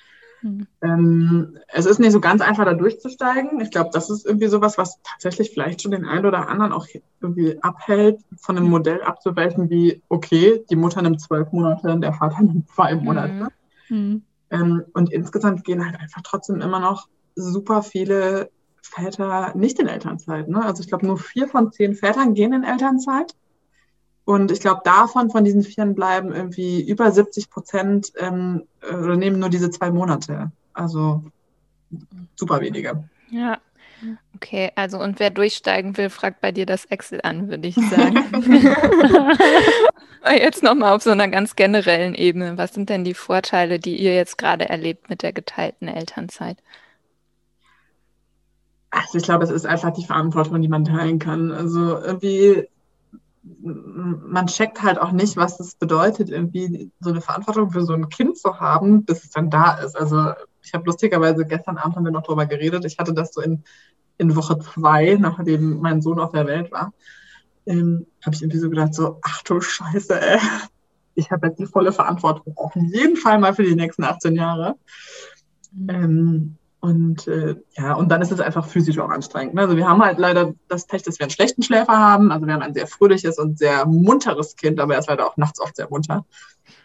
Mhm. 0.41 0.67
Ähm, 0.81 1.57
es 1.67 1.85
ist 1.85 1.99
nicht 1.99 2.11
so 2.11 2.19
ganz 2.19 2.41
einfach, 2.41 2.65
da 2.65 2.73
durchzusteigen. 2.73 3.59
Ich 3.61 3.71
glaube, 3.71 3.89
das 3.93 4.09
ist 4.09 4.25
irgendwie 4.25 4.47
sowas, 4.47 4.77
was 4.77 5.01
tatsächlich 5.03 5.51
vielleicht 5.51 5.81
schon 5.81 5.91
den 5.91 6.05
einen 6.05 6.25
oder 6.25 6.47
anderen 6.47 6.71
auch 6.71 6.87
irgendwie 7.21 7.61
abhält, 7.61 8.19
von 8.37 8.57
einem 8.57 8.69
Modell 8.69 9.01
abzuweichen, 9.01 9.69
wie, 9.69 10.01
okay, 10.09 10.63
die 10.69 10.75
Mutter 10.75 11.01
nimmt 11.01 11.21
zwölf 11.21 11.51
Monate, 11.51 11.99
der 11.99 12.13
Vater 12.13 12.43
nimmt 12.43 12.69
zwei 12.69 12.95
Monate. 12.95 13.47
Mhm. 13.89 14.23
Ähm, 14.51 14.83
und 14.93 15.11
insgesamt 15.11 15.63
gehen 15.63 15.85
halt 15.85 15.99
einfach 15.99 16.21
trotzdem 16.21 16.61
immer 16.61 16.79
noch 16.79 17.07
super 17.35 17.83
viele 17.83 18.49
Väter 18.81 19.53
nicht 19.55 19.79
in 19.79 19.87
Elternzeit. 19.87 20.47
Ne? 20.47 20.63
Also 20.63 20.81
ich 20.81 20.87
glaube, 20.87 21.05
nur 21.05 21.17
vier 21.17 21.47
von 21.47 21.71
zehn 21.71 21.95
Vätern 21.95 22.33
gehen 22.33 22.53
in 22.53 22.63
Elternzeit. 22.63 23.35
Und 24.25 24.51
ich 24.51 24.59
glaube, 24.59 24.81
davon, 24.83 25.29
von 25.29 25.43
diesen 25.43 25.61
Vieren 25.61 25.93
bleiben 25.93 26.33
irgendwie 26.33 26.81
über 26.81 27.11
70 27.11 27.49
Prozent 27.51 28.11
ähm, 28.17 28.63
oder 28.81 29.15
nehmen 29.15 29.39
nur 29.39 29.49
diese 29.49 29.69
zwei 29.69 29.91
Monate. 29.91 30.51
Also 30.73 31.23
super 32.35 32.59
wenige. 32.59 33.07
Ja. 33.29 33.59
Okay, 34.35 34.71
also 34.75 34.99
und 34.99 35.19
wer 35.19 35.29
durchsteigen 35.29 35.95
will, 35.97 36.09
fragt 36.09 36.41
bei 36.41 36.51
dir 36.51 36.65
das 36.65 36.85
Excel 36.85 37.21
an, 37.23 37.49
würde 37.49 37.67
ich 37.67 37.75
sagen. 37.75 38.17
jetzt 40.33 40.63
nochmal 40.63 40.93
auf 40.93 41.03
so 41.03 41.11
einer 41.11 41.27
ganz 41.27 41.55
generellen 41.55 42.15
Ebene. 42.15 42.57
Was 42.57 42.73
sind 42.73 42.89
denn 42.89 43.03
die 43.03 43.13
Vorteile, 43.13 43.79
die 43.79 43.95
ihr 43.95 44.15
jetzt 44.15 44.37
gerade 44.37 44.67
erlebt 44.67 45.09
mit 45.09 45.21
der 45.21 45.33
geteilten 45.33 45.87
Elternzeit? 45.87 46.57
Also 48.89 49.17
ich 49.17 49.23
glaube, 49.23 49.43
es 49.43 49.51
ist 49.51 49.65
einfach 49.65 49.91
die 49.91 50.05
Verantwortung, 50.05 50.61
die 50.61 50.67
man 50.67 50.85
teilen 50.85 51.19
kann. 51.19 51.51
Also 51.51 51.99
irgendwie 51.99 52.67
man 53.61 54.47
checkt 54.47 54.81
halt 54.81 54.99
auch 54.99 55.11
nicht, 55.11 55.37
was 55.37 55.59
es 55.59 55.75
bedeutet, 55.75 56.29
irgendwie 56.29 56.91
so 56.99 57.11
eine 57.11 57.21
Verantwortung 57.21 57.71
für 57.71 57.83
so 57.83 57.93
ein 57.93 58.09
Kind 58.09 58.37
zu 58.37 58.59
haben, 58.59 59.05
bis 59.05 59.23
es 59.23 59.29
dann 59.31 59.49
da 59.49 59.75
ist. 59.75 59.95
Also 59.95 60.31
ich 60.63 60.73
habe 60.73 60.85
lustigerweise 60.85 61.45
gestern 61.45 61.77
Abend 61.77 61.95
haben 61.95 62.05
wir 62.05 62.11
noch 62.11 62.23
darüber 62.23 62.45
geredet. 62.45 62.85
Ich 62.85 62.97
hatte 62.97 63.13
das 63.13 63.33
so 63.33 63.41
in, 63.41 63.63
in 64.17 64.35
Woche 64.35 64.57
zwei, 64.59 65.15
nachdem 65.19 65.79
mein 65.79 66.01
Sohn 66.01 66.19
auf 66.19 66.31
der 66.31 66.47
Welt 66.47 66.71
war, 66.71 66.93
ähm, 67.67 68.07
habe 68.23 68.35
ich 68.35 68.41
irgendwie 68.41 68.59
so 68.59 68.69
gedacht, 68.69 68.93
so, 68.93 69.19
ach 69.21 69.43
du 69.43 69.61
Scheiße, 69.61 70.19
ey. 70.19 70.39
ich 71.13 71.31
habe 71.31 71.47
jetzt 71.47 71.59
die 71.59 71.65
volle 71.65 71.91
Verantwortung 71.91 72.53
auf 72.57 72.75
jeden 72.75 73.15
Fall 73.15 73.39
mal 73.39 73.53
für 73.53 73.63
die 73.63 73.75
nächsten 73.75 74.03
18 74.03 74.35
Jahre. 74.35 74.75
Mhm. 75.71 75.89
Ähm, 75.89 76.57
und 76.85 77.27
äh, 77.27 77.55
ja, 77.75 77.93
und 77.93 78.09
dann 78.09 78.21
ist 78.21 78.31
es 78.31 78.39
einfach 78.39 78.67
physisch 78.67 78.99
auch 78.99 79.09
anstrengend. 79.09 79.55
Ne? 79.55 79.61
Also 79.61 79.75
wir 79.75 79.89
haben 79.89 80.03
halt 80.03 80.19
leider 80.19 80.53
das 80.67 80.85
Pech, 80.85 81.01
dass 81.01 81.17
wir 81.17 81.23
einen 81.23 81.31
schlechten 81.31 81.63
Schläfer 81.63 81.97
haben. 81.97 82.31
Also 82.31 82.45
wir 82.45 82.53
haben 82.53 82.61
ein 82.61 82.75
sehr 82.75 82.85
fröhliches 82.85 83.39
und 83.39 83.57
sehr 83.57 83.87
munteres 83.87 84.55
Kind, 84.55 84.79
aber 84.79 84.93
er 84.93 84.99
ist 84.99 85.09
leider 85.09 85.25
auch 85.25 85.35
nachts 85.35 85.59
oft 85.59 85.75
sehr 85.75 85.89
munter. 85.89 86.25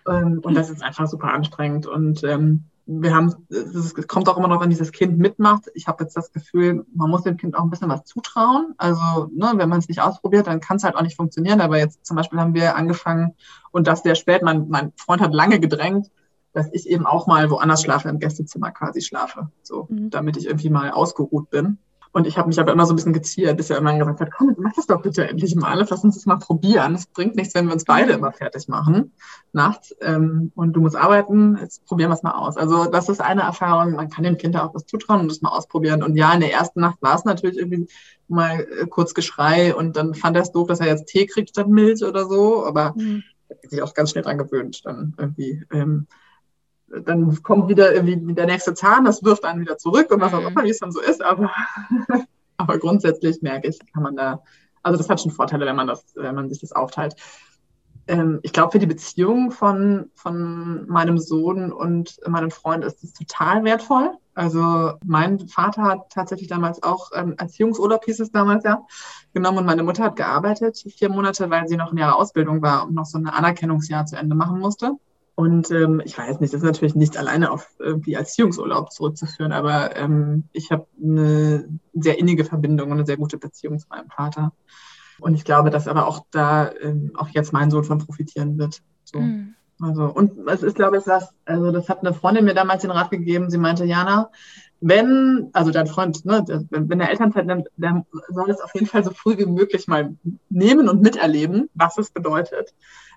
Ähm, 0.08 0.40
und 0.42 0.54
das 0.54 0.70
ist 0.70 0.82
einfach 0.82 1.06
super 1.06 1.34
anstrengend. 1.34 1.86
Und 1.86 2.24
ähm, 2.24 2.64
wir 2.86 3.14
haben, 3.14 3.46
es 3.50 3.94
kommt 4.08 4.30
auch 4.30 4.38
immer 4.38 4.48
noch, 4.48 4.62
wenn 4.62 4.70
dieses 4.70 4.90
Kind 4.90 5.18
mitmacht. 5.18 5.64
Ich 5.74 5.86
habe 5.86 6.02
jetzt 6.02 6.16
das 6.16 6.32
Gefühl, 6.32 6.86
man 6.94 7.10
muss 7.10 7.24
dem 7.24 7.36
Kind 7.36 7.54
auch 7.54 7.62
ein 7.62 7.68
bisschen 7.70 7.90
was 7.90 8.04
zutrauen. 8.04 8.72
Also, 8.78 9.28
ne, 9.34 9.52
wenn 9.56 9.68
man 9.68 9.80
es 9.80 9.88
nicht 9.88 10.00
ausprobiert, 10.00 10.46
dann 10.46 10.60
kann 10.60 10.78
es 10.78 10.84
halt 10.84 10.96
auch 10.96 11.02
nicht 11.02 11.16
funktionieren. 11.16 11.60
Aber 11.60 11.76
jetzt 11.76 12.06
zum 12.06 12.16
Beispiel 12.16 12.40
haben 12.40 12.54
wir 12.54 12.74
angefangen 12.74 13.34
und 13.70 13.86
das 13.86 14.02
sehr 14.02 14.14
spät. 14.14 14.40
Mein, 14.42 14.70
mein 14.70 14.94
Freund 14.96 15.20
hat 15.20 15.34
lange 15.34 15.60
gedrängt, 15.60 16.10
dass 16.52 16.68
ich 16.72 16.88
eben 16.88 17.06
auch 17.06 17.26
mal 17.26 17.50
woanders 17.50 17.82
schlafe, 17.82 18.08
im 18.08 18.18
Gästezimmer 18.18 18.70
quasi 18.70 19.00
schlafe, 19.00 19.50
so, 19.62 19.86
mhm. 19.88 20.10
damit 20.10 20.36
ich 20.36 20.46
irgendwie 20.46 20.70
mal 20.70 20.90
ausgeruht 20.90 21.50
bin. 21.50 21.78
Und 22.12 22.26
ich 22.26 22.36
habe 22.36 22.48
mich 22.48 22.58
aber 22.58 22.72
immer 22.72 22.86
so 22.86 22.92
ein 22.92 22.96
bisschen 22.96 23.12
geziert, 23.12 23.56
bis 23.56 23.70
er 23.70 23.78
immer 23.78 23.96
gesagt 23.96 24.20
hat, 24.20 24.32
komm, 24.32 24.56
mach 24.58 24.72
das 24.74 24.86
doch 24.86 25.00
bitte 25.00 25.28
endlich 25.28 25.54
mal, 25.54 25.78
lass 25.78 26.02
uns 26.02 26.16
das 26.16 26.26
mal 26.26 26.38
probieren. 26.38 26.94
Es 26.96 27.06
bringt 27.06 27.36
nichts, 27.36 27.54
wenn 27.54 27.66
wir 27.66 27.72
uns 27.72 27.84
beide 27.84 28.14
immer 28.14 28.32
fertig 28.32 28.66
machen 28.66 29.12
nachts 29.52 29.94
ähm, 30.00 30.50
und 30.56 30.72
du 30.72 30.80
musst 30.80 30.96
arbeiten, 30.96 31.56
jetzt 31.60 31.86
probieren 31.86 32.10
wir 32.10 32.14
es 32.14 32.24
mal 32.24 32.32
aus. 32.32 32.56
Also 32.56 32.86
das 32.86 33.08
ist 33.08 33.20
eine 33.20 33.42
Erfahrung, 33.42 33.92
man 33.92 34.10
kann 34.10 34.24
dem 34.24 34.38
Kind 34.38 34.56
auch 34.56 34.74
was 34.74 34.86
zutrauen 34.86 35.20
und 35.20 35.30
das 35.30 35.40
mal 35.40 35.50
ausprobieren. 35.50 36.02
Und 36.02 36.16
ja, 36.16 36.32
in 36.34 36.40
der 36.40 36.52
ersten 36.52 36.80
Nacht 36.80 37.00
war 37.00 37.14
es 37.14 37.24
natürlich 37.24 37.58
irgendwie 37.58 37.86
mal 38.26 38.60
äh, 38.60 38.86
kurz 38.86 39.14
Geschrei 39.14 39.74
und 39.74 39.96
dann 39.96 40.14
fand 40.14 40.36
er 40.36 40.42
es 40.42 40.52
doof, 40.52 40.66
dass 40.66 40.80
er 40.80 40.88
jetzt 40.88 41.06
Tee 41.06 41.26
kriegt 41.26 41.50
statt 41.50 41.68
Milch 41.68 42.02
oder 42.02 42.26
so, 42.26 42.66
aber 42.66 42.94
mhm. 42.96 43.22
hat 43.48 43.70
sich 43.70 43.82
auch 43.82 43.94
ganz 43.94 44.10
schnell 44.10 44.24
dran 44.24 44.38
gewöhnt 44.38 44.84
dann 44.84 45.14
irgendwie. 45.16 45.64
Ähm, 45.72 46.08
dann 46.90 47.42
kommt 47.42 47.68
wieder 47.68 47.94
irgendwie 47.94 48.34
der 48.34 48.46
nächste 48.46 48.74
Zahn, 48.74 49.04
das 49.04 49.22
wirft 49.22 49.44
einen 49.44 49.60
wieder 49.60 49.78
zurück 49.78 50.10
und 50.10 50.20
was 50.20 50.34
auch 50.34 50.40
mhm. 50.40 50.48
immer, 50.48 50.64
wie 50.64 50.70
es 50.70 50.78
dann 50.78 50.92
so 50.92 51.00
ist. 51.00 51.22
Aber, 51.22 51.50
aber 52.56 52.78
grundsätzlich 52.78 53.42
merke 53.42 53.68
ich, 53.68 53.78
kann 53.92 54.02
man 54.02 54.16
da, 54.16 54.42
also 54.82 54.98
das 54.98 55.08
hat 55.08 55.20
schon 55.20 55.30
Vorteile, 55.30 55.66
wenn 55.66 55.76
man 55.76 55.86
das, 55.86 56.04
wenn 56.16 56.34
man 56.34 56.48
sich 56.48 56.60
das 56.60 56.72
aufteilt. 56.72 57.14
Ähm, 58.08 58.40
ich 58.42 58.52
glaube, 58.52 58.72
für 58.72 58.78
die 58.78 58.86
Beziehung 58.86 59.52
von, 59.52 60.10
von 60.14 60.88
meinem 60.88 61.18
Sohn 61.18 61.72
und 61.72 62.18
meinem 62.26 62.50
Freund 62.50 62.84
ist 62.84 63.04
es 63.04 63.12
total 63.12 63.62
wertvoll. 63.62 64.12
Also 64.34 64.94
mein 65.04 65.48
Vater 65.48 65.82
hat 65.82 66.10
tatsächlich 66.10 66.48
damals 66.48 66.82
auch 66.82 67.10
ähm, 67.14 67.34
Erziehungsurlaub 67.36 68.04
hieß 68.04 68.20
es 68.20 68.32
damals 68.32 68.64
ja 68.64 68.84
genommen 69.34 69.58
und 69.58 69.66
meine 69.66 69.82
Mutter 69.82 70.04
hat 70.04 70.16
gearbeitet 70.16 70.82
vier 70.96 71.10
Monate, 71.10 71.50
weil 71.50 71.68
sie 71.68 71.76
noch 71.76 71.92
in 71.92 71.98
ihrer 71.98 72.16
Ausbildung 72.16 72.62
war 72.62 72.86
und 72.86 72.94
noch 72.94 73.04
so 73.04 73.18
ein 73.18 73.28
Anerkennungsjahr 73.28 74.06
zu 74.06 74.16
Ende 74.16 74.34
machen 74.34 74.58
musste. 74.58 74.96
Und 75.40 75.70
ähm, 75.70 76.02
ich 76.04 76.18
weiß 76.18 76.38
nicht, 76.40 76.52
das 76.52 76.60
ist 76.60 76.66
natürlich 76.66 76.94
nicht 76.94 77.16
alleine 77.16 77.50
auf 77.50 77.66
irgendwie 77.78 78.12
Erziehungsurlaub 78.12 78.92
zurückzuführen, 78.92 79.52
aber 79.52 79.96
ähm, 79.96 80.44
ich 80.52 80.70
habe 80.70 80.86
eine 81.02 81.66
sehr 81.94 82.18
innige 82.18 82.44
Verbindung 82.44 82.90
und 82.90 82.98
eine 82.98 83.06
sehr 83.06 83.16
gute 83.16 83.38
Beziehung 83.38 83.78
zu 83.78 83.88
meinem 83.88 84.10
Vater. 84.10 84.52
Und 85.18 85.32
ich 85.32 85.44
glaube, 85.44 85.70
dass 85.70 85.88
aber 85.88 86.06
auch 86.06 86.26
da 86.30 86.70
ähm, 86.82 87.12
auch 87.14 87.28
jetzt 87.28 87.54
mein 87.54 87.70
Sohn 87.70 87.84
von 87.84 87.96
profitieren 87.96 88.58
wird. 88.58 88.82
So. 89.04 89.18
Mhm. 89.18 89.54
Also, 89.80 90.04
und 90.04 90.46
es 90.46 90.62
ist, 90.62 90.76
glaube 90.76 90.98
ich, 90.98 91.04
das, 91.04 91.32
also 91.46 91.72
das 91.72 91.88
hat 91.88 92.00
eine 92.00 92.12
Freundin 92.12 92.44
mir 92.44 92.52
damals 92.52 92.82
den 92.82 92.90
Rat 92.90 93.10
gegeben. 93.10 93.48
Sie 93.48 93.56
meinte, 93.56 93.86
Jana, 93.86 94.30
wenn, 94.82 95.48
also 95.54 95.70
dein 95.70 95.86
Freund, 95.86 96.22
ne, 96.26 96.44
wenn 96.68 96.98
der 96.98 97.08
Elternzeit 97.08 97.46
nimmt, 97.46 97.68
dann 97.78 98.04
soll 98.28 98.50
es 98.50 98.60
auf 98.60 98.74
jeden 98.74 98.88
Fall 98.88 99.04
so 99.04 99.10
früh 99.10 99.38
wie 99.38 99.46
möglich 99.46 99.88
mal 99.88 100.14
nehmen 100.50 100.86
und 100.90 101.00
miterleben, 101.00 101.70
was 101.72 101.96
es 101.96 102.10
bedeutet 102.10 102.74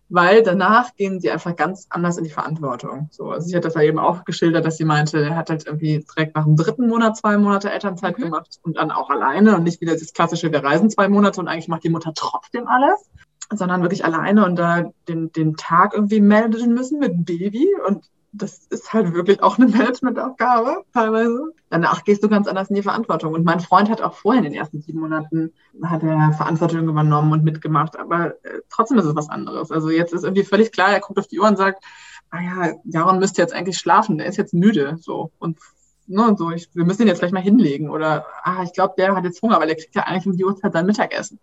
weil 0.09 0.43
danach 0.43 0.95
gehen 0.95 1.19
sie 1.19 1.31
einfach 1.31 1.55
ganz 1.55 1.87
anders 1.89 2.17
in 2.17 2.23
die 2.23 2.29
Verantwortung. 2.29 3.09
So, 3.11 3.31
also 3.31 3.47
sie 3.47 3.55
hat 3.55 3.65
das 3.65 3.75
ja 3.75 3.81
eben 3.81 3.99
auch 3.99 4.25
geschildert, 4.25 4.65
dass 4.65 4.77
sie 4.77 4.85
meinte, 4.85 5.19
er 5.19 5.35
hat 5.35 5.49
halt 5.49 5.65
irgendwie 5.65 6.05
direkt 6.15 6.35
nach 6.35 6.43
dem 6.45 6.55
dritten 6.55 6.87
Monat 6.87 7.17
zwei 7.17 7.37
Monate 7.37 7.71
Elternzeit 7.71 8.17
mhm. 8.17 8.23
gemacht 8.23 8.59
und 8.61 8.77
dann 8.77 8.91
auch 8.91 9.09
alleine 9.09 9.55
und 9.55 9.63
nicht 9.63 9.81
wieder 9.81 9.93
das 9.93 10.13
klassische, 10.13 10.51
wir 10.51 10.63
reisen 10.63 10.89
zwei 10.89 11.09
Monate 11.09 11.39
und 11.39 11.47
eigentlich 11.47 11.67
macht 11.67 11.83
die 11.83 11.89
Mutter 11.89 12.13
trotzdem 12.15 12.67
alles, 12.67 13.09
sondern 13.51 13.81
wirklich 13.81 14.05
alleine 14.05 14.45
und 14.45 14.55
da 14.55 14.91
den, 15.07 15.31
den 15.31 15.55
Tag 15.55 15.93
irgendwie 15.93 16.21
melden 16.21 16.73
müssen 16.73 16.99
mit 16.99 17.11
dem 17.11 17.25
Baby 17.25 17.69
und 17.87 18.05
das 18.33 18.65
ist 18.69 18.91
halt 18.93 19.13
wirklich 19.13 19.41
auch 19.41 19.57
eine 19.57 19.67
Managementaufgabe 19.77 20.83
teilweise. 20.93 21.53
Danach 21.69 22.03
gehst 22.03 22.23
du 22.23 22.29
ganz 22.29 22.47
anders 22.47 22.69
in 22.69 22.75
die 22.75 22.81
Verantwortung. 22.81 23.33
Und 23.33 23.45
mein 23.45 23.59
Freund 23.59 23.89
hat 23.89 24.01
auch 24.01 24.13
vorher 24.13 24.43
in 24.43 24.49
den 24.49 24.59
ersten 24.59 24.81
sieben 24.81 24.99
Monaten 24.99 25.53
hat 25.83 26.03
er 26.03 26.33
Verantwortung 26.33 26.87
übernommen 26.87 27.31
und 27.31 27.43
mitgemacht. 27.43 27.97
Aber 27.97 28.43
äh, 28.43 28.61
trotzdem 28.69 28.97
ist 28.97 29.05
es 29.05 29.15
was 29.15 29.29
anderes. 29.29 29.71
Also 29.71 29.89
jetzt 29.89 30.13
ist 30.13 30.23
irgendwie 30.23 30.43
völlig 30.43 30.71
klar, 30.71 30.89
er 30.89 30.99
guckt 30.99 31.19
auf 31.19 31.27
die 31.27 31.39
Uhr 31.39 31.47
und 31.47 31.57
sagt, 31.57 31.83
ah 32.31 32.41
ja, 32.41 32.73
Jaron 32.85 33.19
müsste 33.19 33.41
jetzt 33.41 33.53
eigentlich 33.53 33.77
schlafen, 33.77 34.17
der 34.17 34.27
ist 34.27 34.37
jetzt 34.37 34.53
müde. 34.53 34.97
So. 34.99 35.31
Und 35.37 35.59
ne, 36.07 36.35
so, 36.37 36.49
ich, 36.51 36.69
wir 36.73 36.85
müssen 36.85 37.03
ihn 37.03 37.07
jetzt 37.09 37.19
gleich 37.19 37.31
mal 37.31 37.41
hinlegen. 37.43 37.91
Oder 37.91 38.25
ah, 38.43 38.63
ich 38.63 38.73
glaube, 38.73 38.95
der 38.97 39.15
hat 39.15 39.23
jetzt 39.23 39.41
Hunger, 39.43 39.59
weil 39.59 39.67
der 39.67 39.77
kriegt 39.77 39.95
ja 39.95 40.03
eigentlich 40.03 40.25
um 40.25 40.37
die 40.37 40.45
Uhrzeit 40.45 40.73
sein 40.73 40.87
Mittagessen. 40.87 41.39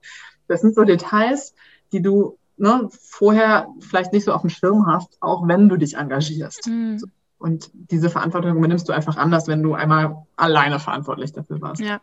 Das 0.49 0.61
sind 0.61 0.75
so 0.75 0.83
Details, 0.83 1.55
die 1.93 2.03
du 2.03 2.37
ne, 2.61 2.89
vorher 2.91 3.69
vielleicht 3.81 4.13
nicht 4.13 4.25
so 4.25 4.33
auf 4.33 4.43
dem 4.43 4.51
Schirm 4.51 4.87
hast, 4.87 5.17
auch 5.21 5.49
wenn 5.49 5.69
du 5.69 5.77
dich 5.77 5.97
engagierst. 5.97 6.67
Mhm. 6.67 7.03
Und 7.39 7.71
diese 7.73 8.11
Verantwortung 8.11 8.57
übernimmst 8.57 8.89
du 8.89 8.93
einfach 8.93 9.17
anders, 9.17 9.49
wenn 9.49 9.63
du 9.63 9.75
einmal 9.75 10.27
alleine 10.37 10.79
verantwortlich 10.79 11.33
dafür 11.33 11.61
warst. 11.63 11.81
Ja. 11.81 12.01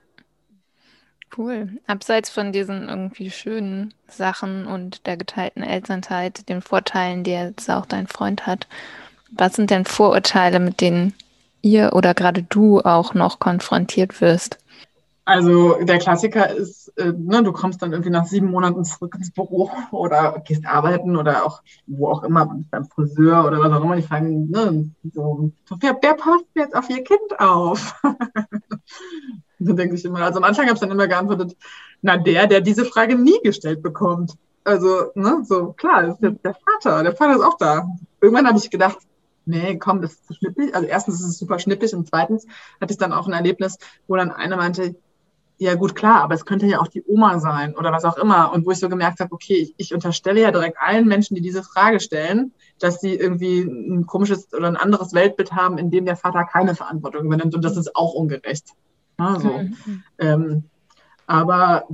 Cool. 1.38 1.70
Abseits 1.86 2.30
von 2.30 2.52
diesen 2.52 2.90
irgendwie 2.90 3.30
schönen 3.30 3.94
Sachen 4.08 4.66
und 4.66 5.06
der 5.06 5.18
geteilten 5.18 5.62
Elternzeit, 5.62 6.50
den 6.50 6.62
Vorteilen, 6.62 7.24
die 7.24 7.32
jetzt 7.32 7.70
auch 7.70 7.86
dein 7.86 8.08
Freund 8.08 8.48
hat, 8.48 8.68
was 9.30 9.56
sind 9.56 9.70
denn 9.70 9.86
Vorurteile, 9.86 10.60
mit 10.60 10.82
denen 10.82 11.14
ihr 11.62 11.92
oder 11.94 12.14
gerade 12.14 12.44
du 12.44 12.82
auch 12.82 13.14
noch 13.14 13.40
konfrontiert 13.40 14.22
wirst? 14.22 14.58
Also 15.28 15.74
der 15.82 16.00
Klassiker 16.00 16.50
ist, 16.52 16.88
äh, 16.98 17.12
ne, 17.12 17.44
du 17.44 17.52
kommst 17.52 17.82
dann 17.82 17.92
irgendwie 17.92 18.12
nach 18.12 18.26
sieben 18.28 18.50
Monaten 18.50 18.86
zurück 18.86 19.14
ins 19.18 19.30
Büro 19.30 19.70
oder 19.92 20.42
gehst 20.48 20.66
arbeiten 20.66 21.18
oder 21.18 21.46
auch 21.46 21.62
wo 21.86 22.08
auch 22.08 22.24
immer, 22.24 22.46
beim 22.72 22.86
Friseur 22.86 23.46
oder 23.46 23.60
was 23.60 23.74
auch 23.74 23.84
immer, 23.84 23.98
die 23.98 24.04
fragen, 24.04 24.50
ne, 24.50 24.90
so, 25.14 25.52
wer, 25.82 25.98
wer 26.02 26.14
passt 26.14 26.46
jetzt 26.56 26.74
auf 26.74 26.90
ihr 26.90 27.04
Kind 27.04 27.40
auf? 27.40 28.02
dann 29.60 29.76
denke 29.76 29.96
ich 29.96 30.06
immer, 30.06 30.20
also 30.20 30.38
am 30.38 30.46
Anfang 30.46 30.68
habe 30.68 30.76
ich 30.76 30.80
dann 30.80 30.92
immer 30.92 31.10
geantwortet, 31.10 31.58
na 32.02 32.16
der, 32.16 32.48
der 32.48 32.62
diese 32.62 32.86
Frage 32.86 33.18
nie 33.18 33.42
gestellt 33.44 33.84
bekommt. 33.84 34.38
Also, 34.64 35.12
ne, 35.16 35.44
so 35.44 35.74
klar, 35.74 36.04
das 36.04 36.16
ist 36.16 36.22
jetzt 36.22 36.46
der 36.46 36.56
Vater, 36.56 37.04
der 37.04 37.14
Vater 37.14 37.36
ist 37.36 37.44
auch 37.44 37.58
da. 37.58 37.86
Irgendwann 38.22 38.48
habe 38.48 38.60
ich 38.60 38.70
gedacht, 38.70 39.00
nee, 39.44 39.78
komm, 39.78 40.02
das 40.02 40.14
ist 40.14 40.28
zu 40.28 40.36
schnippig. 40.36 40.74
Also 40.74 40.88
erstens 40.88 41.16
ist 41.16 41.28
es 41.28 41.38
super 41.38 41.60
schnippig 41.60 41.94
und 41.94 42.08
zweitens 42.08 42.46
hatte 42.80 42.94
ich 42.94 42.98
dann 42.98 43.12
auch 43.12 43.28
ein 43.28 43.34
Erlebnis, 43.34 43.78
wo 44.08 44.16
dann 44.16 44.32
eine 44.32 44.56
meinte, 44.56 44.96
ja 45.60 45.76
gut, 45.76 45.96
klar, 45.96 46.22
aber 46.22 46.36
es 46.36 46.46
könnte 46.46 46.68
ja 46.68 46.80
auch 46.80 46.88
die 46.88 47.04
Oma 47.08 47.40
sein 47.40 47.76
oder 47.76 47.92
was 47.92 48.06
auch 48.06 48.18
immer. 48.18 48.54
Und 48.54 48.66
wo 48.66 48.72
ich 48.72 48.80
so 48.80 48.90
gemerkt 48.90 49.20
habe, 49.20 49.34
okay, 49.34 49.56
ich, 49.56 49.74
ich 49.78 49.94
unterstelle 49.94 50.42
ja 50.42 50.52
direkt 50.52 50.78
allen 50.80 51.08
Menschen, 51.08 51.36
die 51.36 51.42
diese 51.42 51.64
Frage 51.64 52.00
stellen, 52.00 52.54
dass 52.80 53.02
sie 53.02 53.16
irgendwie 53.16 53.62
ein 53.62 54.06
komisches 54.06 54.54
oder 54.54 54.68
ein 54.68 54.78
anderes 54.78 55.14
Weltbild 55.14 55.54
haben, 55.54 55.78
in 55.78 55.90
dem 55.90 56.06
der 56.06 56.16
Vater 56.16 56.44
keine 56.44 56.76
Verantwortung 56.76 57.26
übernimmt. 57.26 57.56
Und 57.56 57.66
das 57.66 57.76
ist 57.76 57.96
auch 57.96 58.14
ungerecht. 58.14 58.70
Ja, 59.20 59.40
so. 59.40 59.50
Mhm. 59.50 60.04
Ähm, 60.20 60.64
aber 61.26 61.88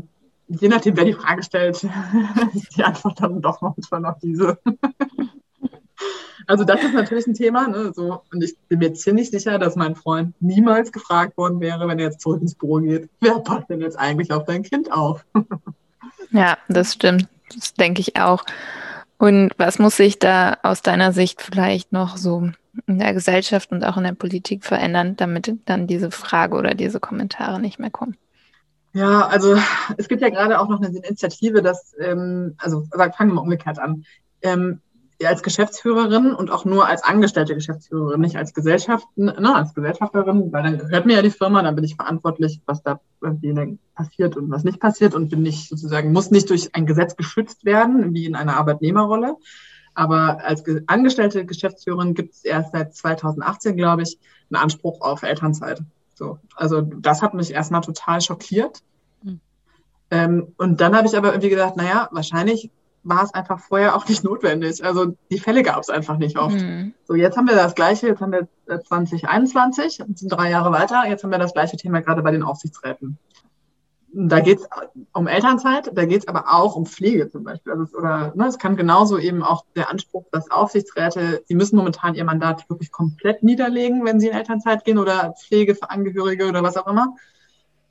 je 0.47 0.67
nachdem, 0.67 0.97
wer 0.97 1.06
die 1.06 1.13
Frage 1.13 1.43
stellt, 1.43 1.84
ist 2.54 2.78
die 2.78 2.84
Antwort 2.84 3.21
dann 3.21 3.41
doch 3.41 3.62
manchmal 3.62 4.02
noch 4.02 4.19
diese. 4.19 4.60
Also 6.47 6.63
das 6.63 6.83
ist 6.83 6.93
natürlich 6.93 7.27
ein 7.27 7.33
Thema. 7.33 7.67
Ne? 7.67 7.93
So, 7.95 8.21
und 8.31 8.43
ich 8.43 8.57
bin 8.67 8.79
mir 8.79 8.93
ziemlich 8.93 9.31
sicher, 9.31 9.59
dass 9.59 9.75
mein 9.75 9.95
Freund 9.95 10.35
niemals 10.41 10.91
gefragt 10.91 11.37
worden 11.37 11.59
wäre, 11.59 11.87
wenn 11.87 11.99
er 11.99 12.05
jetzt 12.05 12.21
zurück 12.21 12.41
ins 12.41 12.55
Büro 12.55 12.77
geht, 12.77 13.09
wer 13.21 13.39
passt 13.39 13.69
denn 13.69 13.81
jetzt 13.81 13.97
eigentlich 13.97 14.31
auf 14.31 14.45
dein 14.45 14.63
Kind 14.63 14.91
auf? 14.91 15.25
ja, 16.31 16.57
das 16.67 16.93
stimmt. 16.93 17.27
Das 17.55 17.73
denke 17.73 18.01
ich 18.01 18.17
auch. 18.17 18.43
Und 19.17 19.51
was 19.57 19.79
muss 19.79 19.97
sich 19.97 20.19
da 20.19 20.57
aus 20.63 20.81
deiner 20.81 21.13
Sicht 21.13 21.41
vielleicht 21.41 21.93
noch 21.93 22.17
so 22.17 22.49
in 22.87 22.99
der 22.99 23.13
Gesellschaft 23.13 23.71
und 23.71 23.83
auch 23.85 23.97
in 23.97 24.03
der 24.03 24.13
Politik 24.13 24.65
verändern, 24.65 25.15
damit 25.15 25.53
dann 25.65 25.87
diese 25.87 26.11
Frage 26.11 26.55
oder 26.55 26.73
diese 26.73 26.99
Kommentare 26.99 27.59
nicht 27.61 27.79
mehr 27.79 27.91
kommen? 27.91 28.17
Ja, 28.93 29.27
also 29.27 29.57
es 29.97 30.07
gibt 30.07 30.21
ja 30.21 30.29
gerade 30.29 30.59
auch 30.59 30.69
noch 30.69 30.81
eine 30.81 30.95
Initiative, 30.95 31.61
dass, 31.61 31.95
ähm, 31.99 32.55
also 32.57 32.85
fangen 32.91 33.31
wir 33.31 33.35
mal 33.35 33.41
umgekehrt 33.41 33.79
an. 33.79 34.05
Ähm, 34.41 34.81
als 35.26 35.43
Geschäftsführerin 35.43 36.34
und 36.34 36.52
auch 36.52 36.65
nur 36.65 36.88
als 36.88 37.04
angestellte 37.04 37.56
Geschäftsführerin, 37.56 38.21
nicht 38.21 38.36
als 38.36 38.54
Gesellschaft, 38.54 39.06
ne, 39.15 39.56
als 39.56 39.73
Gesellschafterin, 39.73 40.52
weil 40.52 40.63
dann 40.63 40.78
gehört 40.78 41.06
mir 41.06 41.15
ja 41.15 41.21
die 41.21 41.30
Firma, 41.30 41.62
dann 41.62 41.76
bin 41.76 41.84
ich 41.84 41.95
verantwortlich, 41.95 42.61
was 42.66 42.84
da 42.84 42.99
irgendwie 43.22 43.78
passiert 43.95 44.36
und 44.36 44.49
was 44.49 44.64
nicht 44.64 44.80
passiert 44.80 45.16
und 45.16 45.30
bin 45.30 45.41
nicht 45.41 45.70
sozusagen, 45.70 46.11
muss 46.11 46.32
nicht 46.32 46.49
durch 46.49 46.76
ein 46.76 46.86
Gesetz 46.86 47.16
geschützt 47.16 47.64
werden, 47.64 48.14
wie 48.14 48.26
in 48.26 48.36
einer 48.36 48.57
Arbeitnehmerrolle. 48.57 49.38
Aber 49.95 50.43
als 50.43 50.64
angestellte 50.88 51.45
Geschäftsführerin 51.45 52.16
gibt 52.16 52.34
es 52.34 52.43
erst 52.43 52.72
seit 52.72 52.95
2018, 52.95 53.78
glaube 53.78 54.01
ich, 54.01 54.18
einen 54.49 54.61
Anspruch 54.61 55.01
auf 55.01 55.24
Elternzeit. 55.24 55.82
So, 56.16 56.39
also 56.55 56.82
das 56.82 57.22
hat 57.22 57.34
mich 57.34 57.51
erstmal 57.51 57.82
total 57.82 58.22
schockiert. 58.22 58.80
Mhm. 59.22 59.39
Ähm, 60.09 60.47
und 60.57 60.82
dann 60.82 60.95
habe 60.95 61.07
ich 61.07 61.16
aber 61.16 61.30
irgendwie 61.30 61.49
gedacht, 61.49 61.76
naja, 61.76 62.09
wahrscheinlich 62.11 62.72
war 63.04 63.24
es 63.24 63.34
einfach 63.34 63.60
vorher 63.60 63.95
auch 63.95 64.08
nicht 64.08 64.24
notwendig. 64.24 64.84
Also 64.84 65.16
die 65.32 65.39
Fälle 65.39 65.64
gab 65.64 65.80
es 65.80 65.89
einfach 65.89 66.18
nicht 66.18 66.38
oft. 66.38 66.56
Mhm. 66.56 66.93
So, 67.06 67.16
jetzt 67.16 67.38
haben 67.38 67.47
wir 67.47 67.56
das 67.56 67.76
Gleiche, 67.76 68.08
jetzt 68.08 68.22
haben 68.22 68.32
wir 68.32 68.47
2021, 68.68 70.04
sind 70.16 70.32
drei 70.32 70.49
Jahre 70.49 70.72
weiter, 70.72 71.04
jetzt 71.08 71.24
haben 71.24 71.32
wir 71.32 71.39
das 71.39 71.54
gleiche 71.54 71.78
Thema 71.78 72.01
gerade 72.01 72.22
bei 72.22 72.32
den 72.32 72.43
Aufsichtsräten. 72.43 73.18
Da 74.16 74.41
geht 74.41 74.60
es 74.60 74.70
um 75.12 75.28
Elternzeit, 75.28 75.89
da 75.91 76.06
geht 76.06 76.22
es 76.22 76.28
aber 76.28 76.54
auch 76.54 76.76
um 76.76 76.86
Pflege 76.86 77.30
zum 77.30 77.43
Beispiel. 77.43 77.72
Also 77.72 77.84
es, 77.86 77.95
oder 77.95 78.32
ne, 78.36 78.45
es 78.45 78.60
kann 78.60 78.76
genauso 78.76 79.18
eben 79.18 79.41
auch 79.41 79.66
der 79.76 79.89
Anspruch, 79.89 80.26
dass 80.32 80.51
Aufsichtsräte, 80.51 81.41
sie 81.47 81.56
müssen 81.56 81.78
momentan 81.78 82.14
ihr 82.14 82.24
Mandat 82.24 82.70
wirklich 82.70 82.91
komplett 82.91 83.41
niederlegen, 83.41 84.06
wenn 84.06 84.20
sie 84.20 84.28
in 84.28 84.36
Elternzeit 84.36 84.86
gehen 84.86 84.99
oder 84.99 85.34
Pflege 85.34 85.74
für 85.74 85.89
Angehörige 85.89 86.47
oder 86.47 86.62
was 86.62 86.78
auch 86.78 86.86
immer. 86.86 87.16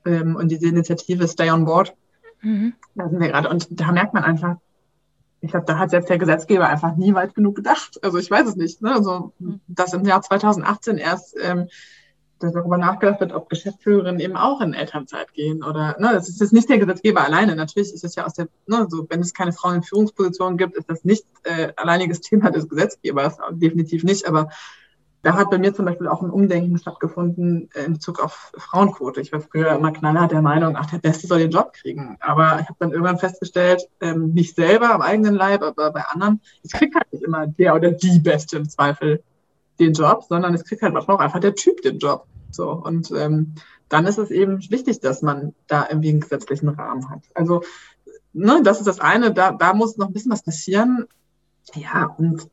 Ähm, 0.06 0.36
und 0.36 0.48
diese 0.48 0.68
Initiative 0.68 1.26
Stay 1.26 1.50
on 1.50 1.64
Board, 1.64 1.92
mhm. 2.40 2.74
da 2.94 3.08
sind 3.08 3.18
wir 3.18 3.28
gerade. 3.28 3.48
Und 3.48 3.66
da 3.70 3.90
merkt 3.90 4.14
man 4.14 4.22
einfach, 4.22 4.58
ich 5.42 5.50
glaube, 5.50 5.66
da 5.66 5.76
hat 5.76 5.90
selbst 5.90 6.08
der 6.08 6.18
Gesetzgeber 6.18 6.68
einfach 6.68 6.96
nie 6.96 7.14
weit 7.14 7.34
genug 7.34 7.56
gedacht. 7.56 7.98
Also 8.02 8.16
ich 8.18 8.30
weiß 8.30 8.46
es 8.46 8.56
nicht. 8.56 8.80
Ne? 8.80 8.94
Also, 8.94 9.32
mhm. 9.38 9.60
dass 9.66 9.92
im 9.92 10.04
Jahr 10.04 10.22
2018 10.22 10.98
erst 10.98 11.36
ähm, 11.42 11.68
darüber 12.38 12.78
nachgedacht 12.78 13.20
wird, 13.20 13.32
ob 13.32 13.48
Geschäftsführerinnen 13.48 14.20
eben 14.20 14.36
auch 14.36 14.60
in 14.60 14.72
Elternzeit 14.72 15.32
gehen 15.32 15.62
oder, 15.62 15.96
ne, 15.98 16.10
das 16.12 16.28
ist 16.28 16.40
jetzt 16.40 16.52
nicht 16.52 16.68
der 16.68 16.78
Gesetzgeber 16.78 17.22
alleine. 17.22 17.54
Natürlich 17.54 17.92
ist 17.92 18.04
es 18.04 18.14
ja 18.14 18.24
aus 18.24 18.34
der, 18.34 18.48
ne, 18.66 18.86
so, 18.88 19.06
wenn 19.08 19.20
es 19.20 19.34
keine 19.34 19.52
Frauen 19.52 19.76
in 19.76 19.82
Führungspositionen 19.82 20.58
gibt, 20.58 20.76
ist 20.76 20.88
das 20.88 21.04
nicht 21.04 21.24
äh, 21.44 21.72
alleiniges 21.76 22.20
Thema 22.20 22.50
des 22.50 22.68
Gesetzgebers, 22.68 23.38
definitiv 23.52 24.02
nicht, 24.04 24.26
aber 24.26 24.48
da 25.22 25.34
hat 25.34 25.50
bei 25.50 25.58
mir 25.58 25.72
zum 25.72 25.84
Beispiel 25.84 26.08
auch 26.08 26.20
ein 26.22 26.30
Umdenken 26.30 26.76
stattgefunden 26.78 27.70
in 27.74 27.92
Bezug 27.94 28.20
auf 28.20 28.52
Frauenquote. 28.56 29.20
Ich 29.20 29.32
war 29.32 29.40
früher 29.40 29.70
immer 29.70 29.92
knallhart 29.92 30.32
der 30.32 30.42
Meinung, 30.42 30.76
ach, 30.76 30.86
der 30.86 30.98
Beste 30.98 31.28
soll 31.28 31.38
den 31.38 31.52
Job 31.52 31.72
kriegen. 31.72 32.16
Aber 32.20 32.58
ich 32.60 32.68
habe 32.68 32.76
dann 32.80 32.90
irgendwann 32.90 33.18
festgestellt, 33.18 33.88
ähm, 34.00 34.32
nicht 34.32 34.56
selber 34.56 34.92
am 34.92 35.00
eigenen 35.00 35.34
Leib, 35.34 35.62
aber 35.62 35.92
bei 35.92 36.02
anderen, 36.02 36.40
es 36.64 36.72
kriegt 36.72 36.96
halt 36.96 37.12
nicht 37.12 37.22
immer 37.22 37.46
der 37.46 37.76
oder 37.76 37.92
die 37.92 38.18
Beste 38.18 38.56
im 38.56 38.68
Zweifel 38.68 39.22
den 39.78 39.92
Job, 39.92 40.24
sondern 40.28 40.54
es 40.54 40.64
kriegt 40.64 40.82
halt 40.82 40.92
manchmal 40.92 41.16
auch 41.16 41.20
einfach 41.20 41.40
der 41.40 41.54
Typ 41.54 41.82
den 41.82 41.98
Job. 41.98 42.26
So, 42.50 42.70
und 42.70 43.12
ähm, 43.12 43.54
dann 43.88 44.06
ist 44.06 44.18
es 44.18 44.30
eben 44.30 44.58
wichtig, 44.70 45.00
dass 45.00 45.22
man 45.22 45.54
da 45.68 45.86
irgendwie 45.88 46.10
einen 46.10 46.20
gesetzlichen 46.20 46.68
Rahmen 46.68 47.10
hat. 47.10 47.22
Also, 47.34 47.62
ne, 48.32 48.60
das 48.64 48.78
ist 48.78 48.86
das 48.86 48.98
eine, 48.98 49.32
da, 49.32 49.52
da 49.52 49.72
muss 49.72 49.96
noch 49.96 50.08
ein 50.08 50.12
bisschen 50.12 50.32
was 50.32 50.42
passieren. 50.42 51.06
Ja, 51.74 52.06
und 52.18 52.48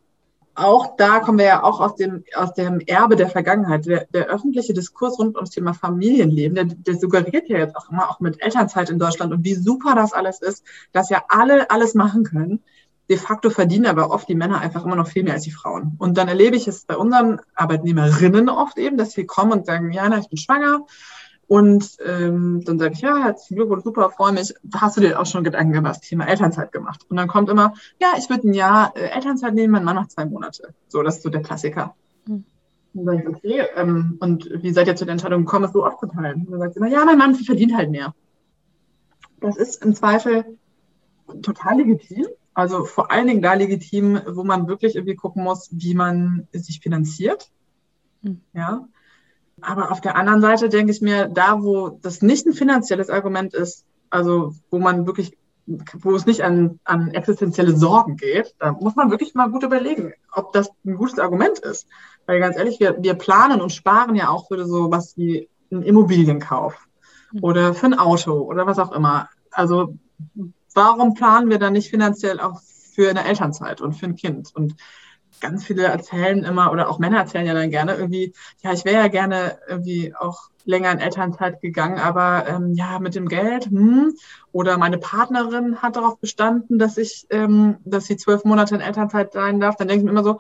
auch 0.60 0.96
da 0.98 1.20
kommen 1.20 1.38
wir 1.38 1.46
ja 1.46 1.64
auch 1.64 1.80
aus 1.80 1.96
dem, 1.96 2.24
aus 2.36 2.54
dem 2.54 2.80
Erbe 2.82 3.16
der 3.16 3.30
Vergangenheit. 3.30 3.86
Der, 3.86 4.06
der 4.14 4.28
öffentliche 4.28 4.74
Diskurs 4.74 5.18
rund 5.18 5.36
ums 5.36 5.52
Thema 5.52 5.74
Familienleben, 5.74 6.56
der, 6.56 6.66
der 6.66 6.98
suggeriert 6.98 7.50
ja 7.50 7.58
jetzt 7.58 7.76
auch 7.76 7.90
immer, 7.90 8.10
auch 8.10 8.20
mit 8.20 8.42
Elternzeit 8.42 8.90
in 8.90 9.00
Deutschland 9.00 9.34
und 9.34 9.44
wie 9.44 9.56
super 9.56 9.96
das 9.96 10.14
alles 10.14 10.42
ist, 10.42 10.64
dass 10.92 11.10
ja 11.10 11.24
alle 11.30 11.70
alles 11.72 11.94
machen 11.94 12.24
können. 12.24 12.62
De 13.10 13.18
facto 13.18 13.50
verdienen 13.50 13.88
aber 13.88 14.12
oft 14.12 14.30
die 14.30 14.36
Männer 14.36 14.60
einfach 14.60 14.86
immer 14.86 14.96
noch 14.96 15.08
viel 15.08 15.24
mehr 15.24 15.34
als 15.34 15.44
die 15.44 15.52
Frauen. 15.52 15.96
Und 15.98 16.18
dann 16.18 16.28
erlebe 16.28 16.56
ich 16.56 16.68
es 16.68 16.86
bei 16.86 16.96
unseren 16.96 17.42
Arbeitnehmerinnen 17.56 18.50
oft 18.50 18.78
eben, 18.78 18.98
dass 18.98 19.14
sie 19.14 19.26
kommen 19.26 19.52
und 19.52 19.66
sagen, 19.66 19.92
ja, 19.92 20.08
na, 20.08 20.20
ich 20.20 20.30
bin 20.30 20.38
schwanger. 20.38 20.86
Und 21.50 21.98
ähm, 22.06 22.62
dann 22.64 22.78
sage 22.78 22.94
ich, 22.94 23.02
ja, 23.02 23.24
herzlichen 23.24 23.56
Glückwunsch, 23.56 23.84
super, 23.84 24.12
freue 24.12 24.34
mich. 24.34 24.54
Hast 24.76 24.98
du 24.98 25.02
dir 25.02 25.20
auch 25.20 25.26
schon 25.26 25.44
Gedanken 25.44 25.74
über 25.74 25.88
das 25.88 26.00
Thema 26.00 26.28
Elternzeit 26.28 26.72
gemacht? 26.72 27.08
Und 27.10 27.18
dann 27.18 27.28
kommt 27.28 27.50
immer, 27.50 27.74
ja, 28.00 28.10
ich 28.20 28.30
würde 28.30 28.48
ein 28.48 28.54
Jahr 28.54 28.96
äh, 28.96 29.10
Elternzeit 29.10 29.56
nehmen, 29.56 29.72
mein 29.72 29.84
Mann 29.84 29.96
noch 29.96 30.08
zwei 30.08 30.26
Monate. 30.26 30.76
So, 30.90 31.02
das 31.02 31.18
ist 31.18 31.24
so 31.24 31.30
der 31.30 31.42
Klassiker. 31.42 31.96
Mhm. 32.28 32.46
Dann 32.94 33.06
sage 33.06 33.22
ich, 33.22 33.28
okay, 33.28 33.66
ähm, 33.76 34.18
und 34.20 34.48
wie 34.62 34.72
seid 34.72 34.86
ihr 34.86 34.96
zu 34.96 35.06
der 35.06 35.14
Entscheidung 35.14 35.46
gekommen, 35.46 35.66
es 35.66 35.74
so 35.74 35.84
aufzuteilen? 35.84 36.46
Und 36.46 36.52
dann 36.52 36.60
sagt 36.60 36.76
sie 36.76 36.82
immer, 36.82 36.90
ja, 36.90 37.04
mein 37.04 37.18
Mann 37.18 37.34
verdient 37.34 37.76
halt 37.76 37.90
mehr. 37.90 38.14
Das 39.42 39.58
ist 39.58 39.84
im 39.84 39.96
Zweifel 39.96 40.46
total 41.42 41.78
legitim. 41.78 42.28
Also 42.54 42.86
vor 42.86 43.10
allen 43.10 43.26
Dingen 43.26 43.42
da 43.42 43.56
legitim, 43.56 44.22
wo 44.28 44.44
man 44.44 44.68
wirklich 44.68 44.96
irgendwie 44.96 45.16
gucken 45.16 45.44
muss, 45.44 45.70
wie 45.72 45.96
man 45.96 46.48
sich 46.52 46.80
finanziert. 46.80 47.50
Mhm. 48.22 48.42
Ja. 48.54 48.88
Aber 49.62 49.92
auf 49.92 50.02
der 50.02 50.16
anderen 50.16 50.42
Seite 50.42 50.70
denke 50.70 50.92
ich 50.92 51.02
mir, 51.02 51.28
da 51.28 51.62
wo 51.62 51.90
das 51.90 52.22
nicht 52.22 52.46
ein 52.46 52.54
finanzielles 52.54 53.10
Argument 53.10 53.54
ist, 53.54 53.86
also 54.10 54.54
wo 54.70 54.80
man 54.80 55.06
wirklich, 55.06 55.38
wo 55.66 56.16
es 56.16 56.26
nicht 56.26 56.44
an, 56.44 56.80
an 56.84 57.12
existenzielle 57.12 57.76
Sorgen 57.76 58.18
geht, 58.18 58.56
da 58.60 58.72
muss 58.72 58.96
man 58.96 59.12
wirklich 59.12 59.36
mal 59.36 59.50
gut 59.50 59.64
überlegen, 59.64 60.14
ob 60.32 60.54
das 60.54 60.70
ein 60.86 60.96
gutes 60.96 61.20
Argument 61.20 61.60
ist. 61.60 61.88
Weil 62.26 62.40
ganz 62.40 62.58
ehrlich, 62.58 62.80
wir, 62.80 62.98
wir 63.00 63.14
planen 63.16 63.62
und 63.62 63.72
sparen 63.72 64.16
ja 64.16 64.30
auch 64.30 64.48
für 64.48 64.66
so 64.66 64.92
was 64.92 65.18
wie 65.18 65.50
einen 65.72 65.84
Immobilienkauf 65.84 66.76
mhm. 67.32 67.44
oder 67.44 67.74
für 67.74 67.88
ein 67.88 68.00
Auto 68.00 68.34
oder 68.34 68.66
was 68.66 68.80
auch 68.80 68.92
immer. 68.92 69.30
Also 69.52 69.96
warum 70.74 71.14
planen 71.14 71.50
wir 71.50 71.60
dann 71.60 71.74
nicht 71.74 71.90
finanziell 71.90 72.40
auch 72.40 72.62
für 72.94 73.10
eine 73.10 73.26
Elternzeit 73.26 73.82
und 73.82 73.94
für 73.94 74.06
ein 74.08 74.16
Kind? 74.16 74.54
Und 74.56 74.76
ganz 75.40 75.66
viele 75.66 75.84
erzählen 75.84 76.44
immer, 76.44 76.72
oder 76.72 76.90
auch 76.90 77.00
Männer 77.00 77.20
erzählen 77.20 77.46
ja 77.46 77.54
dann 77.54 77.70
gerne 77.70 77.96
irgendwie, 77.96 78.34
ja, 78.62 78.74
ich 78.74 78.86
wäre 78.86 79.02
ja 79.02 79.08
gerne 79.08 79.60
irgendwie 79.68 80.14
auch 80.16 80.50
länger 80.66 80.92
in 80.92 81.00
Elternzeit 81.00 81.62
gegangen, 81.62 82.00
aber 82.00 82.48
ähm, 82.48 82.74
ja, 82.74 83.00
mit 83.00 83.16
dem 83.16 83.28
Geld, 83.28 83.66
hm, 83.66 84.14
oder 84.52 84.78
meine 84.78 84.98
Partnerin 84.98 85.82
hat 85.82 85.96
darauf 85.96 86.20
bestanden, 86.20 86.78
dass 86.80 86.98
ich, 86.98 87.26
ähm, 87.30 87.78
dass 87.86 88.06
sie 88.06 88.18
zwölf 88.18 88.44
Monate 88.44 88.76
in 88.76 88.82
Elternzeit 88.82 89.34
sein 89.34 89.60
darf, 89.60 89.76
dann 89.78 89.88
denke 89.88 90.02
ich 90.02 90.06
mir 90.06 90.12
immer 90.12 90.24
so, 90.24 90.40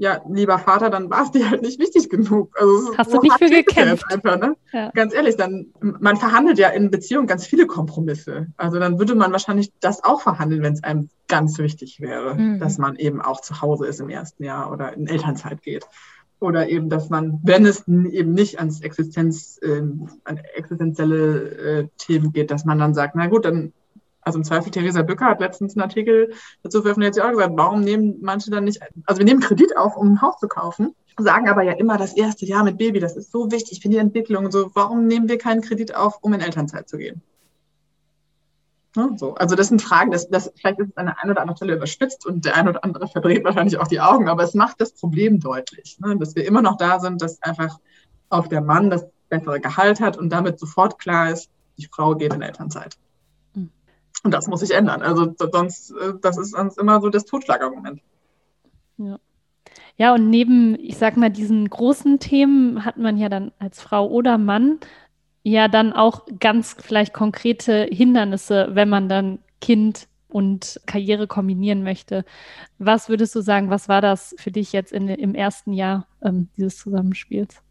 ja, 0.00 0.20
lieber 0.28 0.60
Vater, 0.60 0.90
dann 0.90 1.10
war 1.10 1.24
es 1.24 1.32
dir 1.32 1.50
halt 1.50 1.60
nicht 1.60 1.80
wichtig 1.80 2.08
genug. 2.08 2.54
Also, 2.58 2.96
Hast 2.96 3.12
du 3.12 3.20
nicht 3.20 3.36
für 3.36 3.50
gekämpft. 3.50 4.04
Einfach, 4.08 4.38
ne? 4.38 4.56
ja. 4.72 4.90
Ganz 4.94 5.12
ehrlich, 5.12 5.36
dann, 5.36 5.66
man 5.80 6.16
verhandelt 6.16 6.56
ja 6.56 6.68
in 6.68 6.92
Beziehungen 6.92 7.26
ganz 7.26 7.44
viele 7.44 7.66
Kompromisse. 7.66 8.46
Also 8.56 8.78
dann 8.78 9.00
würde 9.00 9.16
man 9.16 9.32
wahrscheinlich 9.32 9.72
das 9.80 10.04
auch 10.04 10.20
verhandeln, 10.20 10.62
wenn 10.62 10.74
es 10.74 10.84
einem 10.84 11.08
ganz 11.26 11.58
wichtig 11.58 12.00
wäre, 12.00 12.36
mhm. 12.36 12.60
dass 12.60 12.78
man 12.78 12.94
eben 12.94 13.20
auch 13.20 13.40
zu 13.40 13.60
Hause 13.60 13.86
ist 13.86 13.98
im 13.98 14.08
ersten 14.08 14.44
Jahr 14.44 14.70
oder 14.70 14.92
in 14.92 15.08
Elternzeit 15.08 15.62
geht. 15.62 15.84
Oder 16.38 16.68
eben, 16.68 16.88
dass 16.88 17.08
man, 17.08 17.40
wenn 17.42 17.66
es 17.66 17.88
eben 17.88 18.32
nicht 18.32 18.60
ans 18.60 18.80
Existenz, 18.80 19.58
äh, 19.62 19.82
an 20.22 20.40
existenzielle 20.54 21.80
äh, 21.80 21.88
Themen 21.98 22.32
geht, 22.32 22.52
dass 22.52 22.64
man 22.64 22.78
dann 22.78 22.94
sagt, 22.94 23.16
na 23.16 23.26
gut, 23.26 23.44
dann 23.44 23.72
also 24.28 24.38
im 24.38 24.44
Zweifel, 24.44 24.70
Theresa 24.70 25.02
Bücker 25.02 25.24
hat 25.24 25.40
letztens 25.40 25.74
einen 25.74 25.82
Artikel 25.82 26.32
dazu 26.62 26.82
veröffentlicht, 26.82 27.14
sie 27.14 27.22
auch 27.22 27.30
gesagt, 27.30 27.54
warum 27.56 27.80
nehmen 27.80 28.18
manche 28.20 28.50
dann 28.50 28.64
nicht, 28.64 28.80
also 29.06 29.18
wir 29.18 29.24
nehmen 29.24 29.40
Kredit 29.40 29.76
auf, 29.76 29.96
um 29.96 30.12
ein 30.12 30.22
Haus 30.22 30.38
zu 30.38 30.48
kaufen, 30.48 30.94
sagen 31.18 31.48
aber 31.48 31.62
ja 31.62 31.72
immer 31.72 31.96
das 31.96 32.12
erste 32.12 32.44
Jahr 32.44 32.62
mit 32.62 32.78
Baby, 32.78 33.00
das 33.00 33.16
ist 33.16 33.32
so 33.32 33.50
wichtig 33.50 33.80
für 33.80 33.88
die 33.88 33.96
Entwicklung. 33.96 34.50
So, 34.50 34.70
warum 34.74 35.06
nehmen 35.06 35.28
wir 35.28 35.38
keinen 35.38 35.62
Kredit 35.62 35.94
auf, 35.94 36.18
um 36.20 36.32
in 36.34 36.40
Elternzeit 36.40 36.88
zu 36.88 36.98
gehen? 36.98 37.22
Ne, 38.96 39.12
so. 39.16 39.34
Also 39.34 39.54
das 39.54 39.68
sind 39.68 39.80
Fragen, 39.80 40.10
das, 40.10 40.28
das, 40.28 40.52
vielleicht 40.56 40.78
ist 40.78 40.90
es 40.90 40.96
an 40.96 41.06
der 41.06 41.22
einen 41.22 41.30
oder 41.30 41.40
anderen 41.40 41.56
Stelle 41.56 41.74
überspitzt 41.74 42.26
und 42.26 42.44
der 42.44 42.56
eine 42.56 42.70
oder 42.70 42.84
andere 42.84 43.08
verdreht 43.08 43.44
wahrscheinlich 43.44 43.78
auch 43.78 43.88
die 43.88 44.00
Augen, 44.00 44.28
aber 44.28 44.42
es 44.44 44.54
macht 44.54 44.80
das 44.80 44.92
Problem 44.92 45.40
deutlich, 45.40 45.98
ne, 46.00 46.16
dass 46.18 46.36
wir 46.36 46.46
immer 46.46 46.62
noch 46.62 46.76
da 46.76 47.00
sind, 47.00 47.22
dass 47.22 47.42
einfach 47.42 47.78
auch 48.28 48.46
der 48.46 48.60
Mann 48.60 48.90
das 48.90 49.06
bessere 49.28 49.60
Gehalt 49.60 50.00
hat 50.00 50.16
und 50.16 50.30
damit 50.30 50.58
sofort 50.58 50.98
klar 50.98 51.30
ist, 51.30 51.50
die 51.78 51.88
Frau 51.90 52.14
geht 52.14 52.34
in 52.34 52.42
Elternzeit. 52.42 52.98
Und 54.24 54.32
das 54.32 54.48
muss 54.48 54.60
sich 54.60 54.72
ändern. 54.72 55.02
Also 55.02 55.34
sonst, 55.38 55.90
äh, 55.92 56.14
das 56.20 56.38
ist 56.38 56.50
sonst 56.50 56.78
immer 56.78 57.00
so 57.00 57.08
das 57.08 57.24
Totschlagargument. 57.24 58.00
Ja. 58.98 59.18
Ja, 59.96 60.14
und 60.14 60.30
neben, 60.30 60.78
ich 60.78 60.96
sag 60.96 61.16
mal, 61.16 61.28
diesen 61.28 61.68
großen 61.68 62.20
Themen 62.20 62.84
hat 62.84 62.98
man 62.98 63.18
ja 63.18 63.28
dann 63.28 63.52
als 63.58 63.82
Frau 63.82 64.08
oder 64.08 64.38
Mann 64.38 64.78
ja 65.42 65.66
dann 65.68 65.92
auch 65.92 66.26
ganz 66.38 66.76
vielleicht 66.78 67.12
konkrete 67.12 67.88
Hindernisse, 67.90 68.68
wenn 68.72 68.88
man 68.88 69.08
dann 69.08 69.40
Kind 69.60 70.06
und 70.28 70.80
Karriere 70.86 71.26
kombinieren 71.26 71.82
möchte. 71.82 72.24
Was 72.78 73.08
würdest 73.08 73.34
du 73.34 73.40
sagen, 73.40 73.70
was 73.70 73.88
war 73.88 74.00
das 74.00 74.34
für 74.38 74.50
dich 74.50 74.72
jetzt 74.72 74.92
in, 74.92 75.08
im 75.08 75.34
ersten 75.34 75.72
Jahr 75.72 76.06
ähm, 76.22 76.48
dieses 76.56 76.78
Zusammenspiels? 76.78 77.62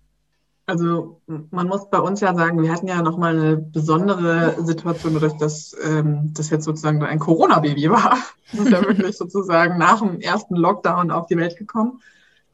Also 0.68 1.22
man 1.26 1.68
muss 1.68 1.89
bei 1.89 1.99
uns 1.99 2.20
ja 2.20 2.36
sagen, 2.36 2.61
wir 2.61 2.74
hatten 2.74 2.88
ja 2.88 3.01
nochmal 3.01 3.38
eine 3.39 3.57
besondere 3.57 4.61
Situation, 4.65 5.13
dadurch, 5.13 5.38
dass 5.38 5.74
ähm, 5.82 6.34
das 6.34 6.49
jetzt 6.49 6.65
sozusagen 6.65 7.01
ein 7.03 7.20
Corona-Baby 7.20 7.89
war. 7.89 8.18
Das 8.51 8.59
ist 8.59 8.72
ja 8.72 8.82
wirklich 8.82 9.18
sozusagen 9.18 9.78
nach 9.78 10.01
dem 10.01 10.20
ersten 10.20 10.57
Lockdown 10.57 11.09
auf 11.09 11.28
die 11.28 11.38
Welt 11.38 11.57
gekommen. 11.57 12.01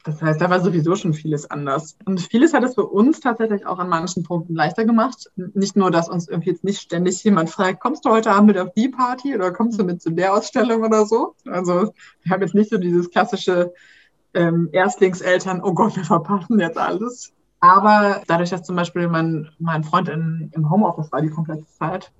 Das 0.04 0.22
heißt, 0.22 0.40
da 0.40 0.48
war 0.48 0.60
sowieso 0.60 0.94
schon 0.94 1.12
vieles 1.12 1.50
anders. 1.50 1.96
Und 2.04 2.20
vieles 2.20 2.54
hat 2.54 2.62
es 2.62 2.74
für 2.74 2.86
uns 2.86 3.18
tatsächlich 3.18 3.66
auch 3.66 3.80
an 3.80 3.88
manchen 3.88 4.22
Punkten 4.22 4.54
leichter 4.54 4.84
gemacht. 4.84 5.32
Nicht 5.34 5.74
nur, 5.74 5.90
dass 5.90 6.08
uns 6.08 6.28
irgendwie 6.28 6.50
jetzt 6.50 6.62
nicht 6.62 6.82
ständig 6.82 7.24
jemand 7.24 7.50
fragt, 7.50 7.80
kommst 7.80 8.04
du 8.04 8.10
heute 8.10 8.30
Abend 8.30 8.48
mit 8.48 8.58
auf 8.58 8.72
die 8.74 8.90
Party 8.90 9.34
oder 9.34 9.50
kommst 9.50 9.80
du 9.80 9.84
mit 9.84 10.00
zu 10.00 10.10
der 10.10 10.34
Ausstellung 10.34 10.84
oder 10.84 11.04
so. 11.04 11.34
Also 11.46 11.92
wir 12.22 12.32
haben 12.32 12.42
jetzt 12.42 12.54
nicht 12.54 12.70
so 12.70 12.78
dieses 12.78 13.10
klassische 13.10 13.72
ähm, 14.34 14.68
Erstlingseltern, 14.70 15.62
oh 15.64 15.72
Gott, 15.72 15.96
wir 15.96 16.04
verpassen 16.04 16.60
jetzt 16.60 16.78
alles. 16.78 17.32
Aber 17.64 18.20
dadurch, 18.26 18.50
dass 18.50 18.62
zum 18.62 18.76
Beispiel 18.76 19.08
mein, 19.08 19.48
mein 19.58 19.84
Freund 19.84 20.10
in, 20.10 20.50
im 20.54 20.70
Homeoffice 20.70 21.10
war 21.10 21.22
die 21.22 21.30
komplette 21.30 21.66
Zeit, 21.66 22.12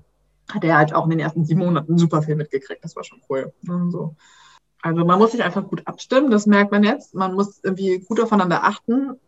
hat 0.50 0.64
er 0.64 0.78
halt 0.78 0.94
auch 0.94 1.04
in 1.04 1.10
den 1.10 1.18
ersten 1.18 1.44
sieben 1.44 1.60
Monaten 1.60 1.98
super 1.98 2.22
viel 2.22 2.34
mitgekriegt. 2.34 2.82
Das 2.82 2.96
war 2.96 3.04
schon 3.04 3.20
cool. 3.28 3.52
So. 3.90 4.16
Also 4.80 5.04
man 5.04 5.18
muss 5.18 5.32
sich 5.32 5.44
einfach 5.44 5.68
gut 5.68 5.86
abstimmen, 5.86 6.30
das 6.30 6.46
merkt 6.46 6.72
man 6.72 6.82
jetzt. 6.82 7.14
Man 7.14 7.34
muss 7.34 7.60
irgendwie 7.62 7.98
gut 7.98 8.20
aufeinander 8.20 8.64
achten, 8.64 9.20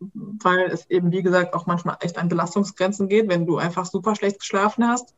weil 0.00 0.66
es 0.66 0.90
eben, 0.90 1.12
wie 1.12 1.22
gesagt, 1.22 1.54
auch 1.54 1.64
manchmal 1.64 1.96
echt 2.00 2.18
an 2.18 2.28
Belastungsgrenzen 2.28 3.08
geht, 3.08 3.30
wenn 3.30 3.46
du 3.46 3.56
einfach 3.56 3.86
super 3.86 4.14
schlecht 4.14 4.40
geschlafen 4.40 4.86
hast. 4.86 5.14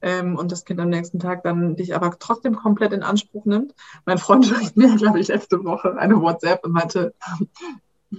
ähm, 0.00 0.38
und 0.38 0.50
das 0.50 0.64
Kind 0.64 0.80
am 0.80 0.88
nächsten 0.88 1.18
Tag 1.18 1.42
dann 1.42 1.76
dich 1.76 1.94
aber 1.94 2.18
trotzdem 2.18 2.56
komplett 2.56 2.92
in 2.94 3.02
Anspruch 3.02 3.44
nimmt. 3.44 3.74
Mein 4.06 4.18
Freund 4.18 4.46
schrieb 4.46 4.76
mir, 4.78 4.96
glaube 4.96 5.20
ich, 5.20 5.28
letzte 5.28 5.62
Woche 5.62 5.98
eine 5.98 6.20
WhatsApp 6.22 6.64
und 6.64 6.72
meinte, 6.72 7.14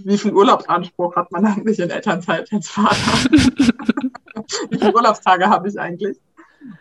wie 0.04 0.18
viel 0.18 0.34
Urlaubsanspruch 0.34 1.16
hat 1.16 1.32
man 1.32 1.46
eigentlich 1.46 1.80
in 1.80 1.90
Elternzeit 1.90 2.52
als 2.52 2.70
Vater? 2.70 2.96
wie 4.70 4.78
viele 4.78 4.94
Urlaubstage 4.94 5.48
habe 5.48 5.70
ich 5.70 5.80
eigentlich? 5.80 6.18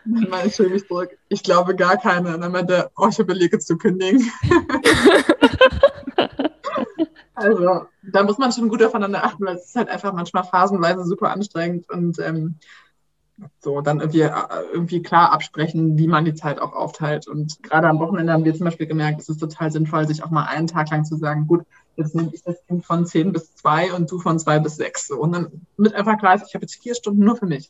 Dann 0.05 0.29
meine 0.29 0.47
ich 0.47 0.59
mich 0.59 0.87
zurück, 0.87 1.17
ich 1.29 1.43
glaube 1.43 1.75
gar 1.75 1.97
keine. 1.97 2.35
Und 2.35 2.41
dann 2.41 2.51
meinte 2.51 2.89
oh, 2.97 3.07
ich 3.09 3.19
überlege 3.19 3.59
zu 3.59 3.77
kündigen. 3.77 4.29
also, 7.35 7.85
da 8.01 8.23
muss 8.23 8.37
man 8.37 8.51
schon 8.51 8.69
gut 8.69 8.83
aufeinander 8.83 9.23
achten, 9.23 9.45
weil 9.45 9.55
es 9.55 9.67
ist 9.67 9.75
halt 9.75 9.89
einfach 9.89 10.13
manchmal 10.13 10.43
phasenweise 10.43 11.05
super 11.05 11.31
anstrengend 11.31 11.89
und 11.89 12.19
ähm, 12.19 12.55
so 13.59 13.81
dann 13.81 13.99
irgendwie, 13.99 14.21
äh, 14.21 14.31
irgendwie 14.71 15.01
klar 15.01 15.31
absprechen, 15.31 15.97
wie 15.97 16.07
man 16.07 16.25
die 16.25 16.35
Zeit 16.35 16.59
auch 16.59 16.73
aufteilt. 16.73 17.27
Und 17.27 17.61
gerade 17.63 17.87
am 17.87 17.99
Wochenende 17.99 18.33
haben 18.33 18.45
wir 18.45 18.55
zum 18.55 18.65
Beispiel 18.65 18.87
gemerkt, 18.87 19.21
es 19.21 19.29
ist 19.29 19.39
total 19.39 19.71
sinnvoll, 19.71 20.07
sich 20.07 20.23
auch 20.23 20.29
mal 20.29 20.45
einen 20.45 20.67
Tag 20.67 20.89
lang 20.89 21.05
zu 21.05 21.17
sagen, 21.17 21.47
gut, 21.47 21.65
jetzt 21.95 22.15
nehme 22.15 22.31
ich 22.33 22.43
das 22.43 22.65
Kind 22.67 22.85
von 22.85 23.05
10 23.05 23.31
bis 23.31 23.55
2 23.55 23.93
und 23.93 24.11
du 24.11 24.19
von 24.19 24.39
2 24.39 24.59
bis 24.59 24.77
6. 24.77 25.07
So. 25.07 25.17
Und 25.17 25.31
dann 25.33 25.61
mit 25.77 25.93
einfach 25.93 26.17
klar 26.17 26.35
ich 26.35 26.53
habe 26.53 26.63
jetzt 26.63 26.81
vier 26.81 26.95
Stunden 26.95 27.23
nur 27.23 27.35
für 27.35 27.45
mich. 27.45 27.69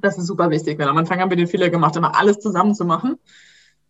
Das 0.00 0.18
ist 0.18 0.26
super 0.26 0.50
wichtig, 0.50 0.78
weil 0.78 0.88
am 0.88 0.98
Anfang 0.98 1.20
haben 1.20 1.30
wir 1.30 1.36
den 1.36 1.46
Fehler 1.46 1.70
gemacht, 1.70 1.96
immer 1.96 2.16
alles 2.16 2.38
zusammen 2.38 2.74
zu 2.74 2.84
machen, 2.84 3.16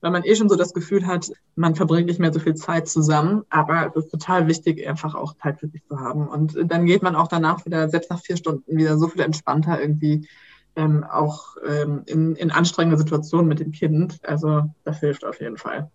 weil 0.01 0.13
man 0.13 0.23
eh 0.25 0.37
schon 0.37 0.49
so 0.49 0.55
das 0.55 0.73
Gefühl 0.73 1.07
hat, 1.07 1.33
man 1.57 1.75
verbringt 1.75 2.07
nicht 2.07 2.21
mehr 2.21 2.33
so 2.33 2.39
viel 2.39 2.55
Zeit 2.55 2.89
zusammen. 2.89 3.45
Aber 3.51 3.89
es 3.89 4.05
ist 4.05 4.11
total 4.11 4.47
wichtig, 4.47 4.87
einfach 4.89 5.15
auch 5.15 5.35
Zeit 5.43 5.59
für 5.59 5.69
sich 5.69 5.85
zu 5.87 5.99
haben. 5.99 6.29
Und 6.29 6.57
dann 6.65 6.87
geht 6.87 7.03
man 7.03 7.17
auch 7.17 7.29
danach 7.29 7.67
wieder, 7.67 7.89
selbst 7.89 8.11
nach 8.11 8.21
vier 8.21 8.37
Stunden, 8.37 8.77
wieder 8.77 8.99
so 8.99 9.09
viel 9.09 9.23
entspannter 9.23 9.81
irgendwie 9.81 10.29
ähm, 10.77 11.05
auch 11.05 11.57
ähm, 11.67 12.03
in, 12.07 12.37
in 12.37 12.51
anstrengender 12.51 12.99
Situationen 12.99 13.49
mit 13.49 13.61
dem 13.61 13.73
Kind. 13.73 14.21
Also 14.23 14.71
das 14.85 15.01
hilft 15.01 15.25
auf 15.25 15.41
jeden 15.41 15.57
Fall. 15.57 15.91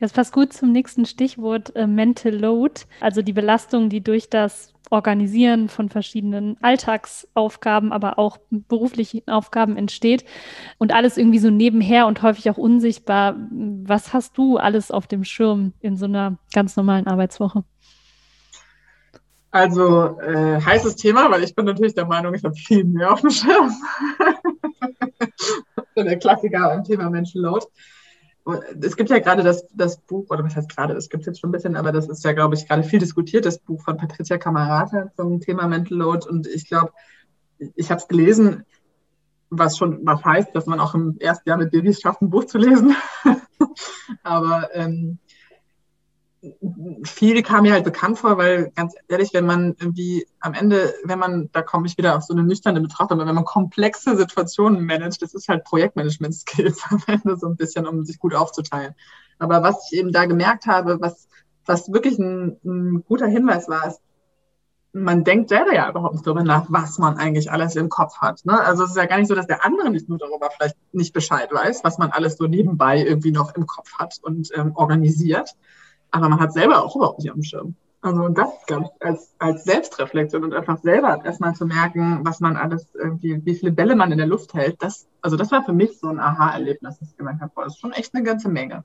Das 0.00 0.12
passt 0.12 0.32
gut 0.32 0.52
zum 0.52 0.72
nächsten 0.72 1.06
Stichwort 1.06 1.74
äh, 1.74 1.86
Mental 1.86 2.34
Load, 2.34 2.82
also 3.00 3.22
die 3.22 3.32
Belastung, 3.32 3.88
die 3.88 4.00
durch 4.00 4.30
das 4.30 4.72
Organisieren 4.90 5.68
von 5.68 5.88
verschiedenen 5.88 6.56
Alltagsaufgaben, 6.62 7.92
aber 7.92 8.18
auch 8.18 8.38
beruflichen 8.50 9.26
Aufgaben 9.28 9.76
entsteht 9.76 10.24
und 10.78 10.92
alles 10.92 11.18
irgendwie 11.18 11.40
so 11.40 11.50
nebenher 11.50 12.06
und 12.06 12.22
häufig 12.22 12.48
auch 12.48 12.56
unsichtbar. 12.56 13.36
Was 13.50 14.14
hast 14.14 14.38
du 14.38 14.56
alles 14.56 14.90
auf 14.90 15.06
dem 15.06 15.24
Schirm 15.24 15.72
in 15.80 15.96
so 15.96 16.06
einer 16.06 16.38
ganz 16.54 16.76
normalen 16.76 17.06
Arbeitswoche? 17.06 17.64
Also 19.50 20.18
äh, 20.20 20.60
heißes 20.60 20.96
Thema, 20.96 21.30
weil 21.30 21.42
ich 21.42 21.54
bin 21.54 21.64
natürlich 21.64 21.94
der 21.94 22.06
Meinung, 22.06 22.34
ich 22.34 22.44
habe 22.44 22.54
viel 22.54 22.84
mehr 22.84 23.12
auf 23.12 23.20
dem 23.20 23.30
Schirm. 23.30 23.72
der 25.96 26.18
Klassiker 26.18 26.72
im 26.74 26.84
Thema 26.84 27.10
Menschenload. 27.10 27.66
Es 28.80 28.96
gibt 28.96 29.10
ja 29.10 29.18
gerade 29.18 29.42
das, 29.42 29.66
das 29.74 29.98
Buch, 29.98 30.26
oder 30.30 30.42
was 30.44 30.56
heißt 30.56 30.74
gerade, 30.74 30.94
es 30.94 31.08
gibt 31.08 31.22
es 31.22 31.26
jetzt 31.26 31.40
schon 31.40 31.50
ein 31.50 31.52
bisschen, 31.52 31.76
aber 31.76 31.92
das 31.92 32.08
ist 32.08 32.24
ja, 32.24 32.32
glaube 32.32 32.54
ich, 32.54 32.66
gerade 32.66 32.82
viel 32.82 32.98
diskutiert, 32.98 33.44
das 33.44 33.58
Buch 33.58 33.82
von 33.82 33.96
Patricia 33.96 34.38
Camarata 34.38 35.10
zum 35.14 35.40
Thema 35.40 35.68
Mental 35.68 35.98
Load. 35.98 36.26
Und 36.28 36.46
ich 36.46 36.66
glaube, 36.66 36.92
ich 37.58 37.90
habe 37.90 38.00
es 38.00 38.08
gelesen, 38.08 38.64
was 39.50 39.76
schon 39.76 40.00
was 40.04 40.24
heißt, 40.24 40.54
dass 40.54 40.66
man 40.66 40.80
auch 40.80 40.94
im 40.94 41.16
ersten 41.18 41.48
Jahr 41.48 41.58
mit 41.58 41.70
Babys 41.70 42.00
schafft, 42.00 42.22
ein 42.22 42.30
Buch 42.30 42.44
zu 42.44 42.58
lesen. 42.58 42.94
aber 44.22 44.70
ähm, 44.74 45.18
viel 47.04 47.42
kam 47.42 47.62
mir 47.62 47.72
halt 47.72 47.84
bekannt 47.84 48.18
vor, 48.18 48.38
weil 48.38 48.70
ganz 48.76 48.94
ehrlich, 49.08 49.30
wenn 49.34 49.46
man 49.46 49.74
irgendwie 49.78 50.26
am 50.40 50.54
Ende, 50.54 50.94
wenn 51.04 51.18
man, 51.18 51.50
da 51.52 51.62
komme 51.62 51.86
ich 51.86 51.98
wieder 51.98 52.16
auf 52.16 52.22
so 52.22 52.32
eine 52.32 52.44
nüchterne 52.44 52.80
Betrachtung, 52.80 53.18
wenn 53.18 53.34
man 53.34 53.44
komplexe 53.44 54.16
Situationen 54.16 54.84
managt, 54.84 55.20
das 55.22 55.34
ist 55.34 55.48
halt 55.48 55.64
Projektmanagement-Skills 55.64 56.82
am 56.90 57.02
Ende 57.06 57.36
so 57.36 57.48
ein 57.48 57.56
bisschen, 57.56 57.86
um 57.86 58.04
sich 58.04 58.18
gut 58.18 58.34
aufzuteilen. 58.34 58.94
Aber 59.38 59.62
was 59.62 59.88
ich 59.90 59.98
eben 59.98 60.12
da 60.12 60.26
gemerkt 60.26 60.66
habe, 60.66 61.00
was, 61.00 61.28
was 61.66 61.92
wirklich 61.92 62.18
ein, 62.18 62.58
ein 62.64 63.04
guter 63.06 63.26
Hinweis 63.26 63.68
war, 63.68 63.88
ist, 63.88 64.00
man 64.92 65.22
denkt 65.22 65.50
selber 65.50 65.74
ja 65.74 65.90
überhaupt 65.90 66.14
nicht 66.14 66.26
darüber 66.26 66.42
nach, 66.42 66.66
was 66.68 66.98
man 66.98 67.16
eigentlich 67.18 67.50
alles 67.50 67.76
im 67.76 67.88
Kopf 67.88 68.18
hat. 68.18 68.44
Ne? 68.44 68.58
Also 68.58 68.84
es 68.84 68.90
ist 68.90 68.96
ja 68.96 69.06
gar 69.06 69.18
nicht 69.18 69.28
so, 69.28 69.34
dass 69.34 69.46
der 69.46 69.64
andere 69.64 69.90
nicht 69.90 70.08
nur 70.08 70.18
darüber 70.18 70.50
vielleicht 70.50 70.76
nicht 70.92 71.12
Bescheid 71.12 71.52
weiß, 71.52 71.84
was 71.84 71.98
man 71.98 72.10
alles 72.10 72.36
so 72.36 72.46
nebenbei 72.46 73.04
irgendwie 73.04 73.32
noch 73.32 73.54
im 73.54 73.66
Kopf 73.66 73.98
hat 73.98 74.18
und 74.22 74.50
ähm, 74.54 74.72
organisiert 74.74 75.54
aber 76.10 76.28
man 76.28 76.40
hat 76.40 76.52
selber 76.52 76.84
auch 76.84 76.96
überhaupt 76.96 77.18
nicht 77.18 77.30
am 77.30 77.42
Schirm. 77.42 77.74
Also 78.00 78.28
das, 78.28 78.48
als, 79.00 79.34
als 79.38 79.64
Selbstreflexion 79.64 80.44
und 80.44 80.54
einfach 80.54 80.78
selber 80.78 81.20
erstmal 81.24 81.54
zu 81.54 81.66
merken, 81.66 82.20
was 82.22 82.38
man 82.38 82.56
alles 82.56 82.86
irgendwie, 82.94 83.44
wie 83.44 83.54
viele 83.54 83.72
Bälle 83.72 83.96
man 83.96 84.12
in 84.12 84.18
der 84.18 84.26
Luft 84.26 84.54
hält, 84.54 84.80
das, 84.82 85.08
also 85.20 85.36
das 85.36 85.50
war 85.50 85.64
für 85.64 85.72
mich 85.72 85.98
so 85.98 86.06
ein 86.08 86.20
Aha-Erlebnis, 86.20 86.98
dass 86.98 87.10
ich 87.10 87.16
gemerkt 87.16 87.40
habe, 87.40 87.50
boah, 87.54 87.64
das 87.64 87.74
ist 87.74 87.80
schon 87.80 87.92
echt 87.92 88.14
eine 88.14 88.22
ganze 88.22 88.48
Menge. 88.48 88.84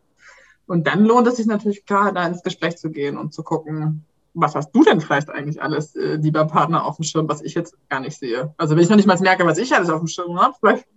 Und 0.65 0.87
dann 0.87 1.05
lohnt 1.05 1.27
es 1.27 1.35
sich 1.35 1.45
natürlich 1.45 1.85
klar, 1.85 2.11
da 2.11 2.25
ins 2.25 2.41
Gespräch 2.41 2.77
zu 2.77 2.89
gehen 2.89 3.17
und 3.17 3.33
zu 3.33 3.43
gucken, 3.43 4.03
was 4.33 4.55
hast 4.55 4.71
du 4.71 4.83
denn 4.83 4.99
vielleicht 4.99 5.29
eigentlich 5.29 5.61
alles, 5.61 5.95
äh, 5.95 6.15
lieber 6.15 6.45
Partner, 6.45 6.85
auf 6.85 6.95
dem 6.95 7.03
Schirm, 7.03 7.29
was 7.29 7.41
ich 7.41 7.53
jetzt 7.53 7.77
gar 7.89 7.99
nicht 7.99 8.17
sehe? 8.17 8.53
Also 8.57 8.75
wenn 8.75 8.83
ich 8.83 8.89
noch 8.89 8.95
nicht 8.95 9.05
mal 9.05 9.19
merke, 9.19 9.45
was 9.45 9.59
ich 9.59 9.75
alles 9.75 9.89
auf 9.89 9.99
dem 9.99 10.07
Schirm 10.07 10.39
habe, 10.39 10.55
vielleicht 10.59 10.87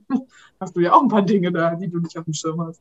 hast 0.59 0.75
du 0.75 0.81
ja 0.81 0.95
auch 0.95 1.03
ein 1.03 1.09
paar 1.09 1.23
Dinge 1.23 1.53
da, 1.53 1.75
die 1.75 1.89
du 1.89 1.99
nicht 1.99 2.17
auf 2.17 2.25
dem 2.25 2.33
Schirm 2.33 2.63
hast. 2.63 2.81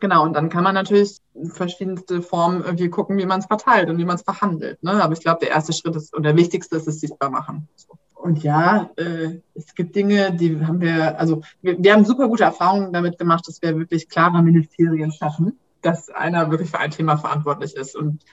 Genau, 0.00 0.22
und 0.24 0.34
dann 0.34 0.48
kann 0.48 0.62
man 0.62 0.74
natürlich 0.74 1.18
verschiedenste 1.50 2.22
Formen 2.22 2.62
irgendwie 2.62 2.88
gucken, 2.88 3.18
wie 3.18 3.26
man 3.26 3.40
es 3.40 3.46
verteilt 3.46 3.90
und 3.90 3.98
wie 3.98 4.04
man 4.04 4.16
es 4.16 4.22
verhandelt. 4.22 4.82
Ne? 4.82 5.02
Aber 5.02 5.12
ich 5.12 5.20
glaube, 5.20 5.40
der 5.40 5.50
erste 5.50 5.72
Schritt 5.72 5.96
ist 5.96 6.14
und 6.14 6.22
der 6.22 6.36
wichtigste 6.36 6.76
ist 6.76 6.86
es 6.86 7.00
sichtbar 7.00 7.30
machen. 7.30 7.68
Und 8.14 8.42
ja, 8.42 8.90
äh, 8.96 9.40
es 9.54 9.74
gibt 9.74 9.96
Dinge, 9.96 10.32
die 10.32 10.64
haben 10.64 10.80
wir, 10.80 11.18
also 11.18 11.42
wir, 11.62 11.82
wir 11.82 11.92
haben 11.92 12.04
super 12.04 12.28
gute 12.28 12.44
Erfahrungen 12.44 12.92
damit 12.92 13.18
gemacht, 13.18 13.46
dass 13.46 13.62
wir 13.62 13.76
wirklich 13.78 14.08
klare 14.08 14.42
Ministerien 14.42 15.12
schaffen, 15.12 15.58
dass 15.82 16.10
einer 16.10 16.50
wirklich 16.50 16.70
für 16.70 16.80
ein 16.80 16.90
Thema 16.90 17.16
verantwortlich 17.16 17.74
ist. 17.74 17.96
Und 17.96 18.24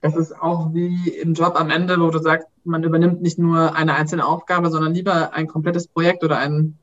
das 0.00 0.16
ist 0.16 0.40
auch 0.40 0.72
wie 0.74 1.10
im 1.10 1.34
Job 1.34 1.54
am 1.56 1.70
Ende, 1.70 2.00
wo 2.00 2.10
du 2.10 2.18
sagst, 2.18 2.48
man 2.64 2.84
übernimmt 2.84 3.20
nicht 3.20 3.38
nur 3.38 3.74
eine 3.74 3.94
einzelne 3.94 4.26
Aufgabe, 4.26 4.70
sondern 4.70 4.94
lieber 4.94 5.32
ein 5.32 5.48
komplettes 5.48 5.88
Projekt 5.88 6.24
oder 6.24 6.38
ein 6.38 6.78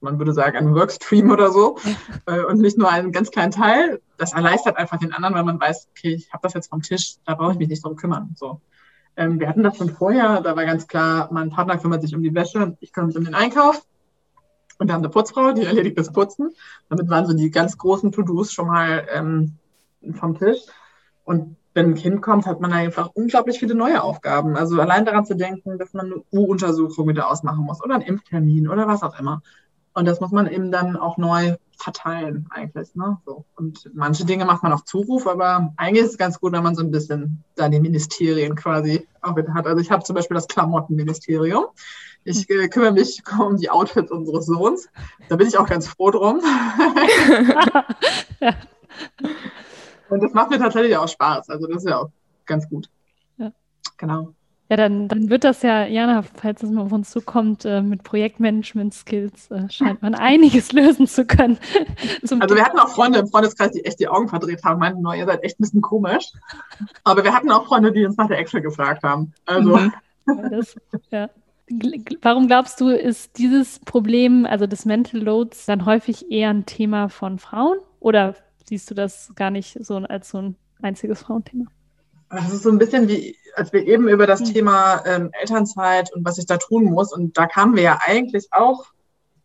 man 0.00 0.18
würde 0.18 0.32
sagen, 0.32 0.56
ein 0.56 0.74
Workstream 0.74 1.30
oder 1.30 1.50
so 1.50 1.78
äh, 2.26 2.40
und 2.40 2.60
nicht 2.60 2.78
nur 2.78 2.90
einen 2.90 3.12
ganz 3.12 3.30
kleinen 3.30 3.52
Teil. 3.52 4.00
Das 4.16 4.32
erleichtert 4.32 4.76
einfach 4.76 4.98
den 4.98 5.12
anderen, 5.12 5.34
weil 5.34 5.44
man 5.44 5.60
weiß, 5.60 5.88
okay, 5.90 6.14
ich 6.14 6.32
habe 6.32 6.42
das 6.42 6.54
jetzt 6.54 6.70
vom 6.70 6.82
Tisch, 6.82 7.16
da 7.24 7.34
brauche 7.34 7.52
ich 7.52 7.58
mich 7.58 7.68
nicht 7.68 7.84
drum 7.84 7.96
kümmern. 7.96 8.34
So. 8.36 8.60
Ähm, 9.16 9.40
wir 9.40 9.48
hatten 9.48 9.62
das 9.62 9.76
schon 9.76 9.90
vorher, 9.90 10.40
da 10.40 10.54
war 10.56 10.64
ganz 10.64 10.86
klar, 10.86 11.28
mein 11.32 11.50
Partner 11.50 11.78
kümmert 11.78 12.02
sich 12.02 12.14
um 12.14 12.22
die 12.22 12.34
Wäsche, 12.34 12.76
ich 12.80 12.92
kümmere 12.92 13.08
mich 13.08 13.16
um 13.16 13.24
den 13.24 13.34
Einkauf. 13.34 13.82
Und 14.78 14.86
wir 14.86 14.94
haben 14.94 15.02
eine 15.02 15.08
Putzfrau, 15.08 15.52
die 15.52 15.64
erledigt 15.64 15.98
das 15.98 16.12
Putzen. 16.12 16.54
Damit 16.88 17.08
waren 17.08 17.26
so 17.26 17.32
die 17.32 17.50
ganz 17.50 17.76
großen 17.76 18.12
To-Dos 18.12 18.52
schon 18.52 18.68
mal 18.68 19.08
ähm, 19.12 19.56
vom 20.12 20.38
Tisch. 20.38 20.60
Und 21.24 21.56
wenn 21.74 21.90
ein 21.90 21.94
Kind 21.94 22.22
kommt, 22.22 22.46
hat 22.46 22.60
man 22.60 22.72
einfach 22.72 23.10
unglaublich 23.14 23.58
viele 23.58 23.74
neue 23.74 24.02
Aufgaben. 24.02 24.56
Also 24.56 24.80
allein 24.80 25.04
daran 25.04 25.26
zu 25.26 25.34
denken, 25.34 25.78
dass 25.78 25.94
man 25.94 26.06
eine 26.06 26.22
U-Untersuchung 26.32 27.08
wieder 27.08 27.30
ausmachen 27.30 27.64
muss 27.64 27.82
oder 27.82 27.94
einen 27.94 28.04
Impftermin 28.04 28.68
oder 28.68 28.86
was 28.86 29.02
auch 29.02 29.18
immer. 29.18 29.42
Und 29.98 30.04
das 30.04 30.20
muss 30.20 30.30
man 30.30 30.46
eben 30.46 30.70
dann 30.70 30.96
auch 30.96 31.16
neu 31.16 31.56
verteilen 31.76 32.46
eigentlich. 32.50 32.94
Ne? 32.94 33.18
So. 33.26 33.44
Und 33.56 33.90
manche 33.94 34.24
Dinge 34.24 34.44
macht 34.44 34.62
man 34.62 34.72
auf 34.72 34.84
Zuruf, 34.84 35.26
aber 35.26 35.74
eigentlich 35.76 36.04
ist 36.04 36.12
es 36.12 36.18
ganz 36.18 36.38
gut, 36.38 36.52
wenn 36.52 36.62
man 36.62 36.76
so 36.76 36.84
ein 36.84 36.92
bisschen 36.92 37.42
da 37.56 37.68
die 37.68 37.80
Ministerien 37.80 38.54
quasi 38.54 39.08
auch 39.22 39.34
wieder 39.34 39.54
hat. 39.54 39.66
Also 39.66 39.80
ich 39.80 39.90
habe 39.90 40.04
zum 40.04 40.14
Beispiel 40.14 40.36
das 40.36 40.46
Klamottenministerium. 40.46 41.64
Ich 42.22 42.48
äh, 42.48 42.68
kümmere 42.68 42.92
mich 42.92 43.24
um 43.40 43.56
die 43.56 43.70
Outfits 43.70 44.12
unseres 44.12 44.46
Sohns. 44.46 44.88
Da 45.28 45.34
bin 45.34 45.48
ich 45.48 45.58
auch 45.58 45.66
ganz 45.68 45.88
froh 45.88 46.12
drum. 46.12 46.40
Und 50.10 50.22
das 50.22 50.32
macht 50.32 50.50
mir 50.50 50.58
tatsächlich 50.60 50.96
auch 50.96 51.08
Spaß. 51.08 51.50
Also 51.50 51.66
das 51.66 51.78
ist 51.78 51.88
ja 51.88 51.98
auch 51.98 52.10
ganz 52.46 52.68
gut. 52.68 52.88
Ja. 53.36 53.50
Genau. 53.96 54.32
Ja, 54.70 54.76
dann, 54.76 55.08
dann 55.08 55.30
wird 55.30 55.44
das 55.44 55.62
ja, 55.62 55.86
Jana, 55.86 56.22
falls 56.22 56.62
es 56.62 56.70
mal 56.70 56.82
auf 56.82 56.92
uns 56.92 57.10
zukommt, 57.10 57.64
äh, 57.64 57.80
mit 57.80 58.02
Projektmanagement-Skills 58.02 59.50
äh, 59.50 59.70
scheint 59.70 60.02
man 60.02 60.14
einiges 60.14 60.72
lösen 60.72 61.06
zu 61.06 61.24
können. 61.24 61.58
also 62.22 62.54
wir 62.54 62.64
hatten 62.64 62.78
auch 62.78 62.90
Freunde 62.90 63.20
im 63.20 63.28
Freundeskreis, 63.28 63.72
die 63.72 63.84
echt 63.86 63.98
die 63.98 64.08
Augen 64.08 64.28
verdreht 64.28 64.62
haben, 64.64 64.78
meinten, 64.78 65.06
ihr 65.16 65.24
seid 65.24 65.42
echt 65.42 65.58
ein 65.58 65.62
bisschen 65.62 65.80
komisch. 65.80 66.32
Aber 67.02 67.24
wir 67.24 67.32
hatten 67.32 67.50
auch 67.50 67.66
Freunde, 67.66 67.92
die 67.92 68.04
uns 68.04 68.18
nach 68.18 68.28
der 68.28 68.38
Excel 68.38 68.60
gefragt 68.60 69.02
haben. 69.02 69.32
Also. 69.46 69.76
Mhm. 69.76 69.92
Das, 70.50 70.76
ja. 71.10 71.30
Warum 72.22 72.46
glaubst 72.46 72.80
du, 72.80 72.88
ist 72.88 73.38
dieses 73.38 73.78
Problem, 73.78 74.44
also 74.44 74.66
des 74.66 74.84
Mental 74.84 75.20
Loads, 75.20 75.64
dann 75.66 75.86
häufig 75.86 76.30
eher 76.30 76.50
ein 76.50 76.66
Thema 76.66 77.08
von 77.08 77.38
Frauen? 77.38 77.78
Oder 78.00 78.34
siehst 78.64 78.90
du 78.90 78.94
das 78.94 79.32
gar 79.34 79.50
nicht 79.50 79.82
so 79.84 79.96
als 79.96 80.30
so 80.30 80.38
ein 80.38 80.56
einziges 80.82 81.22
Frauenthema? 81.22 81.66
Das 82.30 82.52
ist 82.52 82.62
so 82.62 82.70
ein 82.70 82.78
bisschen 82.78 83.08
wie, 83.08 83.36
als 83.54 83.72
wir 83.72 83.86
eben 83.86 84.08
über 84.08 84.26
das 84.26 84.40
mhm. 84.40 84.44
Thema 84.46 85.02
ähm, 85.06 85.30
Elternzeit 85.40 86.12
und 86.12 86.24
was 86.24 86.38
ich 86.38 86.46
da 86.46 86.58
tun 86.58 86.84
muss. 86.84 87.12
Und 87.12 87.38
da 87.38 87.46
kamen 87.46 87.76
wir 87.76 87.82
ja 87.82 87.98
eigentlich 88.02 88.48
auch 88.50 88.86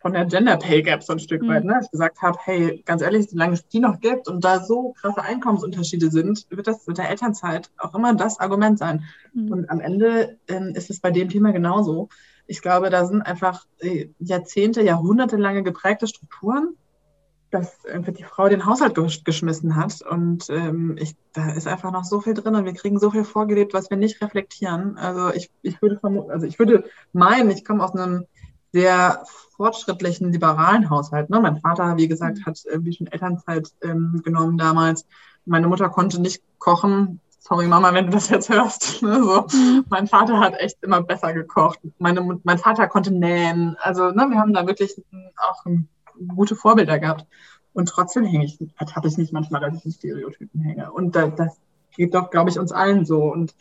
von 0.04 0.14
der 0.14 0.26
Gender 0.26 0.58
Pay 0.58 0.84
Gap 0.84 1.02
so 1.02 1.14
ein 1.14 1.20
Stück 1.20 1.42
mhm. 1.42 1.48
weit, 1.48 1.64
ne? 1.64 1.80
Ich 1.82 1.90
gesagt 1.90 2.22
habe, 2.22 2.38
hey, 2.44 2.84
ganz 2.86 3.02
ehrlich, 3.02 3.30
solange 3.30 3.54
es 3.54 3.68
die 3.70 3.80
noch 3.80 4.02
gibt 4.02 4.28
und 4.28 4.44
da 4.44 4.60
so 4.60 4.94
krasse 5.00 5.22
Einkommensunterschiede 5.22 6.12
sind, 6.12 6.46
wird 6.50 6.68
das 6.68 6.86
mit 6.86 6.98
der 6.98 7.10
Elternzeit 7.10 7.72
auch 7.78 7.96
immer 7.96 8.14
das 8.14 8.40
Argument 8.40 8.78
sein. 8.78 9.06
Mhm. 9.34 9.52
Und 9.52 9.70
am 9.70 9.80
Ende 9.80 10.38
ähm, 10.50 10.74
ist 10.76 10.90
es 10.90 11.00
bei 11.00 11.10
dem 11.10 11.30
Thema 11.30 11.54
genauso. 11.54 12.10
Ich 12.48 12.62
glaube, 12.62 12.90
da 12.90 13.06
sind 13.06 13.22
einfach 13.22 13.66
äh, 13.80 14.10
Jahrzehnte, 14.20 14.84
Jahrhunderte 14.84 15.38
lange 15.38 15.64
geprägte 15.64 16.08
Strukturen, 16.08 16.76
dass 17.54 17.78
die 18.18 18.24
Frau 18.24 18.50
den 18.50 18.66
Haushalt 18.66 18.96
geschmissen 19.24 19.76
hat. 19.76 20.02
Und 20.02 20.50
ähm, 20.50 20.98
ich, 21.00 21.16
da 21.34 21.52
ist 21.52 21.68
einfach 21.68 21.92
noch 21.92 22.04
so 22.04 22.20
viel 22.20 22.34
drin 22.34 22.56
und 22.56 22.66
wir 22.66 22.74
kriegen 22.74 23.00
so 23.00 23.12
viel 23.12 23.24
vorgelebt, 23.24 23.74
was 23.74 23.90
wir 23.90 23.98
nicht 23.98 24.22
reflektieren. 24.22 24.98
Also 24.98 25.32
ich, 25.34 25.52
ich 25.62 25.82
würde 25.82 26.00
also 26.30 26.46
ich 26.46 26.58
würde 26.58 26.86
meinen, 27.12 27.52
ich 27.52 27.64
komme 27.64 27.84
aus 27.84 27.96
einem 27.96 28.26
sehr 28.72 29.24
fortschrittlichen, 29.56 30.32
liberalen 30.32 30.90
Haushalt. 30.90 31.30
Ne? 31.30 31.40
Mein 31.40 31.60
Vater, 31.60 31.96
wie 31.98 32.08
gesagt, 32.08 32.40
mhm. 32.40 32.46
hat 32.46 32.60
irgendwie 32.66 32.94
schon 32.94 33.08
Elternzeit 33.08 33.70
ähm, 33.84 34.22
genommen 34.24 34.58
damals. 34.58 35.06
Meine 35.46 35.68
Mutter 35.68 35.90
konnte 35.90 36.20
nicht 36.20 36.42
kochen. 36.58 37.20
Sorry, 37.40 37.68
Mama, 37.68 37.94
wenn 37.94 38.06
du 38.06 38.14
das 38.14 38.30
jetzt 38.30 38.50
hörst. 38.50 39.02
Ne? 39.04 39.24
So. 39.24 39.46
Mhm. 39.54 39.86
Mein 39.90 40.08
Vater 40.08 40.40
hat 40.40 40.60
echt 40.60 40.82
immer 40.82 41.04
besser 41.04 41.34
gekocht. 41.34 41.80
Meine, 42.00 42.40
mein 42.44 42.58
Vater 42.58 42.88
konnte 42.88 43.12
nähen. 43.12 43.78
Also 43.80 44.10
ne, 44.10 44.28
wir 44.30 44.40
haben 44.40 44.54
da 44.54 44.66
wirklich 44.66 44.96
auch 45.38 45.66
gute 46.36 46.56
Vorbilder 46.56 47.00
gehabt. 47.00 47.26
Und 47.74 47.90
trotzdem 47.90 48.24
hänge 48.24 48.46
ich, 48.46 48.60
habe 48.78 49.08
ich 49.08 49.18
nicht 49.18 49.34
manchmal, 49.34 49.62
dass 49.62 49.76
ich 49.76 49.86
in 49.86 49.92
Stereotypen 49.92 50.62
hänge. 50.62 50.92
Und 50.92 51.16
da, 51.16 51.28
das 51.28 51.58
geht 51.96 52.14
doch, 52.14 52.30
glaube 52.30 52.50
ich, 52.50 52.60
uns 52.60 52.72
allen 52.72 53.06
so. 53.06 53.24
Und 53.24 53.56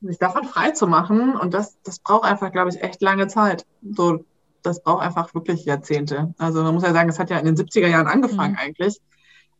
sich 0.00 0.18
davon 0.18 0.44
frei 0.44 0.70
zu 0.70 0.86
machen, 0.86 1.36
und 1.36 1.52
das, 1.52 1.76
das 1.82 1.98
braucht 1.98 2.24
einfach, 2.24 2.52
glaube 2.52 2.70
ich, 2.70 2.82
echt 2.82 3.02
lange 3.02 3.28
Zeit. 3.28 3.66
So, 3.82 4.24
das 4.62 4.82
braucht 4.82 5.04
einfach 5.04 5.34
wirklich 5.34 5.64
Jahrzehnte. 5.64 6.34
Also 6.38 6.62
man 6.62 6.74
muss 6.74 6.82
ja 6.82 6.92
sagen, 6.92 7.08
es 7.08 7.18
hat 7.18 7.30
ja 7.30 7.38
in 7.38 7.46
den 7.46 7.56
70er 7.56 7.86
Jahren 7.86 8.06
angefangen 8.06 8.52
mhm. 8.52 8.58
eigentlich, 8.58 9.00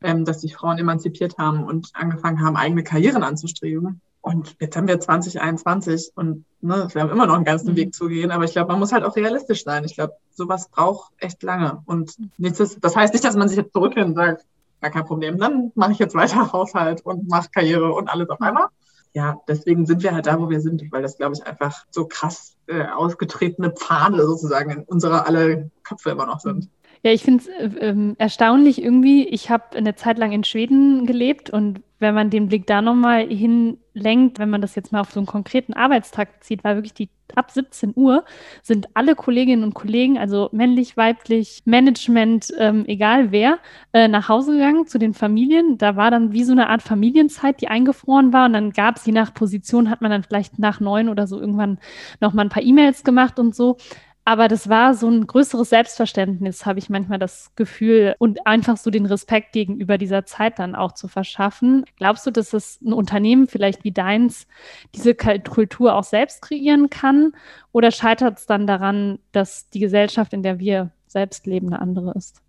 ähm, 0.03 0.25
dass 0.25 0.41
sich 0.41 0.57
Frauen 0.57 0.79
emanzipiert 0.79 1.39
haben 1.39 1.65
und 1.65 1.91
angefangen 1.95 2.43
haben, 2.43 2.57
eigene 2.57 2.83
Karrieren 2.83 3.23
anzustreben. 3.23 4.01
Und 4.23 4.57
jetzt 4.61 4.77
haben 4.77 4.87
wir 4.87 5.01
2021 5.01 6.13
und 6.15 6.45
ne, 6.61 6.89
wir 6.93 7.03
haben 7.03 7.11
immer 7.11 7.27
noch 7.27 7.37
einen 7.37 7.45
ganzen 7.45 7.73
mhm. 7.73 7.77
Weg 7.77 7.95
zu 7.95 8.09
gehen, 8.09 8.31
aber 8.31 8.45
ich 8.45 8.53
glaube, 8.53 8.71
man 8.71 8.79
muss 8.79 8.93
halt 8.93 9.05
auch 9.05 9.17
realistisch 9.17 9.65
sein. 9.65 9.85
Ich 9.85 9.95
glaube, 9.95 10.15
sowas 10.31 10.69
braucht 10.69 11.13
echt 11.19 11.43
lange. 11.43 11.83
Und 11.87 12.17
nichts 12.37 12.61
ist, 12.61 12.79
das 12.83 12.97
heißt 12.97 13.15
nicht, 13.15 13.25
dass 13.25 13.37
man 13.37 13.49
sich 13.49 13.57
jetzt 13.57 13.73
zurückhält 13.73 14.07
und 14.07 14.15
sagt, 14.15 14.45
gar 14.81 14.91
kein 14.91 15.05
Problem, 15.05 15.39
dann 15.39 15.73
mache 15.75 15.93
ich 15.93 15.99
jetzt 15.99 16.15
weiter 16.15 16.53
Haushalt 16.53 17.05
und 17.05 17.29
mache 17.29 17.49
Karriere 17.51 17.93
und 17.93 18.09
alles 18.09 18.29
auf 18.29 18.41
einmal. 18.41 18.67
Ja, 19.13 19.39
deswegen 19.49 19.87
sind 19.87 20.03
wir 20.03 20.15
halt 20.15 20.27
da, 20.27 20.39
wo 20.39 20.51
wir 20.51 20.61
sind, 20.61 20.85
weil 20.93 21.03
das, 21.03 21.17
glaube 21.17 21.35
ich, 21.35 21.45
einfach 21.45 21.85
so 21.91 22.07
krass 22.07 22.57
äh, 22.69 22.85
ausgetretene 22.85 23.73
Pfade 23.73 24.25
sozusagen 24.25 24.71
in 24.71 24.83
unserer 24.85 25.27
alle 25.27 25.71
Köpfe 25.83 26.11
immer 26.11 26.27
noch 26.27 26.41
sind. 26.41 26.69
Ja, 27.03 27.11
ich 27.13 27.25
finde 27.25 27.45
es 27.45 27.49
äh, 27.49 27.79
ähm, 27.89 28.15
erstaunlich 28.19 28.83
irgendwie. 28.83 29.27
Ich 29.27 29.51
habe 29.51 29.77
eine 29.77 29.97
Zeit 29.97 30.19
lang 30.19 30.31
in 30.33 30.45
Schweden 30.45 31.07
gelebt 31.07 31.51
und 31.51 31.83
wenn 32.01 32.15
man 32.15 32.31
den 32.31 32.49
Blick 32.49 32.67
da 32.67 32.83
nochmal 32.83 33.29
hinlenkt, 33.29 34.39
wenn 34.39 34.51
man 34.51 34.61
das 34.61 34.75
jetzt 34.75 34.91
mal 34.93 35.01
auf 35.01 35.13
so 35.13 35.21
einen 35.21 35.27
konkreten 35.27 35.75
Arbeitstag 35.75 36.41
bezieht, 36.41 36.65
war 36.65 36.75
wirklich 36.75 36.95
die 36.95 37.09
ab 37.37 37.51
17 37.51 37.93
Uhr 37.97 38.25
sind 38.63 38.89
alle 38.95 39.15
Kolleginnen 39.15 39.65
und 39.65 39.75
Kollegen, 39.75 40.19
also 40.19 40.49
männlich, 40.53 40.97
weiblich, 40.97 41.63
Management, 41.65 42.53
ähm, 42.59 42.85
egal 42.87 43.33
wer, 43.33 43.59
äh, 43.93 44.09
nach 44.09 44.29
Hause 44.29 44.53
gegangen 44.53 44.87
zu 44.87 44.99
den 44.99 45.15
Familien. 45.15 45.79
Da 45.79 45.97
war 45.97 46.11
dann 46.11 46.33
wie 46.33 46.45
so 46.45 46.53
eine 46.53 46.69
Art 46.69 46.83
Familienzeit, 46.83 47.61
die 47.61 47.69
eingefroren 47.69 48.33
war. 48.33 48.47
Und 48.47 48.55
dann 48.55 48.73
gab 48.73 48.97
es, 48.97 49.07
je 49.07 49.13
nach 49.13 49.35
Position, 49.35 49.91
hat 49.91 50.01
man 50.01 50.11
dann 50.11 50.23
vielleicht 50.23 50.59
nach 50.59 50.81
neun 50.81 51.09
oder 51.09 51.27
so 51.27 51.41
irgendwann 51.41 51.79
nochmal 52.21 52.47
ein 52.47 52.51
paar 52.51 52.63
E-Mails 52.63 53.05
gemacht 53.05 53.39
und 53.39 53.55
so. 53.55 53.77
Aber 54.25 54.49
das 54.49 54.69
war 54.69 54.95
so 54.95 55.09
ein 55.09 55.27
größeres 55.27 55.71
Selbstverständnis, 55.71 56.67
habe 56.67 56.79
ich 56.79 56.91
manchmal 56.91 57.19
das 57.19 57.53
Gefühl, 57.57 58.15
und 58.19 58.47
einfach 58.47 58.77
so 58.77 58.91
den 58.91 59.07
Respekt 59.07 59.53
gegenüber 59.53 59.99
dieser 59.99 60.25
Zeit 60.27 60.59
dann 60.59 60.75
auch 60.75 60.93
zu 60.93 61.09
verschaffen. 61.09 61.85
Glaubst 61.97 62.27
du, 62.27 62.31
dass 62.31 62.53
es 62.53 62.81
ein 62.83 62.93
Unternehmen 62.93 63.47
vielleicht 63.47 63.83
wie 63.83 63.93
deins 63.93 64.47
diese 64.95 65.15
Kultur 65.15 65.95
auch 65.95 66.05
selbst 66.05 66.43
kreieren 66.43 66.91
kann? 66.91 67.33
Oder 67.73 67.91
scheitert 67.91 68.39
es 68.39 68.47
dann 68.47 68.67
daran, 68.67 69.19
dass 69.33 69.69
die 69.71 69.81
Gesellschaft, 69.81 70.33
in 70.33 70.43
der 70.43 70.59
wir 70.59 70.91
selbst 71.07 71.47
leben, 71.47 71.69
eine 71.69 71.81
andere 71.81 72.13
ist? 72.13 72.43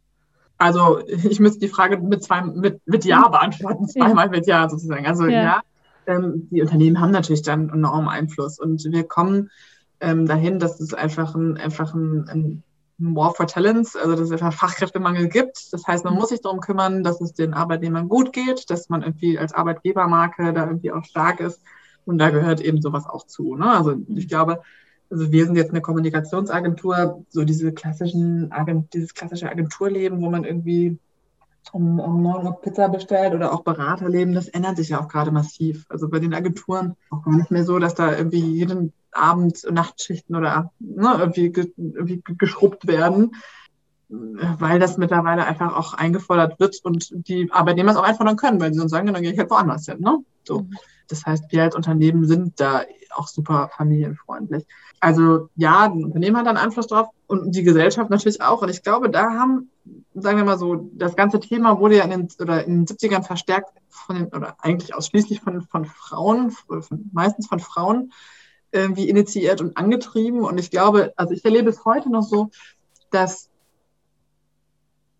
Also 0.57 0.99
ich 1.07 1.39
müsste 1.39 1.59
die 1.59 1.67
Frage 1.67 1.97
mit, 1.97 2.24
zwei, 2.24 2.41
mit, 2.41 2.86
mit 2.86 3.05
Ja 3.05 3.28
beantworten, 3.30 3.88
zweimal 3.88 4.30
mit 4.30 4.45
Ja 4.45 4.69
sozusagen. 4.69 5.07
Also 5.07 5.26
ja, 5.26 5.41
ja 5.41 5.61
ähm, 6.05 6.47
die 6.51 6.61
Unternehmen 6.61 6.99
haben 6.99 7.11
natürlich 7.11 7.41
dann 7.41 7.69
enormen 7.69 8.09
Einfluss 8.09 8.59
und 8.59 8.84
wir 8.84 9.03
kommen 9.03 9.49
ähm, 10.02 10.26
dahin, 10.26 10.60
dass 10.60 10.80
es 10.80 10.93
einfach 10.93 11.36
ein, 11.36 11.58
einfach 11.58 11.93
ein, 11.93 12.28
ein 12.28 12.64
War 12.97 13.34
for 13.34 13.47
Talents, 13.47 13.95
also 13.95 14.12
dass 14.12 14.22
es 14.22 14.32
einfach 14.32 14.54
Fachkräftemangel 14.54 15.30
gibt. 15.30 15.72
Das 15.72 15.88
heißt, 15.88 16.04
man 16.04 16.16
muss 16.16 16.30
sich 16.30 16.41
darum 16.41 16.60
kümmern, 16.60 17.04
dass 17.04 17.22
es 17.22 17.34
den 17.34 17.54
Arbeitnehmern 17.54 18.10
gut 18.10 18.34
geht, 18.34 18.70
dass 18.70 18.89
man 18.89 19.04
irgendwie 19.04 19.39
als 19.39 19.54
Arbeitgebermarke 19.54 20.54
da 20.54 20.68
irgendwie 20.68 20.91
auch 20.91 21.06
stark 21.06 21.39
ist. 21.39 21.62
Und 22.06 22.18
da 22.18 22.32
gehört 22.32 22.62
eben 22.62 22.82
sowas 22.82 23.08
auch 23.08 23.26
zu. 23.26 23.56
Ne? 23.56 23.72
Also 23.72 23.95
ich 24.08 24.28
glaube, 24.28 24.62
also 25.10 25.32
wir 25.32 25.45
sind 25.45 25.56
jetzt 25.56 25.72
eine 25.72 25.82
Kommunikationsagentur, 25.82 27.26
so 27.30 27.43
diese 27.43 27.72
klassischen 27.74 28.52
Agent, 28.52 28.93
dieses 28.93 29.14
klassische 29.14 29.49
Agenturleben, 29.49 30.22
wo 30.22 30.30
man 30.30 30.43
irgendwie 30.43 30.97
um, 31.74 31.99
um 31.99 32.24
9 32.24 32.45
Uhr 32.45 32.62
Pizza 32.62 32.89
bestellt 32.89 33.34
oder 33.34 33.54
auch 33.54 33.62
Beraterleben, 33.62 34.34
das 34.34 34.47
ändert 34.47 34.78
sich 34.78 34.89
ja 34.89 34.99
auch 34.99 35.08
gerade 35.08 35.32
massiv. 35.32 35.86
Also 35.89 36.10
bei 36.10 36.20
den 36.20 36.34
Agenturen 36.34 36.95
auch 37.12 37.24
gar 37.24 37.36
nicht 37.36 37.52
mehr 37.52 37.66
so, 37.66 37.78
dass 37.78 37.93
da 37.93 38.18
irgendwie 38.18 38.39
jeden 38.39 38.93
Abend 39.12 39.66
Nachtschichten 39.70 40.36
oder 40.36 40.72
ne, 40.80 41.16
irgendwie, 41.20 41.51
ge, 41.51 41.72
irgendwie 41.78 42.22
geschrubbt 42.38 42.88
werden, 42.88 43.36
weil 44.09 44.80
das 44.80 44.97
mittlerweile 44.97 45.45
einfach 45.45 45.76
auch 45.76 45.93
eingefordert 45.93 46.59
wird 46.59 46.80
und 46.84 47.09
die 47.28 47.49
Arbeitnehmer 47.51 47.91
es 47.91 47.97
auch 47.97 48.03
einfordern 48.03 48.36
können, 48.36 48.59
weil 48.59 48.74
sie 48.74 48.80
sonst 48.80 48.91
sagen, 48.91 49.07
dann 49.07 49.22
gehe 49.22 49.32
ich 49.32 49.39
halt 49.39 49.49
woanders 49.49 49.86
hin. 49.86 49.99
Ne? 49.99 50.20
So. 50.43 50.62
Mhm. 50.62 50.78
Das 51.07 51.26
heißt, 51.26 51.51
wir 51.51 51.64
als 51.64 51.76
Unternehmen 51.76 52.26
sind 52.26 52.59
da 52.59 52.84
auch 53.16 53.28
super 53.28 53.70
familienfreundlich. 53.76 54.66
Also 55.01 55.49
ja, 55.55 55.86
ein 55.86 56.05
Unternehmen 56.05 56.38
hat 56.38 56.45
dann 56.45 56.57
Einfluss 56.57 56.88
drauf 56.88 57.09
und 57.28 57.53
die 57.53 57.64
Gesellschaft 57.64 58.09
natürlich 58.09 58.41
auch. 58.41 58.62
Und 58.62 58.70
ich 58.70 58.82
glaube, 58.82 59.09
da 59.09 59.32
haben, 59.32 59.70
sagen 60.14 60.38
wir 60.38 60.45
mal 60.45 60.57
so, 60.57 60.89
das 60.93 61.16
ganze 61.16 61.39
Thema 61.39 61.80
wurde 61.80 61.97
ja 61.97 62.05
in 62.05 62.12
den, 62.12 62.28
oder 62.39 62.64
in 62.64 62.86
den 62.86 62.86
70ern 62.86 63.24
verstärkt 63.24 63.72
von 63.89 64.16
den, 64.16 64.28
oder 64.28 64.55
eigentlich 64.59 64.95
ausschließlich 64.95 65.41
von, 65.41 65.62
von 65.62 65.86
Frauen, 65.86 66.51
von, 66.51 67.09
meistens 67.12 67.47
von 67.47 67.59
Frauen 67.59 68.14
irgendwie 68.72 69.09
initiiert 69.09 69.61
und 69.61 69.78
angetrieben. 69.78 70.41
Und 70.41 70.59
ich 70.59 70.72
glaube, 70.72 71.13
also 71.15 71.34
ich 71.34 71.43
erlebe 71.43 71.69
es 71.69 71.86
heute 71.86 72.09
noch 72.09 72.24
so, 72.24 72.49
dass 73.11 73.49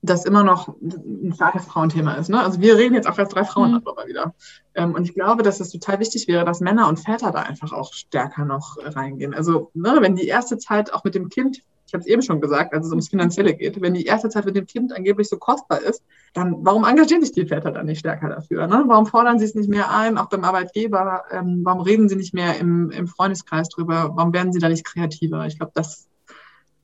das 0.04 0.26
immer 0.26 0.44
noch 0.44 0.70
ein 0.82 1.34
starkes 1.36 1.66
Frauenthema 1.66 2.16
ist. 2.16 2.30
Ne? 2.30 2.42
Also 2.42 2.60
wir 2.60 2.76
reden 2.76 2.96
jetzt 2.96 3.08
auch 3.08 3.20
als 3.20 3.30
drei 3.30 3.46
Frauen 3.46 3.72
mhm. 3.72 3.84
darüber 3.84 4.08
wieder. 4.08 4.34
Ähm, 4.74 4.96
und 4.96 5.04
ich 5.04 5.14
glaube, 5.14 5.44
dass 5.44 5.60
es 5.60 5.70
total 5.70 6.00
wichtig 6.00 6.28
wäre, 6.28 6.44
dass 6.44 6.60
Männer 6.60 6.88
und 6.88 7.00
Väter 7.00 7.32
da 7.32 7.42
einfach 7.42 7.72
auch 7.72 7.94
stärker 7.94 8.46
noch 8.46 8.78
reingehen. 8.82 9.34
Also 9.34 9.70
ne, 9.74 9.98
wenn 10.00 10.16
die 10.16 10.28
erste 10.28 10.58
Zeit 10.58 10.92
auch 10.92 11.04
mit 11.04 11.14
dem 11.14 11.30
Kind, 11.30 11.62
ich 11.92 11.94
habe 11.94 12.04
es 12.04 12.08
eben 12.08 12.22
schon 12.22 12.40
gesagt, 12.40 12.74
als 12.74 12.86
es 12.86 12.92
ums 12.92 13.10
Finanzielle 13.10 13.54
geht, 13.54 13.82
wenn 13.82 13.94
die 13.94 14.06
erste 14.06 14.30
Zeit 14.30 14.46
mit 14.46 14.56
dem 14.56 14.66
Kind 14.66 14.96
angeblich 14.96 15.28
so 15.28 15.36
kostbar 15.36 15.82
ist, 15.82 16.02
dann 16.34 16.56
warum 16.62 16.86
engagieren 16.86 17.22
sich 17.22 17.34
die 17.34 17.46
Väter 17.46 17.70
dann 17.70 17.86
nicht 17.86 18.00
stärker 18.00 18.30
dafür? 18.30 18.66
Ne? 18.66 18.86
Warum 18.88 19.08
fordern 19.08 19.40
sie 19.40 19.46
es 19.46 19.56
nicht 19.56 19.70
mehr 19.70 19.92
ein, 19.92 20.18
auch 20.18 20.30
beim 20.30 20.46
Arbeitgeber? 20.46 21.26
Ähm, 21.32 21.60
warum 21.66 21.82
reden 21.82 22.08
sie 22.08 22.16
nicht 22.16 22.34
mehr 22.34 22.58
im, 22.60 22.92
im 22.92 23.08
Freundeskreis 23.08 23.68
drüber? 23.68 24.12
Warum 24.16 24.32
werden 24.32 24.54
sie 24.54 24.60
da 24.60 24.70
nicht 24.70 24.86
kreativer? 24.86 25.46
Ich 25.48 25.58
glaube, 25.58 25.74
das 25.76 26.08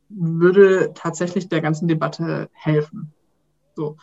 würde 0.10 0.92
tatsächlich 0.94 1.48
der 1.48 1.62
ganzen 1.62 1.88
Debatte 1.88 2.50
helfen. 2.52 3.14
So. 3.78 3.96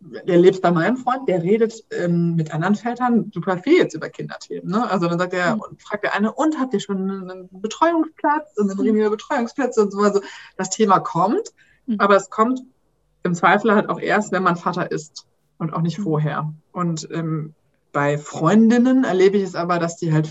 Der 0.00 0.38
lebt 0.38 0.62
bei 0.62 0.70
meinem 0.70 0.96
Freund, 0.96 1.28
der 1.28 1.42
redet 1.42 1.84
ähm, 1.90 2.34
mit 2.34 2.54
anderen 2.54 2.74
Vätern 2.74 3.30
super 3.34 3.58
viel 3.58 3.76
jetzt 3.76 3.94
über 3.94 4.08
Kinderthemen. 4.08 4.70
Ne? 4.70 4.90
Also 4.90 5.08
dann 5.08 5.18
sagt 5.18 5.34
er, 5.34 5.56
mhm. 5.56 5.76
fragt 5.78 6.04
der 6.04 6.14
eine, 6.14 6.32
und 6.32 6.58
habt 6.58 6.72
ihr 6.72 6.80
schon 6.80 7.10
einen 7.10 7.48
Betreuungsplatz? 7.50 8.56
Und 8.56 8.68
dann 8.68 8.80
reden 8.80 8.96
wir 8.96 9.06
über 9.06 9.16
Betreuungsplätze 9.16 9.82
und 9.82 9.92
so. 9.92 9.98
Also 10.00 10.22
das 10.56 10.70
Thema 10.70 11.00
kommt, 11.00 11.50
mhm. 11.86 11.96
aber 11.98 12.16
es 12.16 12.30
kommt 12.30 12.62
im 13.22 13.34
Zweifel 13.34 13.74
halt 13.74 13.90
auch 13.90 14.00
erst, 14.00 14.32
wenn 14.32 14.42
man 14.42 14.56
Vater 14.56 14.90
ist 14.90 15.26
und 15.58 15.74
auch 15.74 15.82
nicht 15.82 15.98
mhm. 15.98 16.04
vorher. 16.04 16.54
Und 16.72 17.08
ähm, 17.12 17.54
bei 17.92 18.16
Freundinnen 18.16 19.04
erlebe 19.04 19.36
ich 19.36 19.42
es 19.42 19.54
aber, 19.54 19.78
dass 19.78 19.96
die 19.96 20.12
halt 20.12 20.28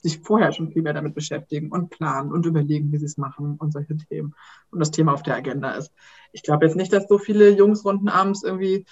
sich 0.00 0.20
vorher 0.20 0.52
schon 0.52 0.70
viel 0.70 0.82
mehr 0.82 0.92
damit 0.92 1.14
beschäftigen 1.14 1.70
und 1.70 1.90
planen 1.90 2.32
und 2.32 2.46
überlegen, 2.46 2.92
wie 2.92 2.98
sie 2.98 3.06
es 3.06 3.16
machen 3.16 3.56
und 3.58 3.72
solche 3.72 3.96
Themen 3.96 4.34
und 4.70 4.78
das 4.78 4.90
Thema 4.90 5.12
auf 5.12 5.22
der 5.22 5.36
Agenda 5.36 5.72
ist. 5.72 5.92
Ich 6.32 6.42
glaube 6.42 6.66
jetzt 6.66 6.76
nicht, 6.76 6.92
dass 6.92 7.08
so 7.08 7.18
viele 7.18 7.50
Jungs 7.50 7.84
runden 7.84 8.08
abends 8.08 8.42
irgendwie 8.42 8.86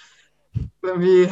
irgendwie 0.81 1.29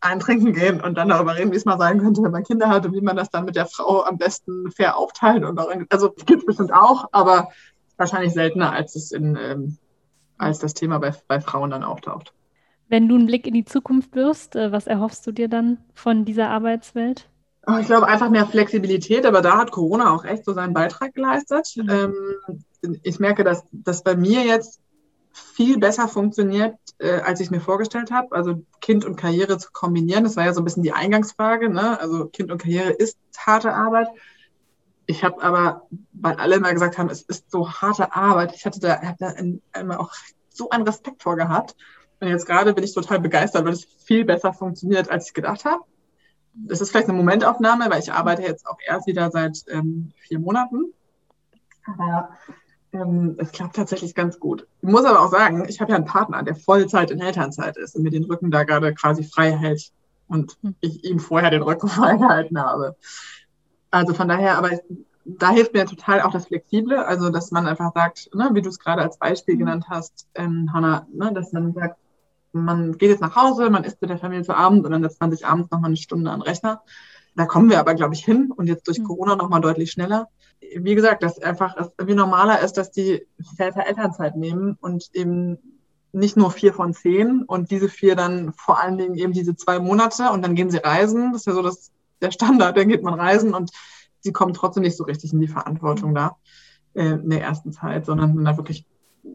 eintrinken 0.00 0.52
gehen 0.52 0.80
und 0.80 0.96
dann 0.96 1.08
darüber 1.08 1.36
reden, 1.36 1.52
wie 1.52 1.56
es 1.56 1.64
mal 1.64 1.78
sein 1.78 2.00
könnte, 2.00 2.22
wenn 2.22 2.32
man 2.32 2.42
Kinder 2.42 2.68
hat 2.68 2.86
und 2.86 2.94
wie 2.94 3.00
man 3.00 3.16
das 3.16 3.30
dann 3.30 3.44
mit 3.44 3.56
der 3.56 3.66
Frau 3.66 4.04
am 4.04 4.18
besten 4.18 4.70
fair 4.70 4.96
aufteilt. 4.96 5.44
Und 5.44 5.56
darin, 5.56 5.86
also 5.90 6.10
gibt 6.10 6.40
es 6.40 6.46
bestimmt 6.46 6.72
auch, 6.72 7.08
aber 7.12 7.48
wahrscheinlich 7.96 8.32
seltener, 8.32 8.72
als 8.72 8.96
es 8.96 9.12
in, 9.12 9.36
ähm, 9.40 9.78
als 10.38 10.58
das 10.58 10.74
Thema 10.74 10.98
bei, 10.98 11.12
bei 11.28 11.40
Frauen 11.40 11.70
dann 11.70 11.84
auftaucht. 11.84 12.32
Wenn 12.88 13.08
du 13.08 13.14
einen 13.14 13.26
Blick 13.26 13.46
in 13.46 13.54
die 13.54 13.64
Zukunft 13.64 14.14
wirst, 14.14 14.56
äh, 14.56 14.72
was 14.72 14.86
erhoffst 14.86 15.26
du 15.26 15.32
dir 15.32 15.48
dann 15.48 15.78
von 15.94 16.24
dieser 16.24 16.50
Arbeitswelt? 16.50 17.28
Oh, 17.66 17.78
ich 17.80 17.86
glaube 17.86 18.06
einfach 18.06 18.30
mehr 18.30 18.46
Flexibilität, 18.46 19.24
aber 19.24 19.40
da 19.40 19.58
hat 19.58 19.70
Corona 19.70 20.14
auch 20.14 20.24
echt 20.24 20.44
so 20.44 20.52
seinen 20.52 20.74
Beitrag 20.74 21.14
geleistet. 21.14 21.72
Mhm. 21.76 21.90
Ähm, 22.82 23.00
ich 23.02 23.18
merke, 23.18 23.44
dass 23.44 23.64
das 23.72 24.02
bei 24.02 24.16
mir 24.16 24.44
jetzt 24.44 24.80
viel 25.32 25.78
besser 25.78 26.06
funktioniert, 26.06 26.76
äh, 26.98 27.20
als 27.20 27.40
ich 27.40 27.50
mir 27.50 27.60
vorgestellt 27.60 28.10
habe. 28.10 28.34
Also 28.34 28.64
Kind 28.80 29.04
und 29.04 29.16
Karriere 29.16 29.58
zu 29.58 29.70
kombinieren, 29.72 30.24
das 30.24 30.36
war 30.36 30.44
ja 30.44 30.52
so 30.52 30.60
ein 30.60 30.64
bisschen 30.64 30.82
die 30.82 30.92
Eingangsfrage. 30.92 31.70
Ne? 31.70 31.98
Also 31.98 32.26
Kind 32.26 32.52
und 32.52 32.58
Karriere 32.58 32.90
ist 32.90 33.18
harte 33.36 33.72
Arbeit. 33.72 34.08
ich 35.06 35.24
habe 35.24 35.42
aber, 35.42 35.86
weil 36.12 36.36
alle 36.36 36.56
immer 36.56 36.72
gesagt 36.72 36.98
haben, 36.98 37.10
es 37.10 37.22
ist 37.22 37.50
so 37.50 37.70
harte 37.70 38.14
Arbeit, 38.14 38.54
ich 38.54 38.64
hatte 38.64 38.80
da, 38.80 39.00
hab 39.02 39.18
da 39.18 39.34
immer 39.78 40.00
auch 40.00 40.12
so 40.50 40.70
einen 40.70 40.84
Respekt 40.84 41.22
vor 41.22 41.36
gehabt. 41.36 41.76
Und 42.20 42.28
jetzt 42.28 42.46
gerade 42.46 42.72
bin 42.72 42.84
ich 42.84 42.94
total 42.94 43.20
begeistert, 43.20 43.64
weil 43.64 43.72
es 43.72 43.84
viel 43.84 44.24
besser 44.24 44.52
funktioniert, 44.52 45.10
als 45.10 45.28
ich 45.28 45.34
gedacht 45.34 45.64
habe. 45.64 45.84
Das 46.54 46.80
ist 46.80 46.90
vielleicht 46.90 47.08
eine 47.08 47.18
Momentaufnahme, 47.18 47.90
weil 47.90 48.00
ich 48.00 48.12
arbeite 48.12 48.42
jetzt 48.42 48.66
auch 48.66 48.78
erst 48.86 49.06
wieder 49.06 49.30
seit 49.30 49.64
ähm, 49.68 50.12
vier 50.16 50.38
Monaten. 50.38 50.92
Aber 51.86 52.30
ähm, 52.92 53.36
es 53.38 53.52
klappt 53.52 53.76
tatsächlich 53.76 54.14
ganz 54.14 54.38
gut. 54.38 54.66
Ich 54.80 54.88
muss 54.88 55.04
aber 55.04 55.20
auch 55.20 55.30
sagen, 55.30 55.66
ich 55.68 55.80
habe 55.80 55.90
ja 55.90 55.96
einen 55.96 56.06
Partner, 56.06 56.42
der 56.42 56.54
Vollzeit 56.54 57.10
in 57.10 57.20
Elternzeit 57.20 57.76
ist 57.76 57.96
und 57.96 58.02
mir 58.02 58.10
den 58.10 58.24
Rücken 58.24 58.50
da 58.50 58.62
gerade 58.62 58.94
quasi 58.94 59.24
frei 59.24 59.52
hält 59.52 59.90
und 60.28 60.56
hm. 60.62 60.74
ich 60.80 61.04
ihm 61.04 61.18
vorher 61.18 61.50
den 61.50 61.62
Rücken 61.62 61.88
frei 61.88 62.16
gehalten 62.16 62.58
habe. 62.58 62.96
Also 63.90 64.14
von 64.14 64.28
daher, 64.28 64.56
aber 64.56 64.70
da 65.24 65.50
hilft 65.50 65.74
mir 65.74 65.86
total 65.86 66.20
auch 66.20 66.32
das 66.32 66.46
Flexible, 66.46 66.98
also 66.98 67.30
dass 67.30 67.50
man 67.50 67.66
einfach 67.66 67.92
sagt, 67.94 68.30
ne, 68.34 68.50
wie 68.52 68.62
du 68.62 68.68
es 68.68 68.78
gerade 68.78 69.02
als 69.02 69.18
Beispiel 69.18 69.54
hm. 69.54 69.58
genannt 69.60 69.86
hast, 69.88 70.28
ähm, 70.34 70.70
Hanna, 70.72 71.06
ne, 71.12 71.32
dass 71.32 71.52
man 71.52 71.72
sagt, 71.72 71.98
man 72.54 72.96
geht 72.96 73.10
jetzt 73.10 73.20
nach 73.20 73.36
Hause, 73.36 73.68
man 73.68 73.84
isst 73.84 74.00
mit 74.00 74.10
der 74.10 74.18
Familie 74.18 74.44
zu 74.44 74.56
Abend 74.56 74.84
und 74.84 74.92
dann 74.92 75.02
setzt 75.02 75.20
man 75.20 75.30
sich 75.30 75.46
abends 75.46 75.70
nochmal 75.70 75.88
eine 75.88 75.96
Stunde 75.96 76.30
an 76.30 76.40
den 76.40 76.46
Rechner. 76.46 76.82
Da 77.36 77.46
kommen 77.46 77.68
wir 77.68 77.80
aber, 77.80 77.94
glaube 77.94 78.14
ich, 78.14 78.24
hin 78.24 78.52
und 78.54 78.68
jetzt 78.68 78.86
durch 78.86 78.98
hm. 78.98 79.04
Corona 79.04 79.36
nochmal 79.36 79.60
deutlich 79.60 79.90
schneller 79.90 80.28
wie 80.76 80.94
gesagt, 80.94 81.22
dass 81.22 81.38
einfach 81.40 81.76
es 81.76 81.88
irgendwie 81.98 82.16
normaler 82.16 82.60
ist, 82.60 82.74
dass 82.74 82.90
die 82.90 83.26
Väter 83.56 83.86
Elternzeit 83.86 84.36
nehmen 84.36 84.76
und 84.80 85.10
eben 85.12 85.58
nicht 86.12 86.36
nur 86.36 86.50
vier 86.50 86.72
von 86.72 86.94
zehn 86.94 87.42
und 87.42 87.70
diese 87.70 87.88
vier 87.88 88.14
dann 88.14 88.52
vor 88.52 88.80
allen 88.80 88.98
Dingen 88.98 89.16
eben 89.16 89.32
diese 89.32 89.56
zwei 89.56 89.78
Monate 89.80 90.30
und 90.30 90.42
dann 90.42 90.54
gehen 90.54 90.70
sie 90.70 90.78
reisen. 90.78 91.32
Das 91.32 91.42
ist 91.42 91.46
ja 91.46 91.52
so 91.54 91.62
das, 91.62 91.90
der 92.20 92.30
Standard, 92.30 92.76
dann 92.76 92.88
geht 92.88 93.02
man 93.02 93.14
reisen 93.14 93.52
und 93.52 93.72
sie 94.20 94.32
kommen 94.32 94.54
trotzdem 94.54 94.84
nicht 94.84 94.96
so 94.96 95.04
richtig 95.04 95.32
in 95.32 95.40
die 95.40 95.48
Verantwortung 95.48 96.14
da 96.14 96.36
äh, 96.94 97.04
in 97.04 97.30
der 97.30 97.42
ersten 97.42 97.72
Zeit, 97.72 98.06
sondern 98.06 98.44
da 98.44 98.56
wirklich 98.56 98.86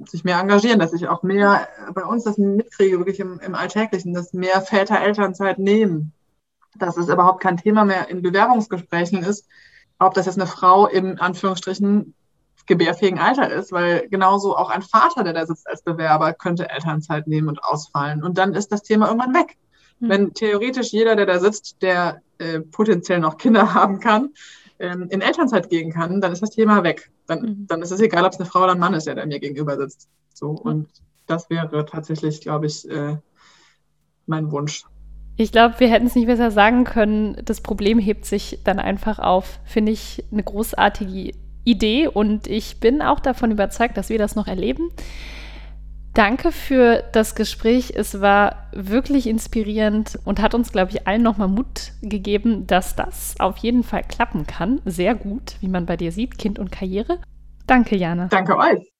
sich 0.05 0.23
mehr 0.23 0.39
engagieren, 0.39 0.79
dass 0.79 0.93
ich 0.93 1.07
auch 1.07 1.23
mehr 1.23 1.67
bei 1.93 2.03
uns 2.03 2.23
das 2.23 2.37
mitkriege, 2.37 2.99
wirklich 2.99 3.19
im, 3.19 3.39
im 3.39 3.55
Alltäglichen, 3.55 4.13
dass 4.13 4.33
mehr 4.33 4.61
Väter 4.61 4.99
Elternzeit 4.99 5.59
nehmen. 5.59 6.13
Dass 6.77 6.97
es 6.97 7.09
überhaupt 7.09 7.41
kein 7.41 7.57
Thema 7.57 7.83
mehr 7.83 8.09
in 8.09 8.21
Bewerbungsgesprächen 8.21 9.23
ist, 9.23 9.47
ob 9.97 10.13
das 10.13 10.27
jetzt 10.27 10.37
eine 10.37 10.47
Frau 10.47 10.87
im 10.87 11.19
Anführungsstrichen 11.19 12.13
gebärfähigen 12.69 13.19
Alter 13.19 13.51
ist, 13.51 13.71
weil 13.71 14.07
genauso 14.09 14.55
auch 14.55 14.69
ein 14.69 14.83
Vater, 14.83 15.23
der 15.23 15.33
da 15.33 15.45
sitzt 15.45 15.67
als 15.67 15.81
Bewerber, 15.81 16.33
könnte 16.33 16.69
Elternzeit 16.69 17.27
nehmen 17.27 17.49
und 17.49 17.63
ausfallen. 17.63 18.23
Und 18.23 18.37
dann 18.37 18.53
ist 18.53 18.71
das 18.71 18.83
Thema 18.83 19.07
irgendwann 19.07 19.33
weg. 19.33 19.57
Mhm. 19.99 20.09
Wenn 20.09 20.33
theoretisch 20.33 20.91
jeder, 20.91 21.15
der 21.15 21.25
da 21.25 21.39
sitzt, 21.39 21.81
der 21.81 22.21
äh, 22.37 22.59
potenziell 22.59 23.19
noch 23.19 23.37
Kinder 23.37 23.73
haben 23.73 23.99
kann, 23.99 24.29
ähm, 24.77 25.07
in 25.09 25.21
Elternzeit 25.21 25.69
gehen 25.69 25.91
kann, 25.91 26.21
dann 26.21 26.31
ist 26.31 26.41
das 26.41 26.51
Thema 26.51 26.83
weg. 26.83 27.11
Dann, 27.29 27.41
mhm. 27.41 27.67
dann 27.67 27.81
ist 27.83 27.91
es 27.91 28.01
egal, 28.01 28.25
ob 28.25 28.33
es 28.33 28.39
eine 28.39 28.49
Frau 28.49 28.63
oder 28.63 28.73
ein 28.73 28.79
Mann 28.79 28.95
ist, 28.95 29.05
der 29.05 29.15
da 29.15 29.25
mir 29.25 29.39
gegenüber 29.39 29.77
sitzt. 29.77 30.09
So, 30.33 30.49
und 30.49 30.87
das 31.27 31.49
wäre 31.49 31.85
tatsächlich, 31.85 32.41
glaube 32.41 32.65
ich, 32.65 32.89
äh, 32.89 33.17
mein 34.25 34.51
Wunsch. 34.51 34.83
Ich 35.37 35.51
glaube, 35.51 35.75
wir 35.79 35.89
hätten 35.89 36.07
es 36.07 36.15
nicht 36.15 36.25
besser 36.25 36.49
sagen 36.49 36.83
können. 36.83 37.37
Das 37.45 37.61
Problem 37.61 37.99
hebt 37.99 38.25
sich 38.25 38.59
dann 38.63 38.79
einfach 38.79 39.19
auf. 39.19 39.59
Finde 39.63 39.91
ich 39.91 40.25
eine 40.31 40.43
großartige 40.43 41.33
Idee 41.63 42.07
und 42.07 42.47
ich 42.47 42.79
bin 42.79 43.01
auch 43.01 43.19
davon 43.19 43.51
überzeugt, 43.51 43.95
dass 43.95 44.09
wir 44.09 44.17
das 44.17 44.35
noch 44.35 44.47
erleben. 44.47 44.89
Danke 46.19 46.51
für 46.51 47.01
das 47.13 47.33
Gespräch. 47.33 47.93
Es 47.95 48.19
war 48.19 48.67
wirklich 48.73 49.25
inspirierend 49.25 50.19
und 50.25 50.41
hat 50.41 50.53
uns, 50.53 50.73
glaube 50.73 50.91
ich, 50.91 51.07
allen 51.07 51.21
nochmal 51.21 51.47
Mut 51.47 51.93
gegeben, 52.01 52.67
dass 52.67 52.93
das 52.93 53.39
auf 53.39 53.55
jeden 53.59 53.83
Fall 53.83 54.03
klappen 54.03 54.45
kann. 54.45 54.81
Sehr 54.83 55.15
gut, 55.15 55.55
wie 55.61 55.69
man 55.69 55.85
bei 55.85 55.95
dir 55.95 56.11
sieht, 56.11 56.37
Kind 56.37 56.59
und 56.59 56.73
Karriere. 56.73 57.21
Danke, 57.67 57.95
Jana. 57.95 58.27
Danke 58.27 58.57
euch. 58.57 58.91